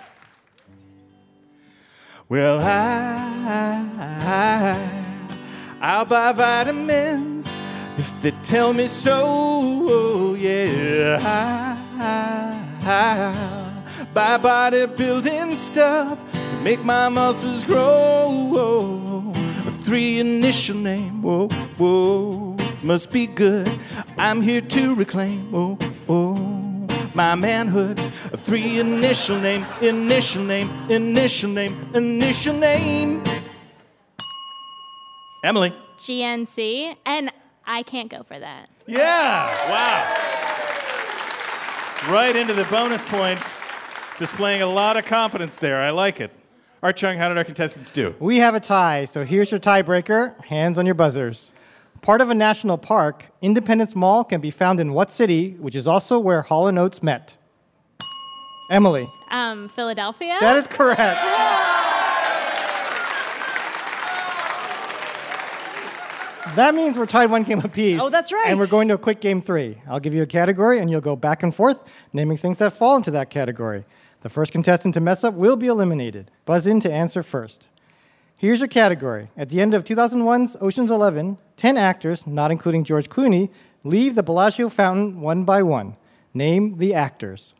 Well, 2.30 2.60
I, 2.62 3.26
I'll 5.82 6.06
buy 6.06 6.32
vitamins 6.32 7.58
if 7.98 8.22
they 8.22 8.30
tell 8.44 8.72
me 8.72 8.88
so. 8.88 10.36
Yeah, 10.36 11.18
I'll 12.86 14.06
buy 14.14 14.38
bodybuilding 14.38 15.56
stuff 15.56 16.20
to 16.52 16.56
make 16.58 16.84
my 16.86 17.10
muscles 17.10 17.64
grow. 17.64 19.34
A 19.66 19.72
three 19.72 20.20
initial 20.20 20.78
name, 20.78 21.24
whoa, 21.24 21.48
whoa, 21.80 22.56
must 22.84 23.12
be 23.12 23.26
good. 23.26 23.68
I'm 24.20 24.44
here 24.44 24.62
to 24.62 24.94
reclaim, 24.94 25.52
whoa, 25.52 25.80
oh, 26.08 26.59
my 27.20 27.36
manhood. 27.36 28.00
A 28.32 28.38
three 28.38 28.80
initial 28.80 29.38
name, 29.42 29.66
initial 29.82 30.42
name, 30.42 30.70
initial 30.90 31.50
name, 31.50 31.78
initial 31.94 32.56
name. 32.56 33.22
Emily. 35.44 35.74
GNC, 35.98 36.96
and 37.06 37.30
I 37.68 37.84
can't 37.84 38.10
go 38.10 38.24
for 38.24 38.40
that. 38.40 38.70
Yeah, 38.88 39.50
wow. 39.70 40.16
Right 42.10 42.34
into 42.38 42.54
the 42.54 42.64
bonus 42.72 43.04
points, 43.04 43.52
displaying 44.18 44.62
a 44.62 44.68
lot 44.68 44.96
of 44.96 45.04
confidence 45.04 45.58
there. 45.58 45.82
I 45.82 45.90
like 45.90 46.22
it. 46.22 46.32
Art 46.82 46.96
Chung, 46.96 47.18
how 47.18 47.28
did 47.28 47.38
our 47.38 47.44
contestants 47.44 47.92
do? 47.92 48.16
We 48.22 48.38
have 48.38 48.56
a 48.56 48.62
tie, 48.62 49.04
so 49.04 49.26
here's 49.26 49.52
your 49.52 49.60
tiebreaker. 49.60 50.42
Hands 50.46 50.78
on 50.78 50.86
your 50.86 50.96
buzzers. 50.96 51.52
Part 52.02 52.22
of 52.22 52.30
a 52.30 52.34
national 52.34 52.78
park, 52.78 53.26
Independence 53.42 53.96
Mall 53.96 54.24
can 54.24 54.40
be 54.42 54.52
found 54.52 54.80
in 54.80 54.94
what 54.94 55.12
city, 55.12 55.52
which 55.60 55.76
is 55.76 55.88
also 55.88 56.18
where 56.18 56.42
Hall 56.44 56.68
and 56.68 56.80
Oates 56.80 57.04
met? 57.04 57.38
Emily. 58.72 59.10
Um, 59.30 59.68
Philadelphia. 59.70 60.38
That 60.40 60.58
is 60.58 60.68
correct. 60.68 61.20
That 66.56 66.74
means 66.74 66.98
we're 66.98 67.06
tied 67.06 67.30
one 67.30 67.44
game 67.44 67.60
apiece. 67.60 68.02
Oh, 68.02 68.10
that's 68.10 68.32
right. 68.32 68.48
And 68.50 68.60
we're 68.60 68.68
going 68.68 68.88
to 68.88 68.96
a 68.96 68.98
quick 68.98 69.22
game 69.22 69.42
three. 69.42 69.78
I'll 69.88 70.00
give 70.00 70.14
you 70.14 70.24
a 70.24 70.28
category, 70.28 70.80
and 70.80 70.90
you'll 70.90 71.00
go 71.00 71.16
back 71.16 71.44
and 71.44 71.54
forth, 71.54 71.84
naming 72.12 72.38
things 72.38 72.58
that 72.58 72.74
fall 72.74 72.98
into 72.98 73.12
that 73.12 73.30
category. 73.30 73.86
The 74.22 74.30
first 74.30 74.52
contestant 74.52 74.94
to 74.96 75.00
mess 75.00 75.24
up 75.24 75.36
will 75.36 75.56
be 75.56 75.68
eliminated. 75.68 76.32
Buzz 76.46 76.68
in 76.68 76.82
to 76.82 76.92
answer 76.92 77.24
first. 77.24 77.69
Here's 78.40 78.60
your 78.62 78.70
category. 78.70 79.28
At 79.36 79.50
the 79.50 79.60
end 79.60 79.74
of 79.74 79.84
2001's 79.84 80.56
Ocean's 80.62 80.90
11, 80.90 81.38
10 81.58 81.76
actors, 81.76 82.26
not 82.26 82.52
including 82.52 82.86
George 82.86 83.10
Clooney, 83.10 83.50
leave 83.84 84.16
the 84.16 84.24
Bellagio 84.24 84.70
fountain 84.70 85.20
one 85.20 85.44
by 85.44 85.62
one. 85.62 85.98
Name 86.34 86.78
the 86.78 86.94
actors. 86.94 87.54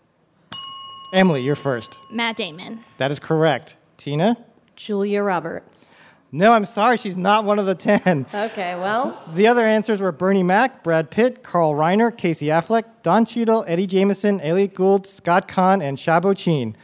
Emily, 1.14 1.42
you're 1.42 1.58
first. 1.58 2.00
Matt 2.10 2.38
Damon. 2.38 2.86
That 2.98 3.12
is 3.12 3.20
correct. 3.20 3.76
Tina? 3.98 4.38
Julia 4.78 5.22
Roberts. 5.22 5.92
No, 6.32 6.54
I'm 6.54 6.64
sorry, 6.64 6.96
she's 6.96 7.18
not 7.18 7.44
one 7.44 7.60
of 7.60 7.66
the 7.66 7.76
10. 7.76 8.28
Okay, 8.34 8.76
well, 8.76 9.22
The 9.34 9.48
other 9.48 9.66
answers 9.66 10.00
were 10.00 10.14
Bernie 10.14 10.44
Mac, 10.44 10.82
Brad 10.82 11.12
Pitt, 11.12 11.44
Carl 11.44 11.74
Reiner, 11.74 12.16
Casey 12.16 12.46
Affleck, 12.46 12.86
Don 13.04 13.26
Cheadle, 13.26 13.66
Eddie 13.68 13.88
Jemison, 13.88 14.40
Elliott 14.42 14.76
Gould, 14.76 15.06
Scott 15.06 15.50
Caan, 15.50 15.84
and 15.84 15.98
Shaobo 15.98 16.34
Qin. 16.34 16.76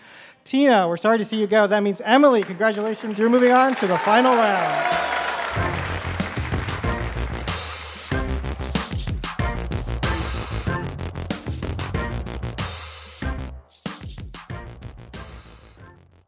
Tina, 0.46 0.88
we're 0.88 0.96
sorry 0.96 1.18
to 1.18 1.26
see 1.26 1.40
you 1.40 1.48
go. 1.48 1.66
That 1.66 1.82
means 1.82 2.02
Emily, 2.02 2.44
congratulations. 2.44 3.18
You're 3.18 3.32
moving 3.32 3.52
on 3.52 3.74
to 3.78 3.88
the 3.88 3.98
final 3.98 4.36
round. 4.36 4.92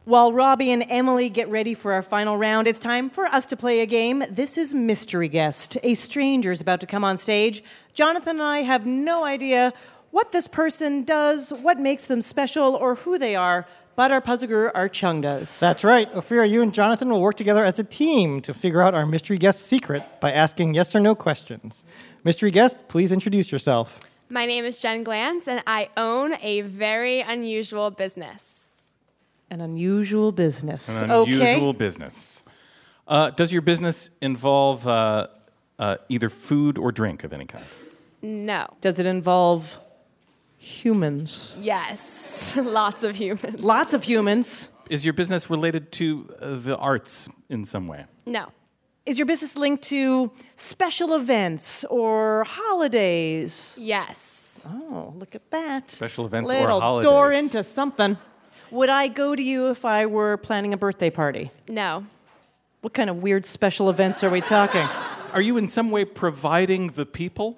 While 0.05 0.33
Robbie 0.33 0.71
and 0.71 0.83
Emily 0.89 1.29
get 1.29 1.47
ready 1.49 1.75
for 1.75 1.93
our 1.93 2.01
final 2.01 2.37
round, 2.37 2.67
it's 2.67 2.79
time 2.79 3.11
for 3.11 3.25
us 3.25 3.45
to 3.47 3.55
play 3.55 3.81
a 3.81 3.85
game. 3.85 4.23
This 4.31 4.57
is 4.57 4.73
Mystery 4.73 5.27
Guest. 5.27 5.77
A 5.83 5.93
stranger 5.93 6.51
is 6.51 6.59
about 6.59 6.79
to 6.79 6.87
come 6.87 7.03
on 7.03 7.19
stage. 7.19 7.63
Jonathan 7.93 8.37
and 8.37 8.41
I 8.41 8.59
have 8.63 8.87
no 8.87 9.25
idea 9.25 9.73
what 10.09 10.31
this 10.31 10.47
person 10.47 11.03
does, 11.03 11.51
what 11.51 11.79
makes 11.79 12.07
them 12.07 12.23
special, 12.23 12.73
or 12.73 12.95
who 12.95 13.19
they 13.19 13.35
are, 13.35 13.67
but 13.97 14.11
our 14.11 14.21
puzzle 14.21 14.47
guru, 14.47 14.69
Art 14.75 14.93
Chung, 14.93 15.21
does. 15.21 15.59
That's 15.59 15.83
right. 15.83 16.09
Ophira, 16.13 16.47
you 16.47 16.61
and 16.61 16.71
Jonathan 16.71 17.09
will 17.09 17.19
work 17.19 17.35
together 17.35 17.65
as 17.65 17.79
a 17.79 17.83
team 17.83 18.41
to 18.41 18.53
figure 18.53 18.81
out 18.81 18.93
our 18.93 19.07
mystery 19.07 19.39
guest 19.39 19.63
secret 19.63 20.03
by 20.21 20.31
asking 20.31 20.75
yes 20.75 20.95
or 20.95 20.99
no 20.99 21.15
questions. 21.15 21.83
Mystery 22.23 22.51
guest, 22.51 22.77
please 22.89 23.11
introduce 23.11 23.51
yourself. 23.51 23.99
My 24.29 24.45
name 24.45 24.65
is 24.65 24.79
Jen 24.79 25.03
Glantz, 25.03 25.47
and 25.47 25.63
I 25.65 25.89
own 25.97 26.35
a 26.43 26.61
very 26.61 27.21
unusual 27.21 27.89
business. 27.89 28.85
An 29.49 29.61
unusual 29.61 30.31
business. 30.31 31.01
An 31.01 31.09
okay. 31.09 31.31
unusual 31.31 31.73
business. 31.73 32.43
Uh, 33.07 33.31
does 33.31 33.51
your 33.51 33.63
business 33.63 34.11
involve 34.21 34.85
uh, 34.85 35.27
uh, 35.79 35.97
either 36.07 36.29
food 36.29 36.77
or 36.77 36.91
drink 36.91 37.23
of 37.23 37.33
any 37.33 37.45
kind? 37.45 37.65
No. 38.21 38.67
Does 38.79 38.99
it 38.99 39.07
involve 39.07 39.79
humans? 40.57 41.57
Yes. 41.61 42.57
Lots 42.61 43.03
of 43.03 43.15
humans. 43.15 43.61
Lots 43.63 43.93
of 43.93 44.03
humans. 44.03 44.69
Is 44.89 45.03
your 45.03 45.13
business 45.13 45.49
related 45.49 45.91
to 45.93 46.29
uh, 46.41 46.55
the 46.55 46.77
arts 46.77 47.29
in 47.49 47.65
some 47.65 47.87
way? 47.87 48.05
No. 48.25 48.47
Is 49.05 49.17
your 49.19 49.25
business 49.25 49.55
linked 49.57 49.83
to 49.85 50.31
special 50.55 51.13
events 51.13 51.85
or 51.85 52.43
holidays? 52.45 53.73
Yes. 53.77 54.65
Oh, 54.69 55.13
look 55.17 55.33
at 55.35 55.49
that. 55.51 55.89
Special 55.91 56.25
events 56.25 56.51
or 56.51 56.59
Little 56.59 56.81
holidays. 56.81 57.09
door 57.09 57.31
into 57.31 57.63
something. 57.63 58.17
Would 58.71 58.89
I 58.89 59.07
go 59.07 59.33
to 59.35 59.41
you 59.41 59.69
if 59.69 59.85
I 59.85 60.05
were 60.07 60.35
planning 60.37 60.73
a 60.73 60.77
birthday 60.77 61.09
party? 61.09 61.51
No. 61.69 62.05
What 62.81 62.93
kind 62.93 63.09
of 63.09 63.21
weird 63.21 63.45
special 63.45 63.89
events 63.89 64.23
are 64.23 64.29
we 64.29 64.41
talking? 64.41 64.85
Are 65.31 65.41
you 65.41 65.55
in 65.57 65.67
some 65.69 65.89
way 65.89 66.03
providing 66.03 66.87
the 66.87 67.05
people? 67.05 67.57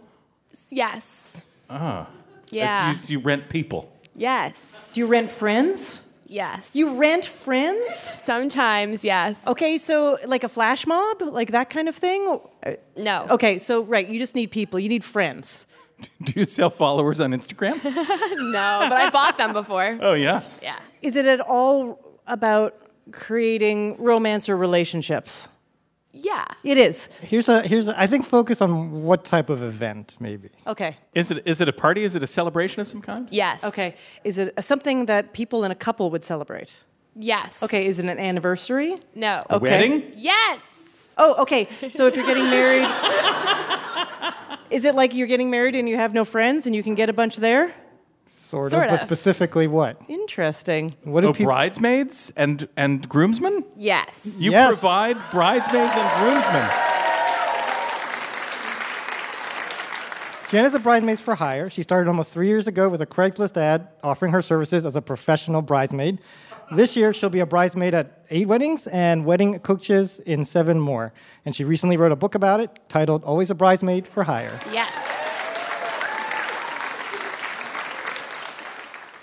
Yes. 0.69 1.45
Ah. 1.69 2.07
Yeah. 2.51 2.93
You, 2.93 2.97
you 3.07 3.19
rent 3.19 3.49
people. 3.49 3.91
Yes. 4.15 4.91
Do 4.93 5.01
you 5.01 5.07
rent 5.11 5.29
friends? 5.31 6.01
Yes. 6.27 6.75
You 6.75 6.99
rent 6.99 7.25
friends? 7.25 7.95
Sometimes, 7.95 9.03
yes. 9.03 9.45
Okay, 9.47 9.77
so 9.77 10.17
like 10.27 10.43
a 10.43 10.49
flash 10.49 10.85
mob, 10.85 11.21
like 11.21 11.51
that 11.51 11.69
kind 11.69 11.89
of 11.89 11.95
thing? 11.95 12.39
Uh, 12.63 12.73
No. 12.95 13.25
Okay, 13.31 13.57
so 13.57 13.81
right, 13.81 14.07
you 14.07 14.19
just 14.19 14.35
need 14.35 14.51
people, 14.51 14.79
you 14.79 14.89
need 14.89 15.03
friends. 15.03 15.65
Do 16.23 16.33
you 16.35 16.45
sell 16.45 16.69
followers 16.69 17.19
on 17.19 17.31
Instagram? 17.31 17.75
No, 18.51 18.85
but 18.89 18.93
I 18.97 19.09
bought 19.09 19.37
them 19.37 19.53
before. 19.53 19.97
oh, 20.01 20.13
yeah. 20.13 20.43
Yeah. 20.61 20.77
Is 21.01 21.15
it 21.15 21.25
at 21.25 21.39
all 21.39 21.99
about 22.27 22.75
creating 23.11 23.95
romance 24.01 24.49
or 24.49 24.55
relationships? 24.57 25.49
Yeah. 26.21 26.45
It 26.63 26.77
is. 26.77 27.07
Here's 27.21 27.47
a 27.49 27.61
here's 27.67 27.87
a, 27.87 27.99
I 27.99 28.07
think 28.07 28.25
focus 28.25 28.61
on 28.61 29.03
what 29.03 29.23
type 29.25 29.49
of 29.49 29.63
event 29.63 30.15
maybe. 30.19 30.49
Okay. 30.67 30.97
Is 31.13 31.31
it, 31.31 31.43
is 31.45 31.61
it 31.61 31.69
a 31.69 31.73
party? 31.73 32.03
Is 32.03 32.15
it 32.15 32.23
a 32.23 32.27
celebration 32.27 32.81
of 32.81 32.87
some 32.87 33.01
kind? 33.01 33.27
Yes. 33.31 33.63
Okay. 33.63 33.95
Is 34.23 34.37
it 34.37 34.53
something 34.63 35.05
that 35.05 35.33
people 35.33 35.63
in 35.63 35.71
a 35.71 35.75
couple 35.75 36.09
would 36.11 36.25
celebrate? 36.25 36.83
Yes. 37.15 37.63
Okay, 37.63 37.85
is 37.87 37.99
it 37.99 38.05
an 38.05 38.17
anniversary? 38.19 38.95
No. 39.15 39.43
A 39.49 39.55
Okay. 39.55 39.69
wedding? 39.71 40.13
Yes. 40.15 41.13
Oh, 41.17 41.41
okay. 41.41 41.67
So 41.91 42.07
if 42.07 42.15
you're 42.15 42.25
getting 42.25 42.49
married, 42.49 42.87
is 44.69 44.85
it 44.85 44.95
like 44.95 45.13
you're 45.13 45.27
getting 45.27 45.49
married 45.49 45.75
and 45.75 45.89
you 45.89 45.95
have 45.97 46.13
no 46.13 46.23
friends 46.23 46.65
and 46.65 46.75
you 46.75 46.83
can 46.83 46.95
get 46.95 47.09
a 47.09 47.13
bunch 47.13 47.35
there? 47.37 47.73
Sort, 48.31 48.71
Sort 48.71 48.83
of, 48.85 48.89
but 48.91 48.99
specifically 49.01 49.67
what? 49.67 49.99
Interesting. 50.07 50.93
What 51.03 51.21
do 51.21 51.27
Oh, 51.29 51.33
people 51.33 51.51
bridesmaids 51.51 52.31
and, 52.35 52.67
and 52.77 53.07
groomsmen? 53.09 53.65
Yes. 53.75 54.35
You 54.37 54.51
Yes. 54.51 54.67
provide 54.69 55.17
bridesmaids 55.31 55.91
and 55.95 56.23
groomsmen. 56.23 56.69
Jen 60.49 60.65
is 60.65 60.73
a 60.73 60.79
bridesmaid 60.79 61.19
for 61.19 61.35
hire. 61.35 61.69
She 61.69 61.83
started 61.83 62.07
almost 62.07 62.31
three 62.33 62.47
years 62.47 62.67
ago 62.67 62.89
with 62.89 63.01
a 63.01 63.05
Craigslist 63.05 63.55
ad 63.57 63.87
offering 64.03 64.31
her 64.31 64.41
services 64.41 64.83
as 64.85 64.95
a 64.95 65.01
professional 65.01 65.61
bridesmaid. 65.61 66.19
This 66.71 66.95
year, 66.95 67.13
she'll 67.13 67.29
be 67.29 67.39
a 67.39 67.45
bridesmaid 67.47 67.93
at 67.95 68.23
eight 68.29 68.47
weddings 68.47 68.85
and 68.87 69.25
wedding 69.25 69.57
coaches 69.59 70.19
in 70.25 70.45
seven 70.45 70.79
more. 70.79 71.13
And 71.45 71.55
she 71.55 71.63
recently 71.63 71.97
wrote 71.97 72.11
a 72.11 72.15
book 72.15 72.35
about 72.35 72.59
it 72.59 72.69
titled 72.89 73.23
Always 73.23 73.49
a 73.49 73.55
Bridesmaid 73.55 74.07
for 74.07 74.23
Hire. 74.23 74.59
Yes. 74.71 75.18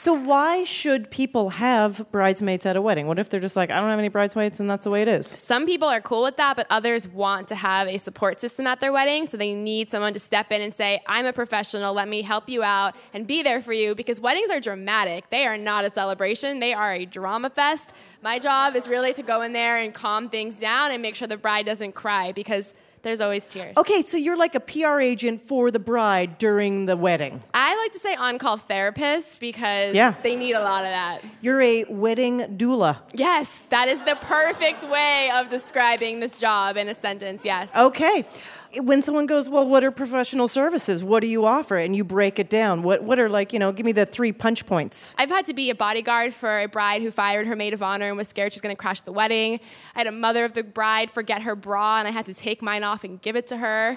So 0.07 0.15
why 0.15 0.63
should 0.63 1.11
people 1.11 1.49
have 1.49 2.07
bridesmaids 2.13 2.65
at 2.65 2.77
a 2.77 2.81
wedding? 2.81 3.09
What 3.09 3.19
if 3.19 3.29
they're 3.29 3.41
just 3.41 3.57
like, 3.57 3.73
I 3.73 3.81
don't 3.81 3.91
have 3.91 3.99
any 3.99 4.07
bridesmaids 4.07 4.61
and 4.61 4.71
that's 4.71 4.85
the 4.85 4.91
way 4.91 5.03
it 5.03 5.09
is? 5.09 5.27
Some 5.27 5.67
people 5.67 5.89
are 5.89 6.01
cool 6.01 6.23
with 6.23 6.37
that, 6.37 6.55
but 6.55 6.69
others 6.71 7.09
want 7.09 7.49
to 7.49 7.57
have 7.57 7.89
a 7.89 7.99
support 7.99 8.39
system 8.39 8.69
at 8.69 8.79
their 8.79 8.93
wedding. 8.93 9.27
So 9.27 9.37
they 9.37 9.53
need 9.53 9.89
someone 9.89 10.13
to 10.13 10.21
step 10.21 10.53
in 10.53 10.63
and 10.63 10.73
say, 10.73 11.03
I'm 11.09 11.27
a 11.27 11.33
professional, 11.33 11.93
let 11.93 12.07
me 12.07 12.23
help 12.23 12.49
you 12.49 12.63
out 12.63 12.95
and 13.13 13.27
be 13.27 13.43
there 13.43 13.61
for 13.61 13.73
you 13.73 13.97
because 13.97 14.21
weddings 14.21 14.49
are 14.49 14.61
dramatic. 14.61 15.29
They 15.31 15.45
are 15.45 15.59
not 15.59 15.85
a 15.85 15.91
celebration, 15.91 16.61
they 16.61 16.73
are 16.73 16.93
a 16.93 17.05
drama 17.05 17.51
fest. 17.51 17.93
My 18.23 18.39
job 18.39 18.77
is 18.77 18.87
really 18.87 19.13
to 19.13 19.25
go 19.25 19.43
in 19.43 19.55
there 19.55 19.79
and 19.79 19.93
calm 19.93 20.29
things 20.29 20.61
down 20.61 20.93
and 20.93 21.03
make 21.03 21.17
sure 21.17 21.27
the 21.27 21.37
bride 21.37 21.67
doesn't 21.67 21.97
cry 21.97 22.31
because 22.31 22.75
there's 23.03 23.21
always 23.21 23.49
tears. 23.49 23.77
Okay, 23.77 24.03
so 24.03 24.17
you're 24.17 24.37
like 24.37 24.55
a 24.55 24.61
PR 24.61 25.01
agent 25.01 25.41
for 25.41 25.71
the 25.71 25.79
bride 25.79 26.39
during 26.39 26.87
the 26.87 26.97
wedding. 26.97 27.41
I 27.55 27.77
like 27.77 27.93
to 27.93 27.99
say 27.99 28.15
on 28.15 28.39
call 28.39 28.57
therapist 28.57 29.41
because 29.41 29.95
Yeah. 29.95 30.15
they 30.23 30.35
need 30.37 30.53
a 30.55 30.61
lot 30.63 30.85
of 30.85 30.91
that. 30.91 31.21
You're 31.41 31.63
a 31.63 31.85
wedding 31.85 32.41
doula. 32.57 32.99
Yes, 33.13 33.67
that 33.71 33.89
is 33.89 34.01
the 34.03 34.17
perfect 34.17 34.83
way 34.85 35.31
of 35.35 35.49
describing 35.49 36.21
this 36.21 36.41
job 36.41 36.77
in 36.77 36.89
a 36.89 36.95
sentence. 36.95 37.45
Yes. 37.45 37.71
Okay. 37.77 38.25
When 38.81 39.03
someone 39.03 39.27
goes, 39.27 39.49
Well, 39.49 39.67
what 39.67 39.85
are 39.85 39.91
professional 39.91 40.49
services? 40.49 41.03
What 41.03 41.21
do 41.21 41.29
you 41.29 41.47
offer? 41.47 41.77
And 41.77 41.95
you 41.95 42.05
break 42.05 42.39
it 42.39 42.51
down. 42.51 42.83
What, 42.83 43.03
what 43.03 43.19
are 43.19 43.29
like, 43.29 43.53
you 43.53 43.59
know, 43.59 43.73
give 43.73 43.87
me 43.87 43.93
the 43.93 44.07
three 44.07 44.33
punch 44.33 44.67
points. 44.67 45.15
I've 45.19 45.31
had 45.31 45.47
to 45.47 45.55
be 45.55 45.71
a 45.71 45.75
bodyguard 45.75 46.35
for 46.35 46.61
a 46.61 46.67
bride 46.67 47.03
who 47.03 47.11
fired 47.11 47.47
her 47.47 47.57
maid 47.57 47.75
of 47.75 47.83
honor 47.83 48.09
and 48.09 48.17
was 48.17 48.29
scared 48.29 48.53
she 48.53 48.57
was 48.57 48.63
going 48.63 48.75
to 48.75 48.81
crash 48.81 49.03
the 49.03 49.13
wedding. 49.13 49.61
I 49.95 50.01
had 50.01 50.07
a 50.07 50.13
mother 50.13 50.45
of 50.45 50.53
the 50.53 50.63
bride 50.63 51.11
forget 51.11 51.43
her 51.43 51.57
bra 51.57 51.99
and 51.99 52.09
I 52.09 52.11
had 52.11 52.27
to 52.27 52.35
take 52.35 52.63
mine 52.63 52.85
off 52.85 53.05
and 53.05 53.21
give 53.21 53.37
it 53.37 53.47
to 53.49 53.57
her. 53.57 53.97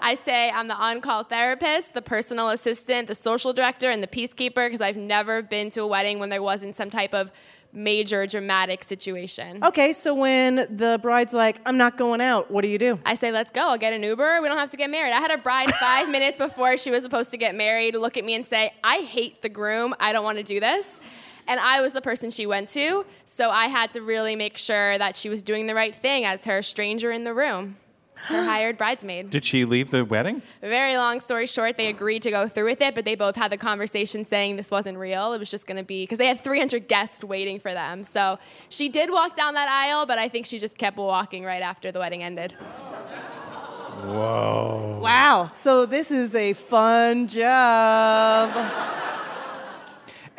I 0.00 0.14
say 0.14 0.50
I'm 0.50 0.68
the 0.68 0.74
on 0.74 1.00
call 1.00 1.24
therapist, 1.24 1.94
the 1.94 2.02
personal 2.02 2.50
assistant, 2.50 3.08
the 3.08 3.14
social 3.14 3.52
director, 3.52 3.90
and 3.90 4.02
the 4.02 4.06
peacekeeper 4.06 4.66
because 4.66 4.80
I've 4.80 4.96
never 4.96 5.42
been 5.42 5.70
to 5.70 5.82
a 5.82 5.86
wedding 5.86 6.18
when 6.18 6.28
there 6.28 6.42
wasn't 6.42 6.74
some 6.74 6.90
type 6.90 7.14
of 7.14 7.32
major 7.72 8.26
dramatic 8.26 8.82
situation. 8.82 9.62
Okay, 9.62 9.92
so 9.92 10.14
when 10.14 10.66
the 10.70 10.98
bride's 11.02 11.34
like, 11.34 11.60
I'm 11.66 11.76
not 11.76 11.98
going 11.98 12.20
out, 12.20 12.50
what 12.50 12.62
do 12.62 12.68
you 12.68 12.78
do? 12.78 12.98
I 13.04 13.14
say, 13.14 13.30
let's 13.30 13.50
go. 13.50 13.68
I'll 13.68 13.78
get 13.78 13.92
an 13.92 14.02
Uber. 14.02 14.40
We 14.40 14.48
don't 14.48 14.56
have 14.56 14.70
to 14.70 14.76
get 14.78 14.88
married. 14.88 15.12
I 15.12 15.20
had 15.20 15.30
a 15.30 15.38
bride 15.38 15.70
five 15.80 16.08
minutes 16.08 16.38
before 16.38 16.76
she 16.78 16.90
was 16.90 17.02
supposed 17.02 17.30
to 17.32 17.36
get 17.36 17.54
married 17.54 17.94
look 17.98 18.16
at 18.16 18.24
me 18.24 18.34
and 18.34 18.46
say, 18.46 18.72
I 18.82 18.98
hate 18.98 19.42
the 19.42 19.48
groom. 19.48 19.94
I 20.00 20.12
don't 20.12 20.24
want 20.24 20.38
to 20.38 20.44
do 20.44 20.60
this. 20.60 21.00
And 21.46 21.58
I 21.60 21.80
was 21.80 21.92
the 21.92 22.00
person 22.00 22.30
she 22.30 22.46
went 22.46 22.68
to. 22.70 23.04
So 23.24 23.50
I 23.50 23.66
had 23.66 23.92
to 23.92 24.02
really 24.02 24.36
make 24.36 24.56
sure 24.56 24.98
that 24.98 25.16
she 25.16 25.28
was 25.28 25.42
doing 25.42 25.66
the 25.66 25.74
right 25.74 25.94
thing 25.94 26.24
as 26.24 26.44
her 26.44 26.62
stranger 26.62 27.10
in 27.10 27.24
the 27.24 27.34
room, 27.34 27.76
her 28.24 28.44
hired 28.44 28.76
bridesmaid. 28.76 29.30
Did 29.30 29.44
she 29.44 29.64
leave 29.64 29.90
the 29.90 30.04
wedding? 30.04 30.42
Very 30.60 30.96
long 30.96 31.20
story 31.20 31.46
short, 31.46 31.76
they 31.76 31.88
agreed 31.88 32.22
to 32.22 32.30
go 32.30 32.48
through 32.48 32.66
with 32.66 32.80
it, 32.80 32.94
but 32.94 33.04
they 33.04 33.14
both 33.14 33.36
had 33.36 33.52
the 33.52 33.56
conversation 33.56 34.24
saying 34.24 34.56
this 34.56 34.70
wasn't 34.70 34.98
real. 34.98 35.32
It 35.32 35.38
was 35.38 35.50
just 35.50 35.66
going 35.66 35.78
to 35.78 35.84
be 35.84 36.02
because 36.02 36.18
they 36.18 36.26
had 36.26 36.38
300 36.38 36.88
guests 36.88 37.24
waiting 37.24 37.58
for 37.58 37.72
them. 37.72 38.04
So 38.04 38.38
she 38.68 38.88
did 38.88 39.10
walk 39.10 39.34
down 39.34 39.54
that 39.54 39.68
aisle, 39.68 40.06
but 40.06 40.18
I 40.18 40.28
think 40.28 40.46
she 40.46 40.58
just 40.58 40.78
kept 40.78 40.96
walking 40.96 41.44
right 41.44 41.62
after 41.62 41.90
the 41.90 41.98
wedding 41.98 42.22
ended. 42.22 42.52
Whoa. 44.02 45.00
Wow. 45.02 45.50
So 45.54 45.86
this 45.86 46.10
is 46.10 46.34
a 46.34 46.52
fun 46.52 47.28
job. 47.28 48.50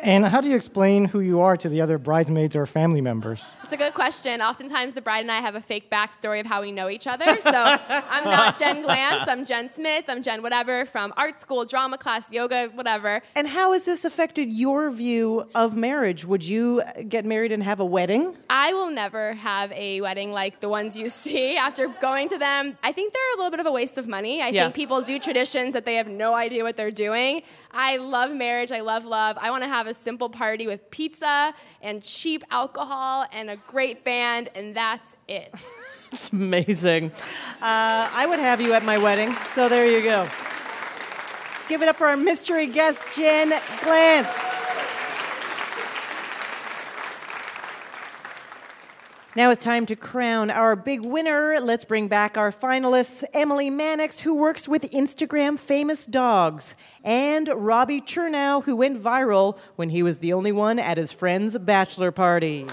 And 0.02 0.24
how 0.24 0.40
do 0.40 0.48
you 0.48 0.56
explain 0.56 1.04
who 1.04 1.20
you 1.20 1.40
are 1.40 1.56
to 1.58 1.68
the 1.68 1.82
other 1.82 1.98
bridesmaids 1.98 2.56
or 2.56 2.64
family 2.64 3.02
members? 3.02 3.52
It's 3.64 3.72
a 3.72 3.76
good 3.76 3.92
question. 3.92 4.40
Oftentimes, 4.40 4.94
the 4.94 5.02
bride 5.02 5.20
and 5.20 5.30
I 5.30 5.40
have 5.40 5.54
a 5.54 5.60
fake 5.60 5.90
backstory 5.90 6.40
of 6.40 6.46
how 6.46 6.62
we 6.62 6.72
know 6.72 6.88
each 6.88 7.06
other. 7.06 7.38
So 7.40 7.52
I'm 7.52 8.24
not 8.24 8.56
Jen 8.58 8.82
Glantz. 8.82 9.28
I'm 9.28 9.44
Jen 9.44 9.68
Smith. 9.68 10.06
I'm 10.08 10.22
Jen 10.22 10.42
whatever 10.42 10.86
from 10.86 11.12
art 11.18 11.38
school, 11.40 11.66
drama 11.66 11.98
class, 11.98 12.32
yoga, 12.32 12.68
whatever. 12.74 13.20
And 13.34 13.46
how 13.46 13.72
has 13.74 13.84
this 13.84 14.04
affected 14.06 14.48
your 14.50 14.90
view 14.90 15.46
of 15.54 15.76
marriage? 15.76 16.24
Would 16.24 16.44
you 16.44 16.82
get 17.08 17.26
married 17.26 17.52
and 17.52 17.62
have 17.62 17.80
a 17.80 17.84
wedding? 17.84 18.36
I 18.48 18.72
will 18.72 18.90
never 18.90 19.34
have 19.34 19.70
a 19.72 20.00
wedding 20.00 20.32
like 20.32 20.60
the 20.60 20.68
ones 20.70 20.98
you 20.98 21.10
see 21.10 21.56
after 21.58 21.88
going 22.00 22.28
to 22.28 22.38
them. 22.38 22.78
I 22.82 22.92
think 22.92 23.12
they're 23.12 23.34
a 23.34 23.36
little 23.36 23.50
bit 23.50 23.60
of 23.60 23.66
a 23.66 23.72
waste 23.72 23.98
of 23.98 24.08
money. 24.08 24.40
I 24.40 24.48
Yeah. 24.48 24.62
think 24.64 24.76
people 24.76 25.02
do 25.02 25.18
traditions 25.18 25.74
that 25.74 25.84
they 25.84 25.96
have 25.96 26.08
no 26.08 26.34
idea 26.34 26.62
what 26.64 26.76
they're 26.78 26.90
doing. 26.90 27.42
I 27.70 27.98
love 27.98 28.32
marriage. 28.32 28.72
I 28.72 28.80
love 28.80 29.04
love. 29.04 29.36
I 29.40 29.50
want 29.50 29.62
to 29.62 29.68
have 29.68 29.86
a 29.90 29.94
simple 29.94 30.30
party 30.30 30.66
with 30.66 30.90
pizza 30.90 31.52
and 31.82 32.02
cheap 32.02 32.42
alcohol 32.50 33.26
and 33.32 33.50
a 33.50 33.56
great 33.66 34.04
band, 34.04 34.48
and 34.54 34.74
that's 34.74 35.16
it. 35.28 35.52
It's 36.12 36.32
amazing. 36.32 37.12
Uh, 37.12 38.10
I 38.12 38.26
would 38.28 38.40
have 38.40 38.60
you 38.60 38.72
at 38.72 38.84
my 38.84 38.98
wedding, 38.98 39.32
so 39.50 39.68
there 39.68 39.86
you 39.86 40.02
go. 40.02 40.26
Give 41.68 41.82
it 41.82 41.88
up 41.88 41.94
for 41.94 42.08
our 42.08 42.16
mystery 42.16 42.66
guest, 42.66 43.00
Jen 43.14 43.52
Glantz. 43.52 44.79
Now 49.36 49.50
it's 49.50 49.64
time 49.64 49.86
to 49.86 49.94
crown 49.94 50.50
our 50.50 50.74
big 50.74 51.04
winner. 51.04 51.60
Let's 51.60 51.84
bring 51.84 52.08
back 52.08 52.36
our 52.36 52.50
finalists 52.50 53.22
Emily 53.32 53.70
Mannix, 53.70 54.22
who 54.22 54.34
works 54.34 54.66
with 54.66 54.90
Instagram 54.90 55.56
famous 55.56 56.04
dogs, 56.04 56.74
and 57.04 57.48
Robbie 57.54 58.00
Chernow, 58.00 58.64
who 58.64 58.74
went 58.74 59.00
viral 59.00 59.56
when 59.76 59.90
he 59.90 60.02
was 60.02 60.18
the 60.18 60.32
only 60.32 60.50
one 60.50 60.80
at 60.80 60.98
his 60.98 61.12
friend's 61.12 61.56
bachelor 61.58 62.10
party. 62.10 62.66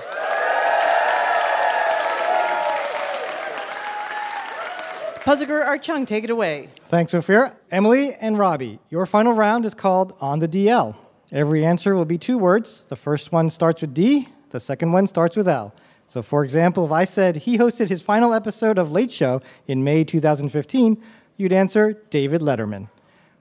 Puzzler 5.24 5.64
Art 5.64 5.84
Chung, 5.84 6.08
take 6.08 6.24
it 6.24 6.32
away. 6.32 6.70
Thanks, 6.86 7.14
Ophir. 7.14 7.56
Emily 7.70 8.16
and 8.16 8.40
Robbie, 8.40 8.80
your 8.90 9.06
final 9.06 9.34
round 9.34 9.64
is 9.64 9.76
called 9.76 10.14
On 10.20 10.40
the 10.40 10.48
DL. 10.48 10.96
Every 11.32 11.64
answer 11.64 11.96
will 11.96 12.06
be 12.06 12.18
two 12.18 12.40
words. 12.40 12.82
The 12.88 12.96
first 12.96 13.32
one 13.32 13.52
starts 13.52 13.82
with 13.82 13.94
D, 13.94 14.30
the 14.50 14.60
second 14.60 14.92
one 14.92 15.06
starts 15.06 15.36
with 15.36 15.48
L. 15.48 15.72
So, 16.08 16.22
for 16.22 16.44
example, 16.44 16.86
if 16.86 16.92
I 16.92 17.04
said 17.04 17.36
he 17.38 17.58
hosted 17.58 17.90
his 17.90 18.02
final 18.02 18.34
episode 18.34 18.78
of 18.78 18.92
Late 18.92 19.12
Show 19.12 19.42
in 19.68 19.84
May 19.84 20.06
2015, 20.06 21.04
you'd 21.36 21.54
answer 21.54 22.02
David 22.10 22.40
Letterman. 22.42 22.90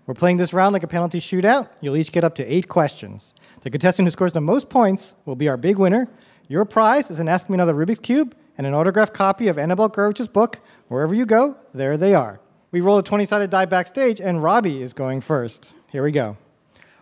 We're 0.07 0.14
playing 0.14 0.37
this 0.37 0.53
round 0.53 0.73
like 0.73 0.83
a 0.83 0.89
penalty 0.89 1.21
shootout. 1.21 1.69
You'll 1.81 1.97
each 1.97 2.12
get 2.12 2.25
up 2.25 2.35
to 2.37 2.45
eight 2.45 2.69
questions. 2.69 3.35
The 3.62 3.71
contestant 3.71 4.07
who 4.07 4.11
scores 4.11 4.33
the 4.33 4.41
most 4.41 4.69
points 4.69 5.14
will 5.25 5.37
be 5.37 5.49
our 5.49 5.57
big 5.57 5.79
winner. 5.79 6.09
Your 6.49 6.64
prize 6.64 7.11
is 7.11 7.19
an 7.19 7.29
Ask 7.29 7.49
Me 7.49 7.55
Another 7.55 7.75
Rubik's 7.75 8.01
Cube 8.01 8.37
and 8.59 8.67
an 8.67 8.75
autographed 8.75 9.14
copy 9.14 9.49
of 9.49 9.59
Annabelle 9.59 9.91
Gurwitch's 9.91 10.29
book. 10.29 10.61
Wherever 10.89 11.14
you 11.14 11.27
go, 11.27 11.57
there 11.73 11.97
they 11.97 12.14
are. 12.14 12.41
We 12.71 12.81
roll 12.81 12.99
a 12.99 13.03
20 13.03 13.25
sided 13.25 13.51
die 13.51 13.64
backstage, 13.64 14.21
and 14.21 14.43
Robbie 14.43 14.83
is 14.83 14.93
going 14.93 15.21
first. 15.21 15.73
Here 15.89 16.03
we 16.03 16.12
go. 16.12 16.37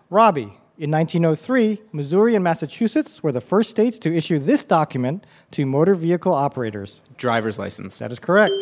Robbie, 0.09 0.59
in 0.77 0.91
1903, 0.91 1.81
Missouri 1.93 2.35
and 2.35 2.43
Massachusetts 2.43 3.23
were 3.23 3.31
the 3.31 3.41
first 3.41 3.71
states 3.71 3.99
to 4.01 4.13
issue 4.15 4.41
this 4.41 4.65
document 4.65 5.25
to 5.53 5.65
motor 5.65 5.95
vehicle 5.95 6.35
operators. 6.35 7.01
Driver's 7.17 7.59
license. 7.59 7.99
That 8.01 8.11
is 8.11 8.19
correct. 8.19 8.61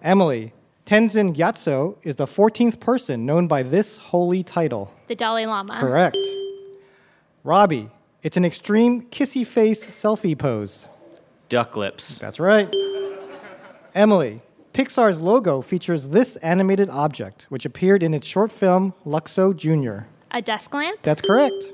Emily, 0.00 0.52
Tenzin 0.86 1.34
Gyatso 1.34 1.96
is 2.04 2.16
the 2.16 2.26
14th 2.26 2.78
person 2.78 3.26
known 3.26 3.48
by 3.48 3.64
this 3.64 3.96
holy 3.96 4.44
title. 4.44 4.94
The 5.08 5.16
Dalai 5.16 5.46
Lama. 5.46 5.74
Correct. 5.74 6.16
Robbie, 7.42 7.90
It's 8.22 8.36
an 8.36 8.44
extreme 8.44 9.02
kissy 9.02 9.46
face 9.46 9.86
selfie 9.86 10.38
pose. 10.38 10.86
Duck 11.48 11.76
lips. 11.76 12.18
That's 12.18 12.38
right. 12.38 12.72
Emily, 13.94 14.42
Pixar's 14.72 15.20
logo 15.20 15.60
features 15.62 16.10
this 16.10 16.36
animated 16.36 16.88
object, 16.90 17.46
which 17.48 17.64
appeared 17.64 18.02
in 18.02 18.14
its 18.14 18.26
short 18.26 18.52
film 18.52 18.94
Luxo 19.04 19.56
Jr. 19.56 20.06
A 20.30 20.42
desk 20.42 20.72
lamp? 20.74 21.00
That's 21.02 21.20
correct. 21.20 21.64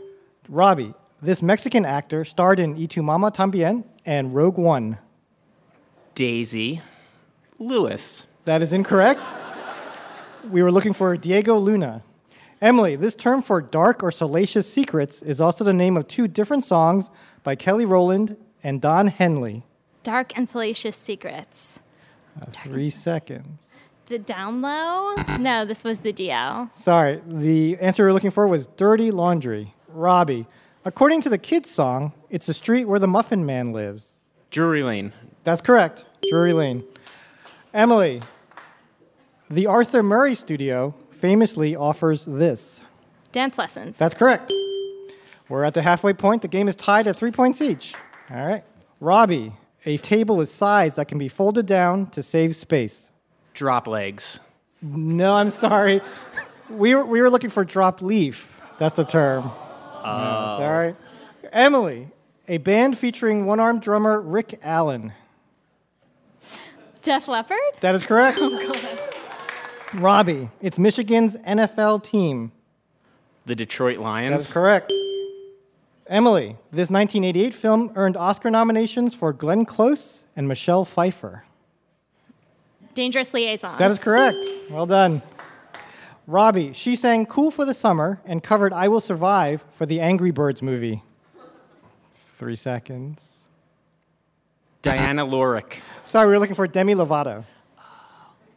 Robbie, 0.48 0.94
this 1.20 1.42
Mexican 1.42 1.84
actor 1.84 2.24
starred 2.24 2.61
in 2.61 2.76
Y 2.76 2.86
Tu 2.86 3.02
Mama 3.02 3.30
Tambien 3.30 3.84
and 4.05 4.34
Rogue 4.34 4.59
One. 4.59 4.98
Daisy. 6.14 6.80
Lewis. 7.59 8.26
That 8.44 8.62
is 8.62 8.72
incorrect. 8.72 9.26
We 10.50 10.62
were 10.62 10.70
looking 10.70 10.92
for 10.92 11.16
Diego 11.16 11.59
Luna. 11.59 12.02
Emily, 12.61 12.96
this 12.96 13.14
term 13.14 13.42
for 13.42 13.61
dark 13.61 14.02
or 14.02 14.11
salacious 14.11 14.70
secrets 14.70 15.22
is 15.22 15.40
also 15.40 15.64
the 15.64 15.72
name 15.72 15.96
of 15.96 16.07
two 16.07 16.28
different 16.28 16.64
songs 16.64 17.11
by 17.42 17.55
Kelly 17.55 17.84
Rowland 17.84 18.36
and 18.62 18.80
Don 18.80 19.09
Henley. 19.09 19.64
Dark 20.02 20.36
and 20.36 20.48
Salacious 20.48 20.96
Secrets. 20.96 21.80
Uh, 22.40 22.46
three 22.50 22.90
seconds. 22.90 23.70
The 24.07 24.18
down 24.18 24.61
low? 24.61 25.14
No, 25.38 25.64
this 25.64 25.82
was 25.82 26.00
the 26.00 26.12
DL. 26.12 26.74
Sorry, 26.74 27.22
the 27.26 27.78
answer 27.78 28.05
we 28.05 28.11
are 28.11 28.12
looking 28.12 28.30
for 28.30 28.46
was 28.46 28.66
Dirty 28.66 29.11
Laundry. 29.11 29.74
Robbie, 29.88 30.46
according 30.84 31.22
to 31.22 31.30
the 31.30 31.38
kids' 31.38 31.70
song, 31.70 32.12
it's 32.28 32.44
the 32.44 32.52
street 32.52 32.84
where 32.84 32.98
the 32.98 33.07
Muffin 33.07 33.46
Man 33.46 33.72
lives. 33.72 34.16
Drury 34.50 34.82
Lane. 34.82 35.12
That's 35.44 35.62
correct, 35.62 36.05
Drury 36.28 36.52
Lane. 36.52 36.84
Emily, 37.72 38.20
the 39.50 39.66
Arthur 39.66 40.02
Murray 40.02 40.34
Studio 40.34 40.94
famously 41.11 41.74
offers 41.74 42.24
this. 42.26 42.80
Dance 43.32 43.57
lessons. 43.57 43.96
That's 43.96 44.14
correct. 44.14 44.52
We're 45.48 45.64
at 45.64 45.74
the 45.74 45.82
halfway 45.82 46.12
point. 46.12 46.42
The 46.42 46.48
game 46.48 46.68
is 46.68 46.76
tied 46.76 47.07
at 47.07 47.16
three 47.16 47.30
points 47.30 47.62
each. 47.62 47.94
All 48.30 48.46
right. 48.46 48.64
Robbie, 49.00 49.55
a 49.86 49.96
table 49.98 50.40
is 50.40 50.50
sized 50.50 50.96
that 50.96 51.09
can 51.09 51.18
be 51.18 51.28
folded 51.28 51.66
down 51.66 52.07
to 52.11 52.22
save 52.22 52.55
space. 52.55 53.11
Drop 53.55 53.86
legs. 53.86 54.40
No, 54.82 55.34
I'm 55.36 55.50
sorry. 55.50 56.02
we, 56.68 56.94
were, 56.94 57.05
we 57.05 57.22
were 57.22 57.30
looking 57.30 57.50
for 57.50 57.64
drop 57.64 58.02
leaf. 58.02 58.61
That's 58.78 58.96
the 58.96 59.05
term. 59.05 59.50
Oh. 60.05 60.57
No, 60.57 60.57
sorry. 60.59 60.96
Emily, 61.52 62.09
a 62.48 62.59
band 62.59 62.98
featuring 62.98 63.46
one 63.46 63.61
armed 63.61 63.80
drummer 63.80 64.20
Rick 64.20 64.61
Allen. 64.62 65.12
Def 67.00 67.28
Leppard? 67.28 67.59
That 67.80 67.94
is 67.94 68.02
correct. 68.02 68.38
Oh, 68.40 68.50
God. 68.50 69.00
Robbie, 69.94 70.50
it's 70.61 70.78
Michigan's 70.78 71.36
NFL 71.36 72.02
team. 72.02 72.50
The 73.46 73.55
Detroit 73.55 73.98
Lions. 73.98 74.32
That 74.32 74.40
is 74.40 74.52
correct. 74.52 74.92
Emily, 76.07 76.57
this 76.70 76.90
1988 76.90 77.55
film 77.55 77.92
earned 77.94 78.16
Oscar 78.16 78.50
nominations 78.50 79.14
for 79.14 79.32
Glenn 79.32 79.64
Close 79.64 80.24
and 80.34 80.48
Michelle 80.48 80.84
Pfeiffer. 80.84 81.44
Dangerous 82.95 83.34
Liaisons. 83.34 83.78
That 83.78 83.90
is 83.90 83.99
correct. 83.99 84.45
Well 84.70 84.86
done. 84.86 85.22
Robbie, 86.26 86.72
she 86.72 86.97
sang 86.97 87.26
Cool 87.26 87.51
for 87.51 87.64
the 87.64 87.74
Summer 87.74 88.20
and 88.24 88.42
covered 88.42 88.72
I 88.72 88.88
Will 88.88 89.01
Survive 89.01 89.64
for 89.68 89.84
the 89.84 90.01
Angry 90.01 90.30
Birds 90.30 90.62
movie. 90.62 91.03
Three 92.14 92.57
seconds. 92.57 93.40
Diana 94.80 95.26
Lorick. 95.26 95.80
Sorry, 96.05 96.26
we 96.26 96.32
were 96.32 96.38
looking 96.38 96.55
for 96.55 96.66
Demi 96.66 96.95
Lovato. 96.95 97.45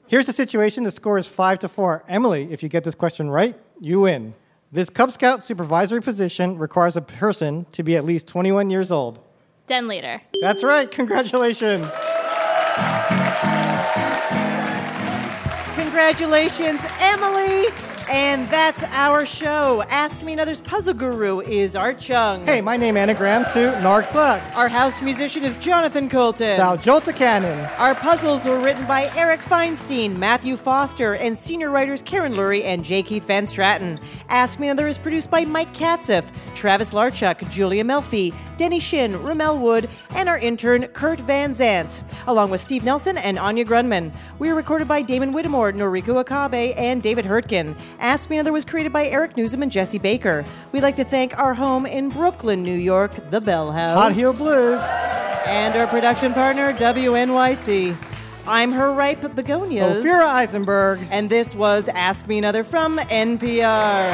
Here's 0.07 0.25
the 0.25 0.33
situation 0.33 0.83
the 0.83 0.91
score 0.91 1.17
is 1.17 1.27
five 1.27 1.59
to 1.59 1.67
four. 1.67 2.03
Emily, 2.07 2.51
if 2.51 2.63
you 2.63 2.69
get 2.69 2.85
this 2.85 2.95
question 2.95 3.29
right, 3.29 3.55
you 3.79 4.01
win. 4.01 4.33
This 4.71 4.89
Cub 4.89 5.11
Scout 5.11 5.43
supervisory 5.43 6.01
position 6.01 6.57
requires 6.57 6.95
a 6.95 7.01
person 7.01 7.65
to 7.73 7.83
be 7.83 7.95
at 7.95 8.05
least 8.05 8.27
21 8.27 8.69
years 8.69 8.91
old. 8.91 9.19
Den 9.67 9.88
leader. 9.88 10.21
That's 10.41 10.63
right. 10.63 10.89
Congratulations. 10.89 11.88
Congratulations, 15.97 16.85
Emily. 16.99 17.96
And 18.10 18.47
that's 18.47 18.84
our 18.84 19.26
show. 19.26 19.84
Ask 19.89 20.24
Me 20.24 20.32
Another's 20.32 20.62
puzzle 20.62 20.93
guru 20.93 21.41
is 21.41 21.76
Art 21.76 21.99
Chung. 21.99 22.45
Hey, 22.45 22.62
my 22.62 22.78
name 22.78 22.95
is 22.95 23.01
anagrams 23.01 23.51
to 23.51 23.72
Nark 23.82 24.05
Thug. 24.05 24.41
Our 24.55 24.70
house 24.70 25.01
musician 25.01 25.43
is 25.43 25.58
Jonathan 25.58 26.08
Coulton. 26.08 26.58
Now 26.58 26.78
Jolta 26.78 27.14
Cannon. 27.14 27.60
Our 27.78 27.95
puzzles 27.95 28.45
were 28.45 28.60
written 28.60 28.86
by 28.86 29.12
Eric 29.18 29.41
Feinstein, 29.41 30.16
Matthew 30.18 30.55
Foster, 30.55 31.16
and 31.16 31.38
senior 31.38 31.70
writers 31.70 32.01
Karen 32.01 32.34
Lurie 32.34 32.64
and 32.64 32.86
J. 32.86 33.03
Keith 33.03 33.26
Van 33.26 33.43
Straaten. 33.45 34.01
Ask 34.30 34.58
Me 34.58 34.70
Another 34.70 34.88
is 34.88 34.97
produced 34.97 35.30
by 35.30 35.43
Mike 35.43 35.74
Katzif, 35.74 36.26
Travis 36.55 36.93
Larchuk, 36.93 37.49
Julia 37.49 37.84
Melfi, 37.84 38.34
Denny 38.55 38.80
Shin, 38.80 39.22
Rommel 39.22 39.58
Wood, 39.60 39.89
and 40.16 40.28
our 40.28 40.38
intern 40.38 40.88
Kurt 40.88 41.20
Van 41.20 41.51
Zant, 41.51 42.01
along 42.26 42.49
with 42.49 42.62
Steve 42.62 42.84
Nelson 42.84 43.18
and 43.18 43.38
Anya 43.38 43.66
Grundmann. 43.66 44.16
We 44.39 44.49
are 44.49 44.55
recorded 44.55 44.88
by 44.88 45.01
Damon 45.01 45.32
Whittemore, 45.34 45.74
Noriko 45.74 46.16
Okabe, 46.16 46.74
and 46.76 47.03
David 47.03 47.26
Hurtgen. 47.26 47.76
Ask 47.99 48.29
Me 48.29 48.37
Another 48.37 48.51
was 48.51 48.65
created 48.65 48.93
by 48.93 49.07
Eric 49.07 49.35
Newsom 49.37 49.63
and 49.63 49.71
Jesse 49.71 49.97
Baker. 49.97 50.45
We'd 50.71 50.83
like 50.83 50.95
to 50.97 51.03
thank 51.03 51.37
our 51.37 51.53
home 51.53 51.85
in 51.85 52.09
Brooklyn, 52.09 52.63
New 52.63 52.77
York, 52.77 53.11
the 53.29 53.41
Bell 53.41 53.71
House. 53.71 53.95
Hot 53.97 54.11
Heel 54.13 54.33
Blues. 54.33 54.81
And 55.45 55.75
our 55.75 55.87
production 55.87 56.33
partner, 56.33 56.73
WNYC. 56.73 57.95
I'm 58.47 58.71
her 58.71 58.91
ripe 58.93 59.35
begonias. 59.35 60.03
Ophira 60.03 60.25
Eisenberg. 60.25 60.99
And 61.11 61.29
this 61.29 61.55
was 61.55 61.87
Ask 61.89 62.27
Me 62.27 62.37
Another 62.37 62.63
from 62.63 62.97
NPR. 62.97 64.13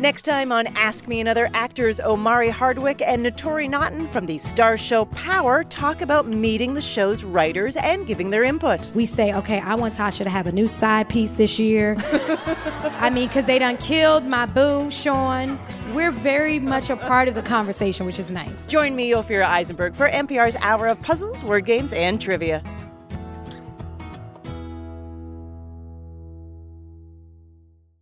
Next 0.00 0.22
time 0.22 0.50
on 0.50 0.66
Ask 0.68 1.06
Me 1.08 1.20
Another, 1.20 1.50
actors 1.52 2.00
Omari 2.00 2.48
Hardwick 2.48 3.02
and 3.02 3.22
Naturi 3.22 3.68
Naughton 3.68 4.08
from 4.08 4.24
the 4.24 4.36
Starz 4.36 4.78
Show 4.78 5.04
Power 5.04 5.62
talk 5.64 6.00
about 6.00 6.26
meeting 6.26 6.72
the 6.72 6.80
show's 6.80 7.22
writers 7.22 7.76
and 7.76 8.06
giving 8.06 8.30
their 8.30 8.42
input. 8.42 8.90
We 8.94 9.04
say, 9.04 9.34
okay, 9.34 9.60
I 9.60 9.74
want 9.74 9.92
Tasha 9.92 10.24
to 10.24 10.30
have 10.30 10.46
a 10.46 10.52
new 10.52 10.66
side 10.66 11.10
piece 11.10 11.34
this 11.34 11.58
year. 11.58 11.96
I 12.98 13.10
mean, 13.10 13.28
because 13.28 13.44
they 13.44 13.58
done 13.58 13.76
killed 13.76 14.24
my 14.24 14.46
boo, 14.46 14.90
Sean. 14.90 15.60
We're 15.92 16.12
very 16.12 16.58
much 16.58 16.88
a 16.88 16.96
part 16.96 17.28
of 17.28 17.34
the 17.34 17.42
conversation, 17.42 18.06
which 18.06 18.18
is 18.18 18.32
nice. 18.32 18.64
Join 18.64 18.96
me, 18.96 19.10
Ophira 19.10 19.44
Eisenberg, 19.44 19.94
for 19.94 20.08
NPR's 20.08 20.56
Hour 20.62 20.86
of 20.86 21.02
Puzzles, 21.02 21.44
Word 21.44 21.66
Games, 21.66 21.92
and 21.92 22.18
Trivia. 22.18 22.62